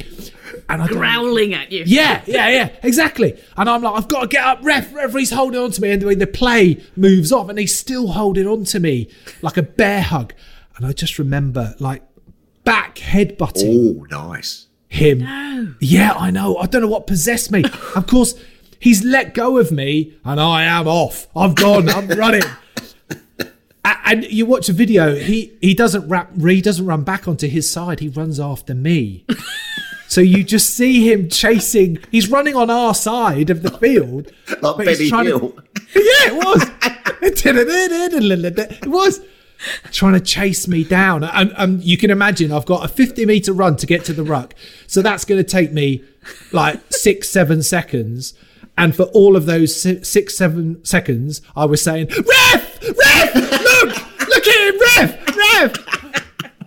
And 0.67 0.81
I 0.81 0.87
don't- 0.87 0.97
Growling 0.97 1.53
at 1.53 1.71
you. 1.71 1.83
yeah, 1.85 2.23
yeah, 2.25 2.49
yeah, 2.49 2.69
exactly. 2.81 3.39
And 3.55 3.69
I'm 3.69 3.83
like, 3.83 3.95
I've 3.95 4.07
got 4.07 4.21
to 4.21 4.27
get 4.27 4.43
up, 4.43 4.59
ref. 4.63 4.91
Referee's 4.91 5.29
holding 5.29 5.59
on 5.61 5.69
to 5.71 5.81
me, 5.81 5.91
and 5.91 6.01
the, 6.01 6.15
the 6.15 6.25
play 6.25 6.83
moves 6.95 7.31
off, 7.31 7.47
and 7.49 7.59
he's 7.59 7.77
still 7.77 8.07
holding 8.07 8.47
on 8.47 8.63
to 8.65 8.79
me 8.79 9.07
like 9.43 9.55
a 9.57 9.61
bear 9.63 10.01
hug. 10.01 10.33
And 10.77 10.85
I 10.85 10.93
just 10.93 11.19
remember 11.19 11.75
like 11.79 12.01
back 12.63 12.95
headbutting 12.95 13.99
Oh, 13.99 14.05
nice. 14.09 14.65
him. 14.87 15.77
Yeah, 15.79 16.13
I 16.13 16.31
know. 16.31 16.57
I 16.57 16.65
don't 16.65 16.81
know 16.81 16.87
what 16.87 17.05
possessed 17.05 17.51
me. 17.51 17.63
of 17.95 18.07
course, 18.07 18.33
he's 18.79 19.03
let 19.03 19.33
go 19.33 19.57
of 19.57 19.71
me, 19.71 20.13
and 20.23 20.39
I 20.39 20.63
am 20.63 20.87
off. 20.87 21.27
I've 21.35 21.55
gone. 21.55 21.89
I'm 21.89 22.07
running. 22.07 22.43
And 23.83 24.23
you 24.25 24.45
watch 24.45 24.69
a 24.69 24.73
video. 24.73 25.15
He 25.15 25.53
he 25.61 25.73
doesn't 25.73 26.07
rap. 26.07 26.31
He 26.39 26.61
doesn't 26.61 26.85
run 26.85 27.03
back 27.03 27.27
onto 27.27 27.47
his 27.47 27.69
side. 27.69 27.99
He 27.99 28.09
runs 28.09 28.39
after 28.39 28.73
me. 28.73 29.25
So 30.09 30.21
you 30.21 30.43
just 30.43 30.73
see 30.73 31.11
him 31.11 31.27
chasing. 31.29 31.99
He's 32.11 32.29
running 32.29 32.55
on 32.55 32.69
our 32.69 32.95
side 32.95 33.49
of 33.49 33.61
the 33.61 33.71
field. 33.71 34.31
Like 34.61 34.85
Benny 34.85 35.09
trying 35.09 35.25
to- 35.25 35.37
Hill. 35.37 35.53
yeah, 35.95 36.29
it 36.29 36.35
was. 36.35 36.63
it 38.81 38.87
was 38.87 39.21
trying 39.91 40.13
to 40.13 40.19
chase 40.21 40.67
me 40.67 40.83
down. 40.83 41.23
And, 41.23 41.53
and 41.57 41.83
you 41.83 41.97
can 41.97 42.09
imagine 42.09 42.51
I've 42.51 42.65
got 42.65 42.85
a 42.85 42.87
50 42.87 43.25
meter 43.25 43.51
run 43.51 43.75
to 43.77 43.85
get 43.85 44.05
to 44.05 44.13
the 44.13 44.23
ruck. 44.23 44.55
So 44.87 45.01
that's 45.01 45.25
going 45.25 45.43
to 45.43 45.49
take 45.49 45.73
me 45.73 46.03
like 46.51 46.79
six, 46.89 47.29
seven 47.29 47.61
seconds. 47.61 48.33
And 48.77 48.95
for 48.95 49.03
all 49.05 49.35
of 49.35 49.45
those 49.47 49.75
six, 49.75 50.37
seven 50.37 50.83
seconds, 50.85 51.41
I 51.55 51.65
was 51.65 51.81
saying, 51.81 52.07
Ref! 52.09 52.81
Ref! 52.83 53.35
Look! 53.35 54.29
Look 54.29 54.47
at 54.47 54.73
him! 54.73 54.79
Ref! 54.79 55.35
Ref! 55.35 55.73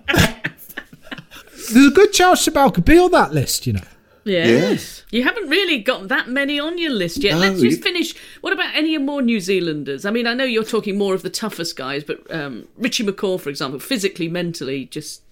There's 1.73 1.87
a 1.87 1.90
good 1.90 2.12
chance 2.12 2.44
Chabal 2.46 2.75
could 2.75 2.85
be 2.85 2.99
on 2.99 3.12
that 3.12 3.33
list, 3.33 3.66
you 3.66 3.75
know. 3.75 3.85
Yes. 4.25 4.49
Yes. 4.49 5.05
You 5.12 5.23
haven't 5.25 5.49
really 5.49 5.79
got 5.79 6.09
that 6.09 6.29
many 6.29 6.59
on 6.61 6.79
your 6.79 6.90
list 6.90 7.18
yet. 7.18 7.33
No, 7.35 7.38
Let's 7.38 7.61
just 7.61 7.79
you- 7.79 7.83
finish. 7.83 8.14
What 8.40 8.53
about 8.53 8.75
any 8.75 8.96
more 8.99 9.23
New 9.23 9.40
Zealanders? 9.40 10.05
I 10.05 10.11
mean, 10.11 10.27
I 10.27 10.35
know 10.35 10.44
you're 10.44 10.64
talking 10.64 10.99
more 10.99 11.14
of 11.14 11.23
the 11.23 11.31
toughest 11.31 11.77
guys, 11.77 12.05
but 12.05 12.31
um, 12.35 12.66
Richie 12.77 13.05
McCaw, 13.05 13.40
for 13.40 13.49
example, 13.51 13.79
physically, 13.79 14.29
mentally, 14.29 14.85
just 14.87 15.23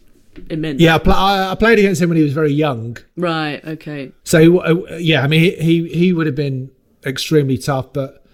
immense. 0.50 0.80
Yeah, 0.80 0.96
I, 0.96 0.98
pl- 0.98 1.12
I, 1.12 1.50
I 1.52 1.54
played 1.54 1.78
against 1.78 2.00
him 2.00 2.08
when 2.08 2.16
he 2.16 2.22
was 2.24 2.32
very 2.32 2.52
young. 2.52 2.96
Right. 3.16 3.64
Okay. 3.64 4.12
So 4.24 4.58
uh, 4.60 4.96
yeah, 4.96 5.22
I 5.22 5.26
mean 5.26 5.40
he 5.40 5.50
he, 5.56 5.88
he 5.88 6.12
would 6.12 6.26
have 6.26 6.34
been 6.36 6.70
extremely 7.04 7.58
tough, 7.58 7.92
but 7.92 8.24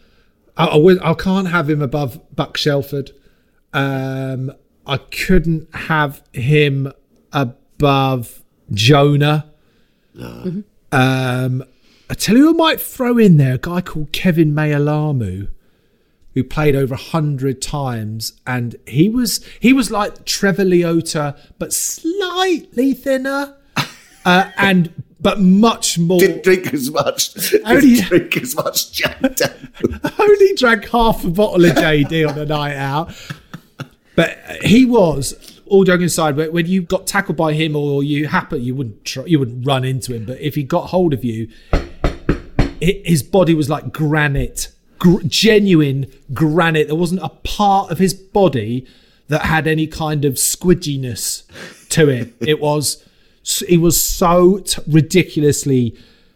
I, 0.57 0.67
I, 0.67 0.77
would, 0.77 1.03
I 1.03 1.15
can't 1.15 1.49
have 1.49 1.69
him 1.69 1.83
above 1.83 2.21
Buck 2.35 2.57
Shelford. 2.57 3.11
Um, 3.73 4.53
I 4.87 4.99
couldn't 4.99 5.75
have 5.75 6.23
him 6.33 6.93
above 7.33 8.43
Jonah. 8.73 9.51
Um, 10.93 11.65
I 12.11 12.15
tell 12.15 12.37
you, 12.37 12.45
who 12.45 12.51
I 12.51 12.57
might 12.57 12.81
throw 12.81 13.19
in 13.19 13.37
there 13.37 13.55
a 13.55 13.59
guy 13.59 13.81
called 13.81 14.13
Kevin 14.13 14.55
Mayalamu, 14.55 15.49
who 16.35 16.45
played 16.45 16.77
over 16.77 16.95
a 16.95 16.99
hundred 16.99 17.63
times, 17.63 18.33
and 18.47 18.77
he 18.87 19.09
was 19.09 19.45
he 19.61 19.73
was 19.73 19.91
like 19.91 20.25
Trevor 20.25 20.65
Leota, 20.65 21.39
but 21.59 21.73
slightly 21.73 22.93
thinner, 22.93 23.57
uh, 24.25 24.51
and 24.57 24.93
but 25.21 25.41
much 25.41 25.99
more. 25.99 26.19
Didn't 26.19 26.45
drink 26.45 26.75
as 26.75 26.91
much. 26.91 27.55
Only- 27.65 27.95
Didn't 27.95 28.09
drink 28.09 28.37
as 28.37 28.55
much 28.55 28.93
Jack 28.93 29.19
only 30.19 30.55
drank 30.55 30.89
half 30.91 31.25
a 31.25 31.31
bottle 31.31 31.65
of 31.65 31.73
JD 31.73 32.29
on 32.29 32.39
a 32.39 32.45
night 32.45 32.77
out. 32.77 33.15
But 34.15 34.39
he 34.63 34.85
was 34.85 35.61
all 35.67 35.85
joking 35.85 36.07
aside. 36.07 36.37
But 36.37 36.53
when 36.53 36.67
you 36.67 36.83
got 36.83 37.07
tackled 37.07 37.37
by 37.37 37.55
him, 37.55 37.75
or 37.75 38.05
you 38.05 38.29
happen, 38.29 38.63
you 38.63 38.75
wouldn't 38.75 39.05
try, 39.05 39.25
you 39.25 39.39
wouldn't 39.39 39.67
run 39.67 39.85
into 39.85 40.15
him. 40.15 40.27
But 40.27 40.41
if 40.41 40.55
he 40.55 40.63
got 40.63 40.91
hold 40.91 41.13
of 41.15 41.25
you, 41.25 41.49
his 42.81 43.23
body 43.23 43.55
was 43.55 43.69
like 43.71 43.93
granite, 43.93 44.71
gr- 44.99 45.23
genuine 45.27 46.07
granite. 46.33 46.87
There 46.87 46.97
wasn't 46.97 47.23
a 47.23 47.29
part 47.29 47.91
of 47.91 47.99
his 47.99 48.15
body 48.15 48.87
that 49.29 49.43
had 49.47 49.67
any 49.67 49.87
kind 49.87 50.25
of 50.25 50.35
squidginess 50.35 51.45
to 51.91 52.09
it. 52.09 52.35
It 52.41 52.61
was 52.61 53.03
he 53.67 53.77
was 53.77 54.03
so 54.03 54.59
t- 54.59 54.81
ridiculously 54.87 55.95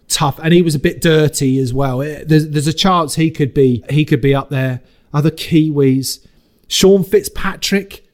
tough, 0.08 0.38
and 0.42 0.52
he 0.52 0.60
was 0.62 0.74
a 0.74 0.78
bit 0.78 1.00
dirty 1.00 1.58
as 1.58 1.72
well. 1.72 2.00
It- 2.00 2.28
there's, 2.28 2.48
there's 2.50 2.66
a 2.66 2.72
chance 2.72 3.14
he 3.14 3.30
could 3.30 3.54
be 3.54 3.84
he 3.90 4.04
could 4.04 4.20
be 4.20 4.34
up 4.34 4.50
there. 4.50 4.80
Other 5.12 5.30
Kiwis, 5.30 6.26
Sean 6.66 7.02
Fitzpatrick. 7.04 8.04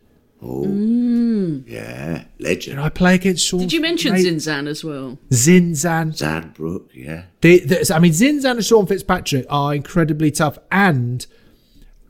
Yeah, 1.66 2.24
legend. 2.38 2.76
Did 2.76 2.84
I 2.84 2.88
play 2.90 3.14
against 3.14 3.46
Sean? 3.46 3.60
Did 3.60 3.72
you 3.72 3.80
mention 3.80 4.12
Ray- 4.12 4.22
Zinzan 4.24 4.68
as 4.68 4.84
well? 4.84 5.18
Zinzan? 5.30 6.12
Zanbrook, 6.16 6.88
yeah. 6.92 7.24
The, 7.40 7.60
the, 7.60 7.92
I 7.94 7.98
mean, 7.98 8.12
Zinzan 8.12 8.52
and 8.52 8.64
Sean 8.64 8.86
Fitzpatrick 8.86 9.46
are 9.48 9.74
incredibly 9.74 10.30
tough 10.30 10.58
and 10.70 11.26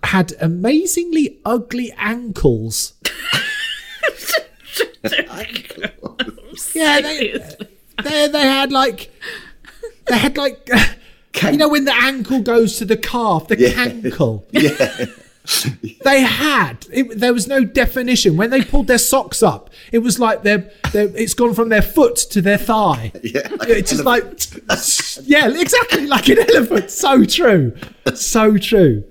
had 0.03 0.33
amazingly 0.41 1.39
ugly 1.45 1.93
ankles. 1.97 2.95
Yeah, 6.75 7.01
they, 7.01 7.39
they, 8.03 8.29
they 8.29 8.41
had 8.41 8.73
like 8.73 9.11
they 10.07 10.19
had 10.19 10.37
like 10.37 10.69
you 11.43 11.57
know 11.57 11.69
when 11.69 11.85
the 11.85 11.95
ankle 11.95 12.41
goes 12.41 12.79
to 12.79 12.85
the 12.85 12.97
calf, 12.97 13.49
the 13.49 13.57
cankle. 13.57 14.45
Yeah. 14.53 15.07
They 16.05 16.23
had 16.23 16.87
it, 16.91 17.19
there 17.19 17.35
was 17.35 17.47
no 17.47 17.65
definition 17.65 18.37
when 18.37 18.51
they 18.51 18.63
pulled 18.63 18.87
their 18.87 18.99
socks 18.99 19.43
up. 19.43 19.71
It 19.93 19.99
was 19.99 20.19
like 20.19 20.43
their, 20.43 20.71
their 20.93 21.09
it's 21.17 21.35
gone 21.35 21.53
from 21.55 21.69
their 21.69 21.83
foot 21.83 22.17
to 22.31 22.41
their 22.41 22.59
thigh. 22.59 23.13
Yeah, 23.23 23.49
like 23.59 23.69
it's 23.69 23.91
an 23.93 23.99
just 23.99 24.05
like 24.05 25.29
yeah, 25.29 25.49
exactly 25.49 26.07
like 26.07 26.29
an 26.29 26.39
elephant. 26.39 26.91
So 26.91 27.25
true, 27.25 27.75
so 28.15 28.57
true. 28.59 29.05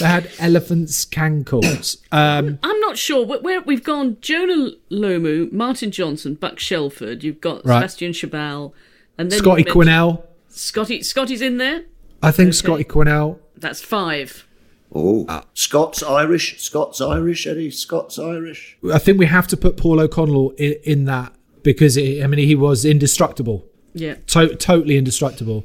They 0.00 0.06
had 0.06 0.30
elephants' 0.40 1.04
cankles. 1.04 1.98
Um, 2.10 2.58
I'm 2.62 2.80
not 2.80 2.98
sure 2.98 3.24
where, 3.24 3.40
where 3.40 3.60
we've 3.60 3.84
gone. 3.84 4.16
Jonah 4.20 4.70
Lomu, 4.90 5.52
Martin 5.52 5.92
Johnson, 5.92 6.34
Buck 6.34 6.58
Shelford. 6.58 7.22
You've 7.22 7.40
got 7.40 7.64
Right. 7.64 7.76
Sebastian 7.88 8.12
Chabal, 8.12 8.72
and 9.16 9.30
then 9.30 9.38
Scotty 9.38 9.62
you 9.66 9.72
Quinnell. 9.72 10.24
Scotty, 10.48 11.02
Scotty's 11.04 11.40
in 11.42 11.58
there. 11.58 11.84
I 12.22 12.32
think 12.32 12.54
Scotty 12.54 12.84
Quinnell. 12.84 13.38
That's 13.56 13.80
five. 13.80 14.46
Oh, 14.92 15.42
Scots 15.54 16.02
Irish, 16.02 16.60
Scots 16.60 17.00
Irish, 17.00 17.46
Eddie, 17.46 17.70
Scots 17.70 18.18
Irish. 18.18 18.76
I 18.92 18.98
think 18.98 19.18
we 19.18 19.26
have 19.26 19.46
to 19.48 19.56
put 19.56 19.76
Paul 19.76 20.00
O'Connell 20.00 20.50
in, 20.52 20.74
in 20.84 21.04
that 21.04 21.32
because 21.62 21.96
it, 21.96 22.24
I 22.24 22.26
mean 22.26 22.44
he 22.46 22.54
was 22.56 22.84
indestructible, 22.84 23.66
Yeah. 23.94 24.14
to- 24.28 24.56
totally 24.56 24.96
indestructible. 24.96 25.64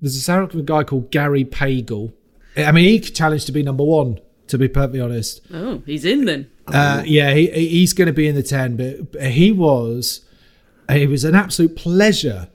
There's 0.00 0.16
a 0.16 0.20
South 0.20 0.44
African 0.48 0.64
guy 0.66 0.82
called 0.84 1.10
Gary 1.10 1.44
Pagel. 1.44 2.12
I 2.56 2.72
mean 2.72 2.84
he 2.88 2.98
challenged 3.00 3.46
to 3.46 3.52
be 3.52 3.62
number 3.62 3.84
one. 3.84 4.18
To 4.48 4.58
be 4.58 4.68
perfectly 4.68 5.00
honest, 5.00 5.40
Oh, 5.52 5.82
he's 5.86 6.04
in 6.04 6.24
then. 6.24 6.48
uh, 6.68 7.02
yeah, 7.04 7.34
he, 7.34 7.48
he's 7.48 7.92
going 7.92 8.06
to 8.06 8.12
be 8.12 8.28
in 8.28 8.36
the 8.36 8.44
ten. 8.44 8.76
But, 8.76 9.10
but 9.12 9.22
he 9.32 9.50
was, 9.50 10.20
he 10.88 11.04
was 11.08 11.24
an 11.24 11.34
absolute 11.34 11.74
pleasure 11.74 12.46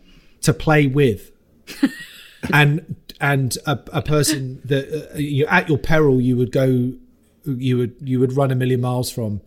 to 0.43 0.53
play 0.53 0.87
with, 0.87 1.31
and 2.53 2.95
and 3.21 3.57
a, 3.65 3.79
a 3.93 4.01
person 4.01 4.61
that 4.65 5.11
uh, 5.13 5.17
you 5.17 5.45
at 5.45 5.69
your 5.69 5.77
peril 5.77 6.19
you 6.19 6.35
would 6.35 6.51
go, 6.51 6.93
you 7.45 7.77
would 7.77 7.95
you 8.01 8.19
would 8.19 8.35
run 8.35 8.51
a 8.51 8.55
million 8.55 8.81
miles 8.81 9.11
from. 9.11 9.41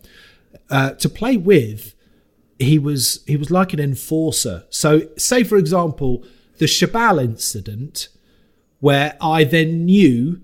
Uh, 0.69 0.91
to 0.91 1.09
play 1.09 1.37
with, 1.37 1.93
he 2.57 2.79
was 2.79 3.23
he 3.27 3.37
was 3.37 3.51
like 3.51 3.73
an 3.73 3.79
enforcer. 3.79 4.63
So, 4.69 5.09
say 5.17 5.43
for 5.43 5.57
example, 5.57 6.23
the 6.57 6.65
Chabal 6.65 7.23
incident, 7.23 8.07
where 8.79 9.17
I 9.21 9.43
then 9.43 9.85
knew 9.85 10.41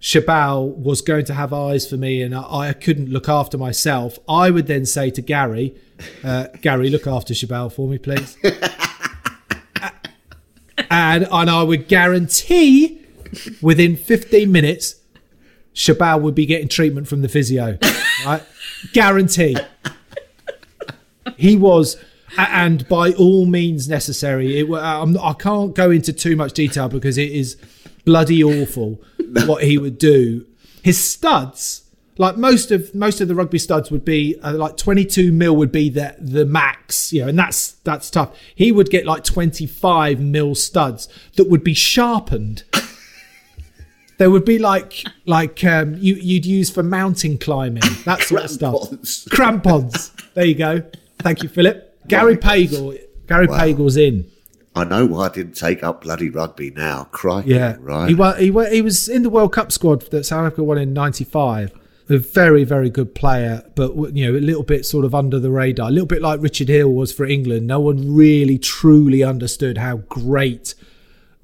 Chabal 0.00 0.74
was 0.76 1.02
going 1.02 1.26
to 1.26 1.34
have 1.34 1.52
eyes 1.52 1.88
for 1.88 1.96
me 1.96 2.22
and 2.22 2.34
I, 2.34 2.68
I 2.68 2.72
couldn't 2.72 3.10
look 3.10 3.28
after 3.28 3.58
myself, 3.58 4.18
I 4.28 4.50
would 4.50 4.66
then 4.66 4.86
say 4.86 5.10
to 5.10 5.20
Gary, 5.20 5.74
uh, 6.24 6.46
Gary, 6.62 6.88
look 6.88 7.06
after 7.06 7.34
Chabal 7.34 7.70
for 7.70 7.86
me, 7.86 7.98
please. 7.98 8.36
and, 10.90 11.26
and 11.30 11.48
I 11.48 11.62
would 11.62 11.88
guarantee 11.88 13.00
within 13.62 13.96
15 13.96 14.50
minutes, 14.50 14.96
Chabal 15.74 16.20
would 16.20 16.34
be 16.34 16.46
getting 16.46 16.68
treatment 16.68 17.08
from 17.08 17.22
the 17.22 17.28
physio. 17.28 17.78
Right? 18.26 18.42
Guarantee. 18.92 19.56
He 21.38 21.56
was, 21.56 21.96
and 22.36 22.86
by 22.86 23.12
all 23.12 23.46
means 23.46 23.88
necessary. 23.88 24.58
It, 24.58 24.70
I'm, 24.70 25.18
I 25.18 25.32
can't 25.32 25.74
go 25.74 25.90
into 25.90 26.12
too 26.12 26.36
much 26.36 26.52
detail 26.52 26.90
because 26.90 27.16
it 27.16 27.32
is 27.32 27.56
bloody 28.04 28.44
awful 28.44 29.00
what 29.46 29.64
he 29.64 29.78
would 29.78 29.96
do. 29.96 30.44
His 30.82 31.02
studs, 31.02 31.89
like 32.20 32.36
most 32.36 32.70
of 32.70 32.94
most 32.94 33.22
of 33.22 33.28
the 33.28 33.34
rugby 33.34 33.58
studs, 33.58 33.90
would 33.90 34.04
be 34.04 34.38
uh, 34.42 34.52
like 34.52 34.76
22 34.76 35.32
mil 35.32 35.56
would 35.56 35.72
be 35.72 35.88
the 35.88 36.14
the 36.18 36.44
max, 36.44 37.14
you 37.14 37.22
know, 37.22 37.28
and 37.28 37.38
that's 37.38 37.72
that's 37.82 38.10
tough. 38.10 38.36
He 38.54 38.70
would 38.70 38.90
get 38.90 39.06
like 39.06 39.24
25 39.24 40.20
mil 40.20 40.54
studs 40.54 41.08
that 41.36 41.48
would 41.48 41.64
be 41.64 41.72
sharpened. 41.72 42.64
There 44.18 44.30
would 44.30 44.44
be 44.44 44.58
like 44.58 45.02
like 45.24 45.64
um, 45.64 45.94
you 45.94 46.14
you'd 46.16 46.44
use 46.44 46.68
for 46.68 46.82
mountain 46.82 47.38
climbing, 47.38 47.84
that 48.04 48.20
sort 48.20 48.44
of 48.44 48.50
stuff. 48.50 48.90
Crampons. 49.30 50.12
There 50.34 50.44
you 50.44 50.56
go. 50.56 50.82
Thank 51.20 51.42
you, 51.42 51.48
Philip. 51.48 52.06
Gary 52.06 52.36
Pagel. 52.36 52.98
Gary 53.28 53.46
Pagel's 53.46 53.96
in. 53.96 54.30
I 54.76 54.84
know 54.84 55.06
why 55.06 55.24
I 55.24 55.28
didn't 55.30 55.54
take 55.54 55.82
up 55.82 56.02
bloody 56.02 56.28
rugby 56.28 56.70
now. 56.70 57.04
Crikey, 57.04 57.48
Yeah, 57.48 57.76
right. 57.80 58.10
He 58.10 58.14
he 58.14 58.74
he 58.74 58.82
was 58.82 59.08
in 59.08 59.22
the 59.22 59.30
World 59.30 59.54
Cup 59.54 59.72
squad 59.72 60.02
that 60.10 60.24
South 60.26 60.44
Africa 60.44 60.64
won 60.64 60.76
in 60.76 60.92
'95. 60.92 61.79
A 62.10 62.18
very 62.18 62.64
very 62.64 62.90
good 62.90 63.14
player, 63.14 63.64
but 63.76 63.94
you 64.16 64.26
know 64.26 64.36
a 64.36 64.40
little 64.40 64.64
bit 64.64 64.84
sort 64.84 65.04
of 65.04 65.14
under 65.14 65.38
the 65.38 65.50
radar. 65.50 65.88
A 65.88 65.92
little 65.92 66.06
bit 66.06 66.20
like 66.20 66.42
Richard 66.42 66.68
Hill 66.68 66.92
was 66.92 67.12
for 67.12 67.24
England. 67.24 67.68
No 67.68 67.78
one 67.78 68.14
really 68.14 68.58
truly 68.58 69.22
understood 69.22 69.78
how 69.78 69.98
great 70.08 70.74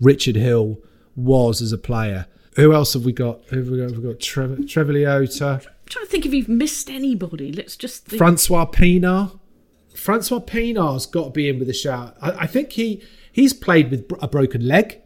Richard 0.01 0.35
Hill 0.35 0.79
was 1.15 1.63
as 1.63 1.73
a 1.73 1.79
player. 1.79 2.27
Who 2.57 2.73
else 2.73 2.95
have 2.95 3.05
we 3.05 3.13
got? 3.13 3.45
Who 3.51 3.59
have 3.59 3.69
we 3.69 3.79
got? 3.79 3.93
We've 3.93 4.03
got 4.03 4.19
Trevor, 4.19 4.65
Trevor 4.65 4.95
Leota, 4.95 5.65
I'm 5.87 5.91
trying 5.91 6.05
to 6.05 6.11
think 6.11 6.27
if 6.27 6.35
you've 6.35 6.49
missed 6.49 6.91
anybody. 6.91 7.53
Let's 7.53 7.77
just 7.77 8.07
think. 8.07 8.19
Francois 8.19 8.67
Pienaar. 8.67 9.39
Francois 9.95 10.41
Pienaar's 10.41 11.07
got 11.07 11.25
to 11.27 11.31
be 11.31 11.49
in 11.49 11.61
with 11.61 11.69
a 11.69 11.75
shout. 11.75 12.17
I, 12.21 12.31
I 12.33 12.47
think 12.49 12.73
he 12.73 13.03
he's 13.31 13.53
played 13.53 13.93
with 13.93 14.11
a 14.21 14.27
broken 14.27 14.67
leg. 14.67 15.01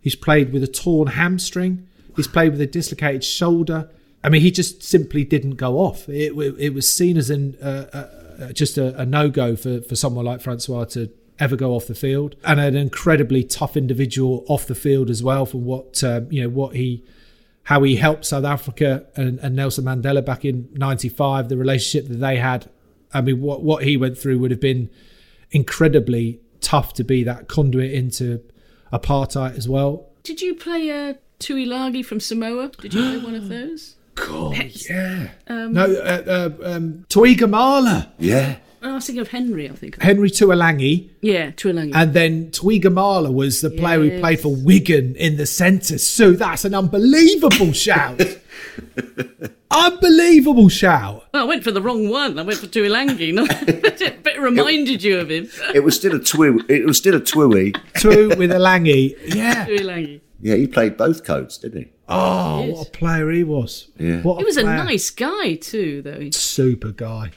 He's 0.00 0.14
played 0.14 0.52
with 0.52 0.62
a 0.62 0.68
torn 0.68 1.08
hamstring. 1.08 1.88
He's 2.14 2.28
played 2.28 2.52
with 2.52 2.60
a 2.60 2.66
dislocated 2.66 3.24
shoulder. 3.24 3.90
I 4.22 4.28
mean, 4.28 4.42
he 4.42 4.50
just 4.50 4.82
simply 4.82 5.24
didn't 5.24 5.52
go 5.52 5.78
off. 5.78 6.08
It, 6.08 6.32
it 6.58 6.74
was 6.74 6.92
seen 6.92 7.16
as 7.16 7.30
an 7.30 7.56
uh, 7.62 7.86
uh, 7.92 8.44
uh, 8.44 8.52
just 8.52 8.78
a, 8.78 8.98
a 9.00 9.06
no 9.06 9.30
go 9.30 9.56
for, 9.56 9.80
for 9.82 9.96
someone 9.96 10.24
like 10.24 10.40
Francois 10.40 10.84
to 10.84 11.10
ever 11.38 11.56
go 11.56 11.74
off 11.74 11.86
the 11.86 11.94
field, 11.94 12.36
and 12.44 12.60
an 12.60 12.76
incredibly 12.76 13.42
tough 13.42 13.76
individual 13.76 14.44
off 14.46 14.66
the 14.66 14.74
field 14.74 15.08
as 15.08 15.22
well. 15.22 15.46
For 15.46 15.58
what 15.58 16.04
um, 16.04 16.30
you 16.30 16.42
know, 16.42 16.48
what 16.48 16.76
he 16.76 17.04
how 17.64 17.82
he 17.82 17.96
helped 17.96 18.26
South 18.26 18.44
Africa 18.44 19.06
and, 19.16 19.38
and 19.40 19.56
Nelson 19.56 19.84
Mandela 19.84 20.24
back 20.24 20.44
in 20.44 20.68
'95, 20.74 21.48
the 21.48 21.56
relationship 21.56 22.08
that 22.08 22.16
they 22.16 22.36
had. 22.36 22.70
I 23.12 23.22
mean, 23.22 23.40
what 23.40 23.62
what 23.62 23.84
he 23.84 23.96
went 23.96 24.18
through 24.18 24.38
would 24.40 24.50
have 24.50 24.60
been 24.60 24.90
incredibly 25.50 26.40
tough 26.60 26.92
to 26.94 27.04
be 27.04 27.24
that 27.24 27.48
conduit 27.48 27.92
into 27.92 28.42
apartheid 28.92 29.56
as 29.56 29.68
well. 29.68 30.06
Did 30.22 30.42
you 30.42 30.54
play 30.54 30.90
a 30.90 31.18
Tuilagi 31.38 32.04
from 32.04 32.20
Samoa? 32.20 32.68
Did 32.68 32.94
you 32.94 33.00
play 33.00 33.18
one 33.18 33.34
of 33.34 33.48
those? 33.48 33.96
God, 34.14 34.56
yeah. 34.88 35.28
no, 35.48 35.84
uh, 35.84 36.22
uh, 36.26 36.50
um, 36.64 37.06
Tuigamala, 37.08 38.10
yeah. 38.18 38.56
Oh, 38.82 38.92
I 38.92 38.94
was 38.94 39.06
thinking 39.06 39.20
of 39.20 39.28
Henry. 39.28 39.68
I 39.68 39.72
think. 39.74 40.00
Henry 40.00 40.30
Tuolangi, 40.30 41.10
Yeah, 41.20 41.50
Tuilagi. 41.50 41.92
and 41.94 42.14
then 42.14 42.50
Tuigamala 42.50 43.32
was 43.32 43.60
the 43.60 43.68
player 43.68 43.98
who 44.00 44.20
played 44.20 44.40
for 44.40 44.54
Wigan 44.56 45.14
in 45.16 45.36
the 45.36 45.44
centre. 45.44 45.98
So 45.98 46.32
that's 46.32 46.64
an 46.64 46.74
unbelievable 46.74 47.72
shout. 47.72 48.20
unbelievable 49.70 50.68
shout. 50.68 51.26
well, 51.32 51.42
I 51.42 51.46
went 51.46 51.62
for 51.62 51.70
the 51.72 51.82
wrong 51.82 52.08
one. 52.08 52.38
I 52.38 52.42
went 52.42 52.58
for 52.58 52.66
Tuilangi. 52.68 53.34
No, 53.34 53.46
but 53.46 54.00
it 54.26 54.40
reminded 54.40 55.02
you 55.02 55.18
of 55.18 55.30
him. 55.30 55.48
It 55.74 55.80
was 55.80 55.96
still 55.96 56.14
a 56.14 56.18
twi. 56.20 56.58
It 56.68 56.86
was 56.86 56.96
still 56.96 57.16
a 57.16 57.20
twi. 57.20 57.72
Two 57.98 58.30
with 58.38 58.50
a 58.50 58.58
Langi. 58.58 59.14
Yeah. 59.34 59.66
Tuilangi. 59.66 60.20
Yeah, 60.40 60.54
he 60.54 60.66
played 60.66 60.96
both 60.96 61.24
codes, 61.24 61.58
didn't 61.58 61.82
he? 61.82 61.92
Oh, 62.10 62.64
Yes. 62.64 62.76
what 62.76 62.88
a 62.88 62.90
player 62.90 63.30
he 63.30 63.44
was. 63.44 63.88
Yeah. 63.98 64.20
What 64.22 64.38
He 64.38 64.44
was 64.44 64.56
a 64.56 64.62
nice 64.64 65.10
guy 65.10 65.54
too, 65.54 66.02
though. 66.02 66.20
He- 66.20 66.32
super 66.32 66.90
guy. 66.92 67.30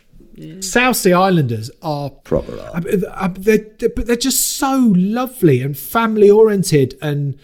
South 0.62 0.96
Sea 0.98 1.14
Islanders 1.14 1.70
are 1.84 2.10
Proper 2.10 2.60
art. 2.60 2.72
I 2.74 2.80
mean, 2.80 3.04
they're, 3.38 3.68
they're, 3.78 3.90
but 3.90 4.08
they're 4.08 4.16
just 4.16 4.58
so 4.58 4.92
lovely 4.96 5.62
and 5.62 5.78
family 5.78 6.28
oriented 6.28 6.98
and 7.04 7.38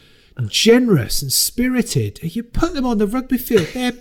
generous 0.48 1.22
and 1.22 1.32
spirited. 1.32 2.20
You 2.24 2.42
put 2.42 2.74
them 2.74 2.88
on 2.88 2.98
the 2.98 3.06
rugby 3.06 3.38
field, 3.38 3.68
they're 3.76 3.94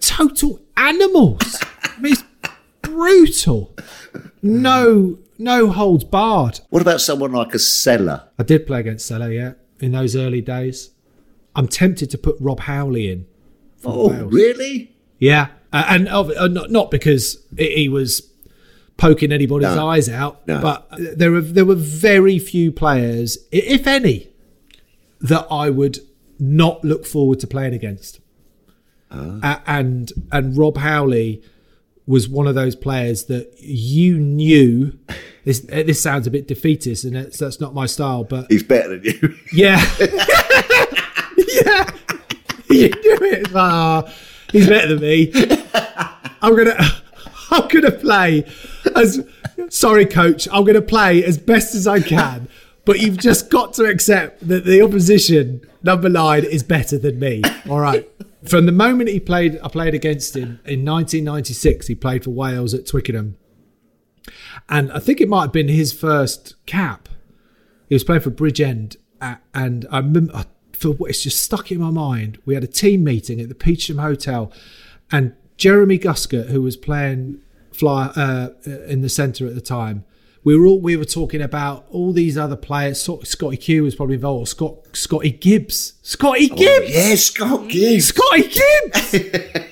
total 0.00 0.60
animals. 0.76 1.56
I 1.82 2.00
mean, 2.00 2.12
it's 2.12 2.22
brutal. 2.82 3.74
No, 4.42 5.18
no 5.38 5.68
holds 5.70 6.04
barred. 6.04 6.60
What 6.70 6.82
about 6.82 7.00
someone 7.00 7.32
like 7.32 7.54
a 7.54 7.58
Seller? 7.58 8.28
I 8.38 8.42
did 8.44 8.66
play 8.68 8.80
against 8.80 9.06
seller, 9.06 9.32
yeah, 9.32 9.54
in 9.80 9.92
those 9.92 10.14
early 10.14 10.40
days. 10.40 10.90
I'm 11.54 11.68
tempted 11.68 12.10
to 12.10 12.18
put 12.18 12.36
Rob 12.40 12.60
Howley 12.60 13.10
in. 13.10 13.26
Oh, 13.84 14.08
Wales. 14.10 14.32
really? 14.32 14.94
Yeah, 15.18 15.48
uh, 15.72 15.84
and 15.88 16.08
uh, 16.08 16.46
not 16.48 16.70
not 16.70 16.90
because 16.90 17.44
he 17.56 17.88
was 17.88 18.22
poking 18.96 19.30
anybody's 19.32 19.74
No. 19.74 19.88
eyes 19.88 20.08
out, 20.08 20.46
No. 20.48 20.60
but 20.60 20.88
there 20.98 21.30
were 21.30 21.40
there 21.40 21.64
were 21.64 21.74
very 21.74 22.38
few 22.38 22.70
players, 22.72 23.38
if 23.52 23.86
any, 23.86 24.28
that 25.20 25.46
I 25.50 25.70
would 25.70 25.98
not 26.38 26.84
look 26.84 27.04
forward 27.06 27.40
to 27.40 27.46
playing 27.46 27.74
against. 27.74 28.20
Ah. 29.10 29.38
A- 29.42 29.70
and 29.70 30.12
and 30.30 30.56
Rob 30.56 30.76
Howley 30.76 31.42
was 32.06 32.28
one 32.28 32.46
of 32.46 32.54
those 32.54 32.74
players 32.74 33.24
that 33.24 33.52
you 33.60 34.18
knew. 34.18 34.98
This, 35.44 35.60
this 35.60 36.00
sounds 36.02 36.26
a 36.26 36.30
bit 36.30 36.46
defeatist, 36.48 37.04
and 37.04 37.14
that's 37.16 37.60
not 37.60 37.74
my 37.74 37.86
style. 37.86 38.24
But 38.24 38.46
He's 38.50 38.62
better 38.62 38.98
than 38.98 39.04
you. 39.04 39.34
yeah, 39.52 39.76
you 42.74 42.88
do 42.90 43.18
it. 43.22 43.38
It's 43.40 43.52
like, 43.52 43.72
"Ah, 43.72 44.12
he's 44.52 44.68
better 44.68 44.88
than 44.94 45.00
me. 45.00 45.30
I'm 46.42 46.56
gonna, 46.56 46.76
I'm 47.50 47.68
gonna 47.68 47.92
play 47.92 48.44
as. 48.94 49.24
Sorry, 49.70 50.06
coach. 50.06 50.48
I'm 50.52 50.64
gonna 50.64 50.82
play 50.82 51.24
as 51.24 51.38
best 51.38 51.74
as 51.74 51.86
I 51.86 52.00
can. 52.00 52.48
But 52.84 53.00
you've 53.00 53.18
just 53.18 53.50
got 53.50 53.74
to 53.74 53.84
accept 53.84 54.48
that 54.48 54.64
the 54.64 54.80
opposition 54.80 55.60
number 55.82 56.08
nine 56.08 56.44
is 56.44 56.62
better 56.62 56.96
than 56.96 57.18
me. 57.18 57.42
All 57.68 57.80
right. 57.80 58.08
From 58.44 58.64
the 58.64 58.72
moment 58.72 59.10
he 59.10 59.20
played, 59.20 59.60
I 59.62 59.68
played 59.68 59.94
against 59.94 60.34
him 60.34 60.60
in 60.64 60.86
1996. 60.86 61.86
He 61.86 61.94
played 61.94 62.24
for 62.24 62.30
Wales 62.30 62.72
at 62.72 62.86
Twickenham, 62.86 63.36
and 64.70 64.90
I 64.92 65.00
think 65.00 65.20
it 65.20 65.28
might 65.28 65.42
have 65.42 65.52
been 65.52 65.68
his 65.68 65.92
first 65.92 66.54
cap. 66.64 67.08
He 67.88 67.94
was 67.94 68.04
playing 68.04 68.22
for 68.22 68.30
Bridgend, 68.30 68.96
uh, 69.20 69.36
and 69.52 69.86
I 69.90 69.98
remember 69.98 70.44
Feel 70.78 70.96
it's 71.06 71.22
just 71.22 71.42
stuck 71.42 71.72
in 71.72 71.80
my 71.80 71.90
mind. 71.90 72.38
We 72.44 72.54
had 72.54 72.64
a 72.64 72.68
team 72.68 73.04
meeting 73.04 73.40
at 73.40 73.48
the 73.48 73.54
Petersham 73.54 74.00
Hotel, 74.00 74.52
and 75.10 75.34
Jeremy 75.56 75.98
Guscott, 75.98 76.48
who 76.48 76.62
was 76.62 76.76
playing 76.76 77.40
fly 77.72 78.06
uh, 78.16 78.50
in 78.86 79.02
the 79.02 79.08
centre 79.08 79.46
at 79.46 79.54
the 79.54 79.60
time, 79.60 80.04
we 80.44 80.56
were 80.56 80.66
all 80.66 80.80
we 80.80 80.96
were 80.96 81.04
talking 81.04 81.42
about 81.42 81.86
all 81.90 82.12
these 82.12 82.38
other 82.38 82.56
players. 82.56 83.02
Scotty 83.02 83.56
Q 83.56 83.82
was 83.82 83.94
probably 83.94 84.14
involved. 84.14 84.48
Scott 84.48 84.96
Scotty 84.96 85.30
Gibbs, 85.30 85.94
Scotty 86.02 86.48
Gibbs, 86.48 86.94
yeah, 86.94 87.14
Scott 87.16 87.68
Gibbs. 87.68 88.06
Scotty 88.06 88.42
Gibbs. 88.42 89.66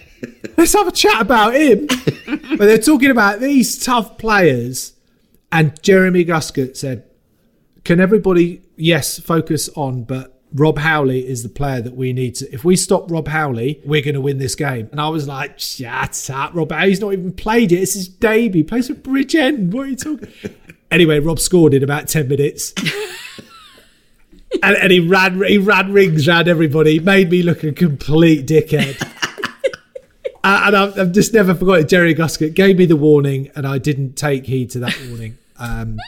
Let's 0.56 0.72
have 0.72 0.88
a 0.88 0.92
chat 0.92 1.20
about 1.20 1.54
him. 1.54 1.86
but 1.86 2.58
they're 2.58 2.78
talking 2.78 3.10
about 3.10 3.40
these 3.40 3.82
tough 3.82 4.18
players, 4.18 4.94
and 5.52 5.80
Jeremy 5.82 6.24
Guscott 6.24 6.76
said, 6.76 7.04
"Can 7.84 8.00
everybody, 8.00 8.62
yes, 8.76 9.18
focus 9.18 9.68
on, 9.76 10.04
but." 10.04 10.32
Rob 10.54 10.78
Howley 10.78 11.26
is 11.26 11.42
the 11.42 11.48
player 11.48 11.80
that 11.82 11.94
we 11.94 12.12
need 12.12 12.36
to. 12.36 12.52
If 12.52 12.64
we 12.64 12.76
stop 12.76 13.10
Rob 13.10 13.28
Howley, 13.28 13.80
we're 13.84 14.02
going 14.02 14.14
to 14.14 14.20
win 14.20 14.38
this 14.38 14.54
game. 14.54 14.88
And 14.90 15.00
I 15.00 15.08
was 15.08 15.26
like, 15.26 15.58
"Shut 15.58 16.30
up, 16.30 16.54
Rob 16.54 16.72
Howley's 16.72 17.00
not 17.00 17.12
even 17.12 17.32
played 17.32 17.72
it. 17.72 17.80
It's 17.80 17.94
his 17.94 18.08
debut. 18.08 18.62
He 18.62 18.64
plays 18.64 18.88
for 18.88 18.94
Bridgend. 18.94 19.72
What 19.72 19.86
are 19.86 19.90
you 19.90 19.96
talking?" 19.96 20.28
anyway, 20.90 21.18
Rob 21.18 21.40
scored 21.40 21.74
in 21.74 21.82
about 21.82 22.08
ten 22.08 22.28
minutes 22.28 22.72
and, 24.62 24.76
and 24.76 24.92
he 24.92 25.00
ran 25.00 25.42
he 25.42 25.58
ran 25.58 25.92
rings 25.92 26.28
around 26.28 26.48
everybody. 26.48 26.94
He 26.94 26.98
made 27.00 27.30
me 27.30 27.42
look 27.42 27.64
a 27.64 27.72
complete 27.72 28.46
dickhead. 28.46 29.12
Uh, 30.44 30.62
and 30.66 30.76
I've, 30.76 30.96
I've 30.96 31.12
just 31.12 31.34
never 31.34 31.56
forgotten. 31.56 31.88
Jerry 31.88 32.14
Guscott 32.14 32.54
gave 32.54 32.78
me 32.78 32.86
the 32.86 32.94
warning, 32.94 33.50
and 33.56 33.66
I 33.66 33.78
didn't 33.78 34.12
take 34.14 34.46
heed 34.46 34.70
to 34.70 34.78
that 34.78 34.96
warning. 35.08 35.38
Um, 35.58 35.98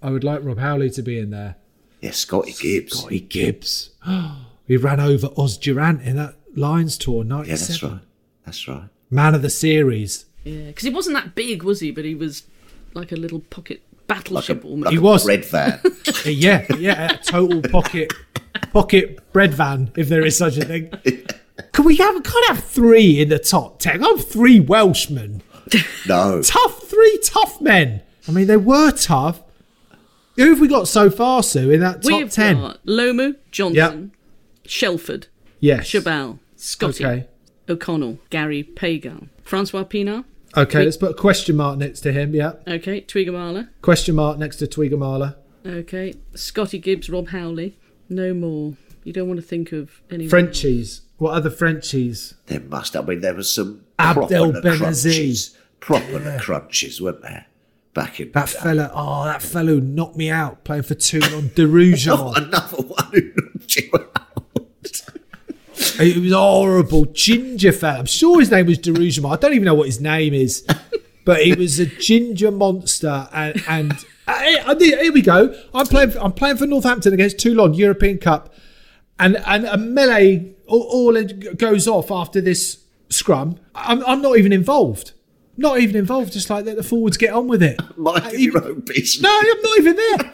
I 0.00 0.10
would 0.10 0.22
like 0.22 0.44
Rob 0.44 0.60
Howley 0.60 0.88
to 0.90 1.02
be 1.02 1.18
in 1.18 1.30
there. 1.30 1.56
Yeah, 2.02 2.10
Scotty 2.10 2.52
Gibbs. 2.52 2.98
Scotty 2.98 3.20
Gibbs. 3.20 3.90
he 4.66 4.76
ran 4.76 5.00
over 5.00 5.28
Os 5.38 5.56
du 5.56 5.72
Randt 5.74 6.02
in 6.02 6.16
that 6.16 6.34
Lions 6.54 6.98
tour, 6.98 7.24
97. 7.24 7.48
Yeah, 7.48 7.56
that's 7.56 7.82
right. 7.82 8.00
That's 8.44 8.68
right. 8.68 8.88
Man 9.10 9.34
of 9.34 9.42
the 9.42 9.48
series. 9.50 10.26
Yeah, 10.44 10.66
because 10.66 10.82
he 10.84 10.90
wasn't 10.90 11.14
that 11.16 11.34
big, 11.34 11.62
was 11.62 11.80
he? 11.80 11.90
But 11.92 12.04
he 12.04 12.14
was 12.14 12.42
like 12.94 13.12
a 13.12 13.16
little 13.16 13.40
pocket 13.40 13.80
Like 13.92 14.00
a, 14.00 14.04
battleship 14.24 14.64
almost. 14.64 14.84
like 14.86 14.92
He 14.92 14.98
a 14.98 15.00
was. 15.00 15.24
bread 15.24 15.44
van. 15.46 15.80
Uh, 16.26 16.28
yeah, 16.28 16.66
yeah, 16.78 17.12
a 17.14 17.16
total 17.18 17.62
pocket 17.62 18.12
pocket 18.72 19.32
bread 19.32 19.54
van, 19.54 19.90
if 19.96 20.08
there 20.08 20.24
is 20.24 20.36
such 20.36 20.56
a 20.56 20.64
thing. 20.64 20.88
Can 21.72 21.84
we 21.84 21.96
have 21.96 22.22
can't 22.22 22.46
have 22.48 22.62
three 22.64 23.20
in 23.20 23.28
the 23.28 23.38
top 23.38 23.78
ten? 23.80 24.04
I'm 24.04 24.18
three 24.18 24.60
Welshmen. 24.60 25.42
No. 26.06 26.42
tough, 26.42 26.82
three 26.88 27.18
tough 27.24 27.60
men. 27.60 28.02
I 28.28 28.32
mean, 28.32 28.46
they 28.46 28.56
were 28.56 28.90
tough. 28.92 29.40
Who 30.36 30.48
have 30.50 30.60
we 30.60 30.68
got 30.68 30.88
so 30.88 31.10
far, 31.10 31.42
Sue, 31.42 31.70
in 31.70 31.80
that 31.80 32.02
top 32.02 32.04
We've 32.12 32.30
ten? 32.30 32.60
got 32.60 32.84
Lomu, 32.86 33.36
Johnson, 33.50 34.12
Shelford, 34.66 35.26
yes. 35.60 35.88
Chabal, 35.90 36.38
Scotty, 36.56 37.04
Okay. 37.04 37.26
O'Connell, 37.68 38.18
Gary 38.30 38.64
Pagel, 38.64 39.28
Francois 39.42 39.84
Pienaar. 39.84 40.24
Okay, 40.56 40.84
let's 40.84 40.96
put 40.98 41.10
a 41.12 41.14
question 41.14 41.56
mark 41.56 41.78
next 41.78 42.00
to 42.00 42.12
him. 42.12 42.34
Yeah. 42.34 42.52
Okay, 42.66 43.00
Tuigamala. 43.02 43.68
Question 43.80 44.14
mark 44.16 44.38
next 44.38 44.56
to 44.56 44.66
Tuigamala. 44.66 45.36
Okay, 45.64 46.14
Scotty 46.34 46.78
Gibbs, 46.78 47.08
Rob 47.08 47.28
Howley. 47.28 47.78
No 48.08 48.34
more. 48.34 48.74
You 49.04 49.12
don't 49.12 49.28
want 49.28 49.40
to 49.40 49.46
think 49.46 49.72
of 49.72 50.02
any 50.10 50.28
Frenchies. 50.28 51.00
What 51.18 51.32
other 51.34 51.50
Frenchies? 51.50 52.34
There 52.46 52.60
must. 52.60 52.96
I 52.96 53.00
mean, 53.00 53.20
there 53.20 53.34
was 53.34 53.50
some 53.52 53.84
Abdel 53.98 54.52
proper 54.52 54.68
Benazzi. 54.68 54.78
crunches. 54.78 55.56
Proper 55.80 56.38
crunches, 56.40 57.00
weren't 57.00 57.22
there? 57.22 57.46
Back 57.94 58.20
in 58.20 58.32
That 58.32 58.48
fella. 58.48 58.90
Oh, 58.94 59.24
that 59.24 59.42
fellow 59.42 59.78
knocked 59.78 60.16
me 60.16 60.30
out 60.30 60.64
playing 60.64 60.84
for 60.84 60.94
Rougemont. 61.66 62.08
Oh, 62.08 62.32
another 62.34 62.82
one 62.82 63.10
who 63.12 63.32
knocked 63.36 63.76
you 63.76 63.90
out. 63.94 64.32
It 66.00 66.16
was 66.16 66.32
horrible. 66.32 67.06
Ginger 67.06 67.72
fella. 67.72 67.98
I'm 67.98 68.06
sure 68.06 68.40
his 68.40 68.50
name 68.50 68.66
was 68.66 68.78
De 68.78 68.92
Rougemont. 68.92 69.32
I 69.32 69.36
don't 69.36 69.52
even 69.52 69.64
know 69.64 69.74
what 69.74 69.86
his 69.86 70.00
name 70.00 70.32
is. 70.32 70.66
But 71.24 71.42
he 71.42 71.54
was 71.54 71.78
a 71.78 71.86
ginger 71.86 72.50
monster. 72.50 73.28
And, 73.32 73.62
and 73.68 73.92
uh, 74.26 74.76
here 74.78 75.02
here 75.02 75.12
we 75.12 75.22
go. 75.22 75.54
I'm 75.74 75.86
playing, 75.86 76.16
I'm 76.18 76.32
playing 76.32 76.56
for 76.56 76.66
Northampton 76.66 77.12
against 77.12 77.38
Toulon, 77.38 77.74
European 77.74 78.18
Cup. 78.18 78.54
And, 79.18 79.36
and 79.46 79.66
a 79.66 79.76
melee 79.76 80.54
all, 80.66 80.82
all 80.82 81.24
goes 81.56 81.86
off 81.86 82.10
after 82.10 82.40
this 82.40 82.84
scrum. 83.08 83.58
I'm, 83.74 84.04
I'm 84.04 84.22
not 84.22 84.38
even 84.38 84.52
involved. 84.52 85.12
Not 85.56 85.80
even 85.80 85.96
involved. 85.96 86.32
Just 86.32 86.48
like 86.50 86.64
let 86.64 86.76
the 86.76 86.82
forwards 86.82 87.16
get 87.16 87.32
on 87.32 87.46
with 87.48 87.62
it. 87.62 87.78
Mind 87.98 88.26
Uh, 88.26 88.30
your 88.30 88.62
own 88.64 88.80
business. 88.80 89.20
No, 89.20 89.30
I'm 89.30 89.62
not 89.62 89.78
even 89.78 89.96
there. 89.96 90.32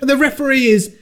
And 0.00 0.08
the 0.10 0.16
referee 0.16 0.66
is 0.66 0.96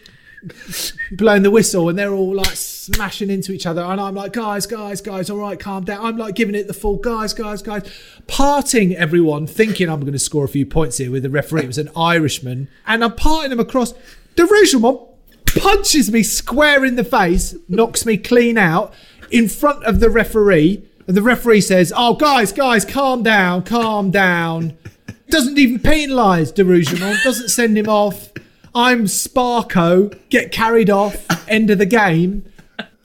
blowing 1.13 1.43
the 1.43 1.51
whistle 1.51 1.89
and 1.89 1.99
they're 1.99 2.13
all 2.13 2.35
like 2.35 2.55
smashing 2.55 3.31
into 3.31 3.53
each 3.53 3.67
other. 3.67 3.83
And 3.83 4.01
I'm 4.01 4.15
like, 4.15 4.33
guys, 4.33 4.67
guys, 4.67 5.01
guys, 5.01 5.31
all 5.31 5.39
right, 5.39 5.59
calm 5.59 5.85
down. 5.85 6.05
I'm 6.05 6.17
like 6.17 6.35
giving 6.37 6.55
it 6.55 6.69
the 6.69 6.75
full, 6.75 6.97
guys, 6.97 7.35
guys, 7.35 7.63
guys. 7.63 7.83
Parting 8.29 8.95
everyone, 8.95 9.47
thinking 9.47 9.89
I'm 9.89 10.01
going 10.01 10.13
to 10.13 10.19
score 10.19 10.45
a 10.45 10.49
few 10.49 10.65
points 10.67 10.99
here 10.99 11.11
with 11.11 11.25
the 11.25 11.31
referee. 11.31 11.63
It 11.63 11.67
was 11.67 11.79
an 11.79 11.91
Irishman. 11.97 12.69
And 12.87 13.03
I'm 13.03 13.17
parting 13.17 13.51
them 13.51 13.61
across. 13.61 13.93
De 14.37 14.47
Rougemont 14.47 15.09
punches 15.47 16.11
me 16.13 16.23
square 16.23 16.85
in 16.85 16.95
the 16.97 17.05
face, 17.05 17.57
knocks 17.69 18.07
me 18.07 18.17
clean 18.17 18.57
out 18.59 18.93
in 19.31 19.49
front 19.49 19.83
of 19.85 19.99
the 20.01 20.11
referee. 20.11 20.85
And 21.09 21.17
the 21.17 21.23
referee 21.23 21.63
says, 21.63 21.93
oh, 21.97 22.15
guys, 22.15 22.53
guys, 22.53 22.85
calm 22.85 23.23
down, 23.23 23.65
calm 23.65 24.11
down 24.11 24.77
doesn't 25.29 25.59
even 25.59 25.79
penalise 25.79 26.55
De 26.55 26.65
Rougemont, 26.65 27.23
doesn't 27.23 27.49
send 27.49 27.77
him 27.77 27.89
off. 27.89 28.31
I'm 28.75 29.05
Sparko, 29.05 30.19
get 30.29 30.53
carried 30.53 30.91
off, 30.91 31.27
end 31.49 31.71
of 31.71 31.79
the 31.79 31.87
game. 31.87 32.45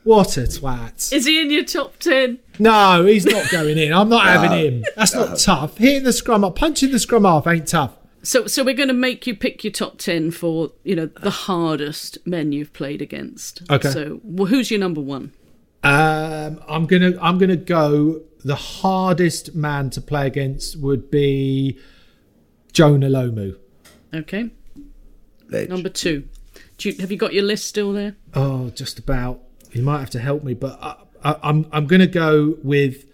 What 0.04 0.36
a 0.36 0.42
twat. 0.42 1.14
Is 1.14 1.26
he 1.26 1.42
in 1.42 1.50
your 1.50 1.64
top 1.64 1.98
10? 2.00 2.40
No, 2.60 3.06
he's 3.06 3.26
not 3.26 3.50
going 3.50 3.78
in. 3.78 3.94
I'm 3.94 4.10
not 4.10 4.24
having 4.28 4.52
him. 4.52 4.86
That's 4.98 5.16
not 5.16 5.40
tough. 5.40 5.78
Hitting 5.78 6.04
the 6.04 6.12
scrum 6.12 6.44
off, 6.44 6.56
punching 6.56 6.92
the 6.92 7.00
scrum 7.00 7.26
off 7.26 7.48
ain't 7.48 7.68
tough. 7.70 7.94
So, 8.22 8.48
so 8.48 8.64
we're 8.64 8.74
going 8.74 8.90
to 8.90 8.94
make 8.94 9.26
you 9.28 9.36
pick 9.36 9.64
your 9.64 9.72
top 9.72 9.98
10 9.98 10.32
for, 10.32 10.72
you 10.84 10.96
know, 10.96 11.06
the 11.06 11.30
hardest 11.30 12.18
men 12.28 12.52
you've 12.52 12.74
played 12.74 13.02
against. 13.02 13.62
Okay. 13.70 13.90
So, 13.90 14.20
wh- 14.24 14.48
who's 14.50 14.72
your 14.72 14.80
number 14.80 15.02
one? 15.02 15.32
Um, 15.84 16.62
I'm 16.68 16.86
gonna 16.86 17.14
I'm 17.22 17.38
gonna 17.38 17.56
go. 17.56 18.22
The 18.46 18.56
hardest 18.56 19.56
man 19.56 19.90
to 19.92 20.02
play 20.02 20.28
against 20.28 20.78
would 20.78 21.10
be 21.10 21.80
Jonah 22.74 23.08
Lomu. 23.08 23.58
Okay. 24.14 24.50
Ledge. 25.50 25.70
Number 25.70 25.90
two. 25.90 26.28
Do 26.78 26.90
you, 26.90 26.96
have 27.00 27.10
you 27.10 27.18
got 27.18 27.34
your 27.34 27.44
list 27.44 27.66
still 27.66 27.94
there? 27.94 28.18
Oh, 28.34 28.70
just 28.72 29.00
about. 29.00 29.42
You 29.72 29.82
might 29.82 30.00
have 30.00 30.10
to 30.12 30.20
help 30.20 30.44
me, 30.44 30.54
but 30.54 30.78
I, 30.82 30.96
I, 31.24 31.36
I'm 31.44 31.68
I'm 31.72 31.88
gonna 31.88 32.08
go 32.08 32.58
with 32.64 33.06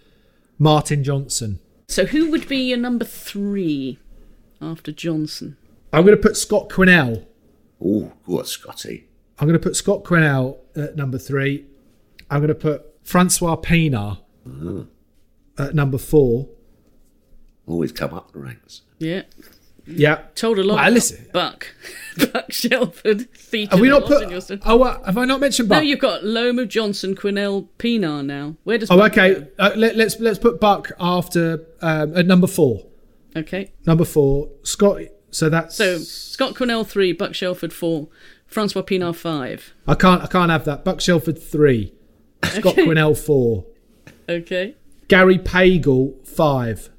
Martin 0.58 1.02
Johnson. 1.02 1.58
So, 1.88 2.06
who 2.06 2.30
would 2.30 2.46
be 2.46 2.58
your 2.58 2.78
number 2.78 3.04
three 3.04 3.98
after 4.60 4.92
Johnson? 4.92 5.56
I'm 5.92 6.04
going 6.04 6.16
to 6.16 6.22
put 6.22 6.36
Scott 6.36 6.68
Quinnell. 6.68 7.26
Oh, 7.84 8.12
what, 8.26 8.46
Scotty? 8.46 9.08
I'm 9.38 9.48
going 9.48 9.58
to 9.58 9.62
put 9.62 9.74
Scott 9.74 10.04
Quinnell 10.04 10.58
at 10.76 10.94
number 10.94 11.18
three. 11.18 11.66
I'm 12.30 12.40
going 12.40 12.48
to 12.48 12.54
put 12.54 12.84
Francois 13.02 13.56
Pienaar 13.56 14.18
at 15.58 15.74
number 15.74 15.98
four. 15.98 16.48
Always 17.66 17.92
come 17.92 18.14
up 18.14 18.32
the 18.32 18.38
ranks. 18.38 18.82
Yeah. 18.98 19.22
Yeah. 19.86 20.22
Told 20.34 20.58
a 20.58 20.62
lot. 20.62 20.74
Well, 20.74 20.84
about 20.84 20.92
listen. 20.92 21.26
Buck. 21.32 21.74
Buck 22.32 22.52
Shelford 22.52 23.28
featured 23.36 23.72
Have 23.72 23.80
we 23.80 23.88
not 23.88 24.02
lot 24.02 24.08
put? 24.08 24.22
in 24.22 24.30
your 24.30 24.40
stuff. 24.40 24.60
Oh, 24.64 24.82
uh, 24.82 25.02
have 25.04 25.18
I 25.18 25.24
not 25.24 25.40
mentioned 25.40 25.68
No, 25.68 25.80
you've 25.80 25.98
got 25.98 26.22
Lomu, 26.22 26.68
Johnson, 26.68 27.14
Quinnell, 27.14 27.68
Pienaar 27.78 28.24
now. 28.24 28.56
Where 28.64 28.78
does 28.78 28.90
oh, 28.90 28.96
Buck 28.96 29.12
okay. 29.12 29.34
go? 29.40 29.46
Uh, 29.58 29.72
let, 29.76 29.96
let's 29.96 30.18
let's 30.20 30.38
put 30.38 30.60
Buck 30.60 30.92
after 31.00 31.66
um, 31.80 32.16
at 32.16 32.26
number 32.26 32.46
four. 32.46 32.86
Okay. 33.36 33.72
Number 33.86 34.04
four, 34.04 34.48
Scott. 34.62 35.02
So 35.30 35.48
that's 35.48 35.76
So, 35.76 35.98
Scott 35.98 36.54
Quinnell, 36.54 36.86
three. 36.86 37.12
Buck 37.12 37.34
Shelford, 37.34 37.72
four. 37.72 38.08
Francois 38.46 38.82
Pienaar, 38.82 39.14
five. 39.14 39.72
I 39.86 39.94
can't 39.94 40.22
I 40.22 40.26
can't 40.26 40.50
have 40.50 40.64
that. 40.64 40.84
Buck 40.84 41.00
Shelford 41.00 41.40
three, 41.40 41.94
Scott 42.44 42.72
Okay. 42.72 42.86
Quinnell 42.86 43.16
four, 43.16 43.64
Okay. 44.28 44.74
Gary 45.08 45.38
Pagel 45.38 46.14
five, 46.26 46.90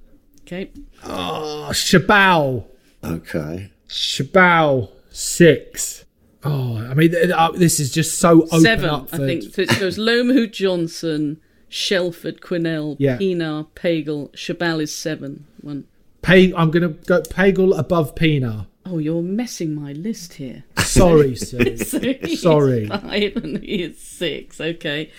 Okay. 0.41 0.69
Oh, 1.03 1.69
Chabal. 1.71 2.65
Okay. 3.03 3.71
Chabal 3.87 4.89
six. 5.09 6.05
Oh, 6.43 6.77
I 6.77 6.93
mean, 6.93 7.13
uh, 7.31 7.51
this 7.51 7.79
is 7.79 7.91
just 7.91 8.17
so 8.19 8.43
open 8.43 8.61
Seven, 8.61 8.89
up 8.89 9.09
for 9.09 9.15
I 9.15 9.19
think. 9.19 9.53
So 9.53 9.61
it 9.61 9.79
goes 9.79 9.97
Lomu 9.97 10.51
Johnson, 10.51 11.39
Shelford, 11.69 12.41
Quinnell, 12.41 12.95
Yeah. 12.99 13.17
Pienaar, 13.17 13.67
Pagel. 13.75 14.31
Chabal 14.33 14.81
is 14.81 14.93
seven. 14.95 15.45
One. 15.61 15.85
Pay, 16.21 16.53
I'm 16.53 16.69
going 16.71 16.83
to 16.83 16.89
go 17.07 17.21
Pagel 17.21 17.77
above 17.77 18.15
Pienaar. 18.15 18.67
Oh, 18.85 18.97
you're 18.97 19.21
messing 19.21 19.75
my 19.75 19.91
list 19.93 20.33
here. 20.33 20.63
Sorry, 20.77 21.35
Sue. 21.35 21.77
So 21.77 21.99
Sorry. 22.35 22.87
five 22.87 23.35
and 23.37 23.59
he 23.63 23.83
is 23.83 23.99
six. 23.99 24.59
Okay. 24.59 25.11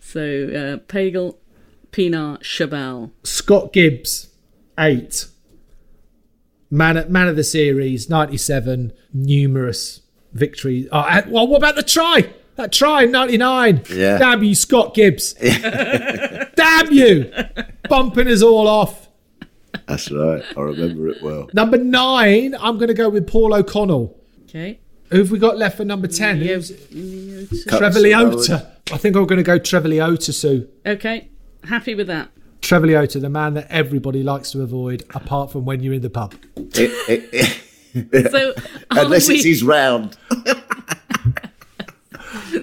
So 0.00 0.20
uh, 0.20 0.76
Pagel, 0.92 1.36
Pienaar, 1.90 2.38
Chabal. 2.40 3.10
Scott 3.24 3.72
Gibbs, 3.72 4.28
eight. 4.78 5.26
Man, 6.70 7.04
man 7.12 7.28
of 7.28 7.36
the 7.36 7.44
series, 7.44 8.08
97, 8.08 8.92
numerous 9.12 10.00
victories. 10.32 10.88
Oh, 10.90 11.00
and- 11.00 11.30
well, 11.30 11.46
what 11.46 11.58
about 11.58 11.76
the 11.76 11.82
try? 11.82 12.32
That 12.56 12.72
try, 12.72 13.04
99. 13.04 13.82
Yeah. 13.90 14.18
Damn 14.18 14.42
you, 14.42 14.54
Scott 14.54 14.94
Gibbs. 14.94 15.32
Damn 16.54 16.92
you. 16.92 17.32
Bumping 17.88 18.28
us 18.28 18.42
all 18.42 18.68
off. 18.68 19.01
That's 19.86 20.10
right. 20.10 20.42
I 20.56 20.60
remember 20.60 21.08
it 21.08 21.22
well. 21.22 21.48
Number 21.52 21.78
nine, 21.78 22.54
I'm 22.60 22.76
going 22.78 22.88
to 22.88 22.94
go 22.94 23.08
with 23.08 23.26
Paul 23.26 23.54
O'Connell. 23.54 24.16
Okay. 24.44 24.78
Who 25.10 25.18
have 25.18 25.30
we 25.30 25.38
got 25.38 25.58
left 25.58 25.76
for 25.76 25.84
number 25.84 26.06
10? 26.08 26.40
Leo- 26.40 26.60
Trevor 26.60 28.00
Leota. 28.00 28.70
I 28.92 28.96
think 28.96 29.16
I'm 29.16 29.26
going 29.26 29.38
to 29.38 29.42
go 29.42 29.58
Trevor 29.58 29.88
Leota, 29.88 30.32
Sue. 30.32 30.68
Okay. 30.86 31.28
Happy 31.64 31.94
with 31.94 32.06
that. 32.06 32.30
Trevor 32.62 32.86
Leota, 32.86 33.20
the 33.20 33.28
man 33.28 33.54
that 33.54 33.66
everybody 33.70 34.22
likes 34.22 34.52
to 34.52 34.62
avoid, 34.62 35.02
apart 35.14 35.50
from 35.52 35.64
when 35.64 35.82
you're 35.82 35.94
in 35.94 36.02
the 36.02 36.10
pub. 36.10 36.34
It- 36.56 36.90
it- 37.08 37.60
it- 37.94 38.30
So 38.30 38.54
are, 38.90 39.04
unless 39.04 39.28
it's 39.28 39.44
we, 39.44 39.50
his 39.50 39.62
round. 39.62 40.16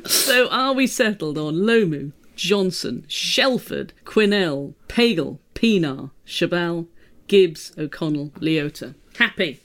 so 0.06 0.48
are 0.50 0.74
we 0.74 0.88
settled 0.88 1.38
on 1.38 1.56
Lomu, 1.56 2.12
Johnson, 2.36 3.06
Shelford, 3.08 3.94
Quinnell, 4.06 4.74
Pagel, 4.88 5.40
Pienaar, 5.54 6.12
Chabal, 6.26 6.88
Gibbs, 7.30 7.72
O'Connell, 7.78 8.32
Leota? 8.40 8.96
Happy. 9.18 9.60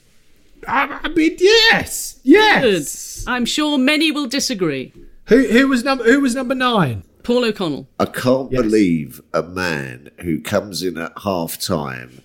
I, 0.67 0.99
I 1.03 1.09
mean, 1.09 1.35
yes, 1.39 2.19
yes. 2.23 3.23
Good. 3.25 3.29
I'm 3.31 3.45
sure 3.45 3.77
many 3.77 4.11
will 4.11 4.27
disagree. 4.27 4.93
Who 5.27 5.45
who 5.47 5.67
was 5.67 5.83
number 5.83 6.03
who 6.05 6.21
was 6.21 6.33
number 6.35 6.55
nine? 6.55 7.03
Paul 7.23 7.43
O'Connell. 7.45 7.87
I 7.99 8.05
can't 8.05 8.51
Yes. 8.51 8.61
believe 8.61 9.21
a 9.33 9.41
man 9.43 10.09
who 10.21 10.39
comes 10.39 10.81
in 10.83 10.97
at 10.97 11.11
half 11.23 11.59
time, 11.59 12.21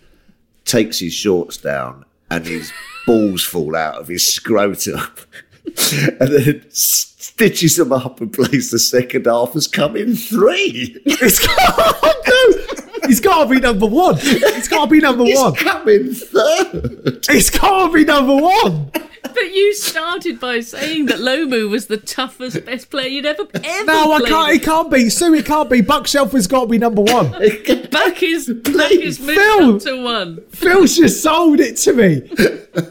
takes 0.65 0.99
his 1.01 1.13
shorts 1.15 1.57
down, 1.57 2.05
and 2.31 2.47
his 2.47 2.71
balls 3.07 3.43
fall 3.43 3.75
out 3.75 3.95
of 3.97 4.09
his 4.09 4.33
scrotum, 4.33 5.01
and 5.65 6.19
then 6.33 6.65
stitches 6.71 7.77
them 7.77 7.93
up 7.93 8.21
and 8.21 8.33
plays 8.33 8.71
the 8.71 8.79
second 8.79 9.27
half 9.27 9.57
as 9.57 9.67
coming 9.67 10.15
three. 10.15 11.01
It's 11.07 11.39
got, 11.47 12.03
no, 12.03 12.70
he's 13.11 13.21
got 13.21 13.45
to 13.45 13.51
be 13.51 13.61
number 13.61 13.87
one. 13.87 14.17
He's 14.19 14.69
got 14.69 14.85
to 14.87 14.91
be 14.91 15.01
number 15.01 15.25
one. 15.25 15.55
He's 15.55 15.63
coming 15.63 16.15
third. 16.15 17.27
It's 17.29 17.51
got 17.51 17.89
to 17.89 17.93
be 17.93 18.05
number 18.05 18.37
one. 18.37 18.91
But 19.23 19.53
you 19.55 19.75
started 19.75 20.41
by 20.41 20.61
saying 20.61 21.07
that 21.07 21.19
Lomu 21.19 21.69
was 21.71 21.87
the 21.87 21.99
toughest, 21.99 22.65
best 22.65 22.91
player 22.91 23.07
you'd 23.07 23.27
ever 23.27 23.47
ever 23.53 23.85
No, 23.85 24.13
I 24.13 24.19
played. 24.21 24.29
can't. 24.31 24.53
It 24.55 24.63
can't 24.63 24.91
be. 24.91 25.11
Sue, 25.11 25.35
it 25.35 25.45
can't 25.47 25.69
be. 25.71 25.83
Buck 25.83 26.07
Shelford's 26.07 26.47
got 26.47 26.63
to 26.63 26.67
be 26.69 26.79
number 26.79 27.03
one. 27.03 27.31
Back 27.91 28.23
is 28.23 28.49
back 28.49 28.91
is 28.93 29.21
moved 29.21 29.39
Phil. 29.39 29.75
up 29.77 29.83
to 29.83 30.03
one. 30.03 30.41
Phil's 30.53 30.97
just 30.97 31.23
sold 31.23 31.61
it 31.61 31.77
to 31.79 31.93
me. 31.93 32.23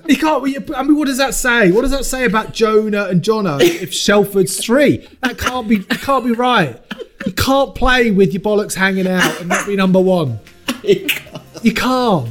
He 0.07 0.15
can't. 0.15 0.43
be- 0.43 0.57
I 0.76 0.84
mean, 0.84 0.97
what 0.97 1.07
does 1.07 1.17
that 1.17 1.34
say? 1.34 1.72
What 1.72 1.82
does 1.82 1.91
that 1.91 2.05
say 2.05 2.26
about 2.26 2.53
Jonah 2.53 3.05
and 3.05 3.22
Jono 3.24 3.59
if 3.61 3.93
Shelford's 3.93 4.63
three? 4.63 5.07
That 5.22 5.38
can't 5.39 5.67
be. 5.67 5.80
Can't 5.80 6.24
be 6.26 6.32
right. 6.32 6.80
You 7.26 7.32
can't 7.34 7.76
play 7.76 8.11
with 8.11 8.34
your 8.34 8.41
bollocks 8.41 8.74
hanging 8.76 9.07
out 9.07 9.39
and 9.39 9.49
not 9.49 9.65
be 9.67 9.76
number 9.76 9.99
one. 9.99 10.39
You 11.61 11.74
can't. 11.74 12.30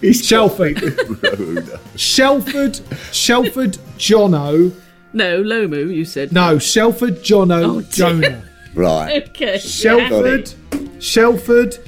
He's 0.00 0.24
Shelford. 0.24 0.78
Shelford, 1.96 2.80
Shelford, 3.12 3.72
Jono. 3.98 4.72
No, 5.12 5.42
Lomu, 5.42 5.92
you 5.94 6.04
said. 6.04 6.32
No, 6.32 6.58
Shelford, 6.58 7.16
Jono, 7.24 7.64
Oh. 7.64 7.80
Jonah. 7.90 8.42
right. 8.74 9.28
Okay. 9.30 9.58
Shelford, 9.58 10.52
Shelford, 11.02 11.78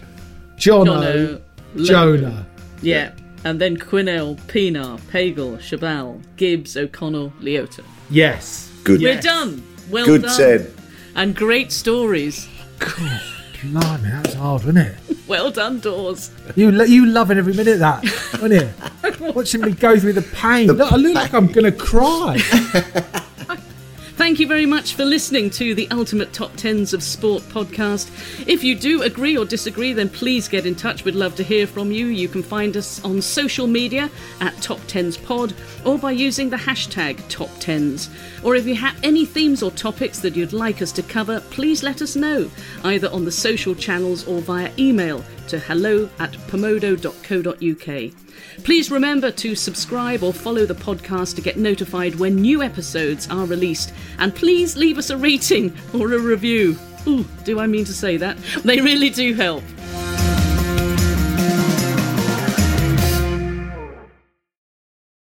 Jono, 0.56 1.40
Jono, 1.76 1.84
Jonah. 1.86 2.46
Yeah. 2.82 3.12
And 3.44 3.60
then 3.60 3.76
Quinnell, 3.76 4.36
Pienaar, 4.48 4.98
Pagel, 5.12 5.56
Chabal, 5.58 6.20
Gibbs, 6.36 6.76
O'Connell, 6.76 7.32
Leota. 7.40 7.84
Yes. 8.10 8.70
Good. 8.84 9.00
We're 9.00 9.20
done. 9.20 9.62
Well 9.88 10.04
Good 10.04 10.22
done. 10.22 10.30
said. 10.32 10.72
And 11.14 11.34
great 11.34 11.72
stories. 11.72 12.48
God, 12.78 13.20
Blimey, 13.62 14.08
that's 14.10 14.34
hard, 14.34 14.64
wasn't 14.64 14.78
it? 14.78 14.96
Well 15.30 15.52
done, 15.52 15.78
Daws. 15.78 16.32
You 16.56 16.72
lo- 16.72 16.82
you 16.84 17.06
loving 17.06 17.38
every 17.38 17.52
minute 17.54 17.74
of 17.74 17.78
that, 17.78 18.38
weren't 18.42 18.52
you? 18.52 19.32
Watching 19.32 19.60
me 19.60 19.70
go 19.70 19.96
through 19.96 20.14
the 20.14 20.22
pain. 20.22 20.66
Look, 20.66 20.90
I 20.90 20.96
look 20.96 21.14
like 21.14 21.32
I'm 21.32 21.46
gonna 21.46 21.70
cry. 21.70 22.36
Thank 24.20 24.38
you 24.38 24.46
very 24.46 24.66
much 24.66 24.96
for 24.96 25.06
listening 25.06 25.48
to 25.52 25.74
the 25.74 25.90
Ultimate 25.90 26.30
Top 26.34 26.54
Tens 26.54 26.92
of 26.92 27.02
Sport 27.02 27.42
podcast. 27.44 28.10
If 28.46 28.62
you 28.62 28.74
do 28.74 29.00
agree 29.00 29.34
or 29.38 29.46
disagree, 29.46 29.94
then 29.94 30.10
please 30.10 30.46
get 30.46 30.66
in 30.66 30.74
touch. 30.74 31.06
We'd 31.06 31.14
love 31.14 31.36
to 31.36 31.42
hear 31.42 31.66
from 31.66 31.90
you. 31.90 32.08
You 32.08 32.28
can 32.28 32.42
find 32.42 32.76
us 32.76 33.02
on 33.02 33.22
social 33.22 33.66
media 33.66 34.10
at 34.42 34.54
Top 34.60 34.78
Tens 34.86 35.16
Pod 35.16 35.54
or 35.86 35.98
by 35.98 36.10
using 36.10 36.50
the 36.50 36.58
hashtag 36.58 37.26
Top 37.30 37.48
Tens. 37.60 38.10
Or 38.44 38.56
if 38.56 38.66
you 38.66 38.74
have 38.74 38.94
any 39.02 39.24
themes 39.24 39.62
or 39.62 39.70
topics 39.70 40.18
that 40.18 40.36
you'd 40.36 40.52
like 40.52 40.82
us 40.82 40.92
to 40.92 41.02
cover, 41.02 41.40
please 41.48 41.82
let 41.82 42.02
us 42.02 42.14
know, 42.14 42.50
either 42.84 43.08
on 43.12 43.24
the 43.24 43.32
social 43.32 43.74
channels 43.74 44.28
or 44.28 44.42
via 44.42 44.70
email 44.78 45.24
to 45.48 45.58
hello 45.58 46.10
at 46.18 46.32
pomodo.co.uk. 46.48 48.12
Please 48.64 48.90
remember 48.90 49.30
to 49.30 49.54
subscribe 49.54 50.22
or 50.22 50.32
follow 50.32 50.66
the 50.66 50.74
podcast 50.74 51.36
to 51.36 51.42
get 51.42 51.56
notified 51.56 52.14
when 52.16 52.36
new 52.36 52.62
episodes 52.62 53.28
are 53.30 53.46
released. 53.46 53.92
And 54.18 54.34
please 54.34 54.76
leave 54.76 54.98
us 54.98 55.10
a 55.10 55.16
rating 55.16 55.76
or 55.94 56.12
a 56.12 56.18
review. 56.18 56.76
Ooh, 57.06 57.24
do 57.44 57.58
I 57.58 57.66
mean 57.66 57.84
to 57.86 57.94
say 57.94 58.16
that? 58.18 58.36
They 58.64 58.80
really 58.80 59.10
do 59.10 59.34
help. 59.34 59.64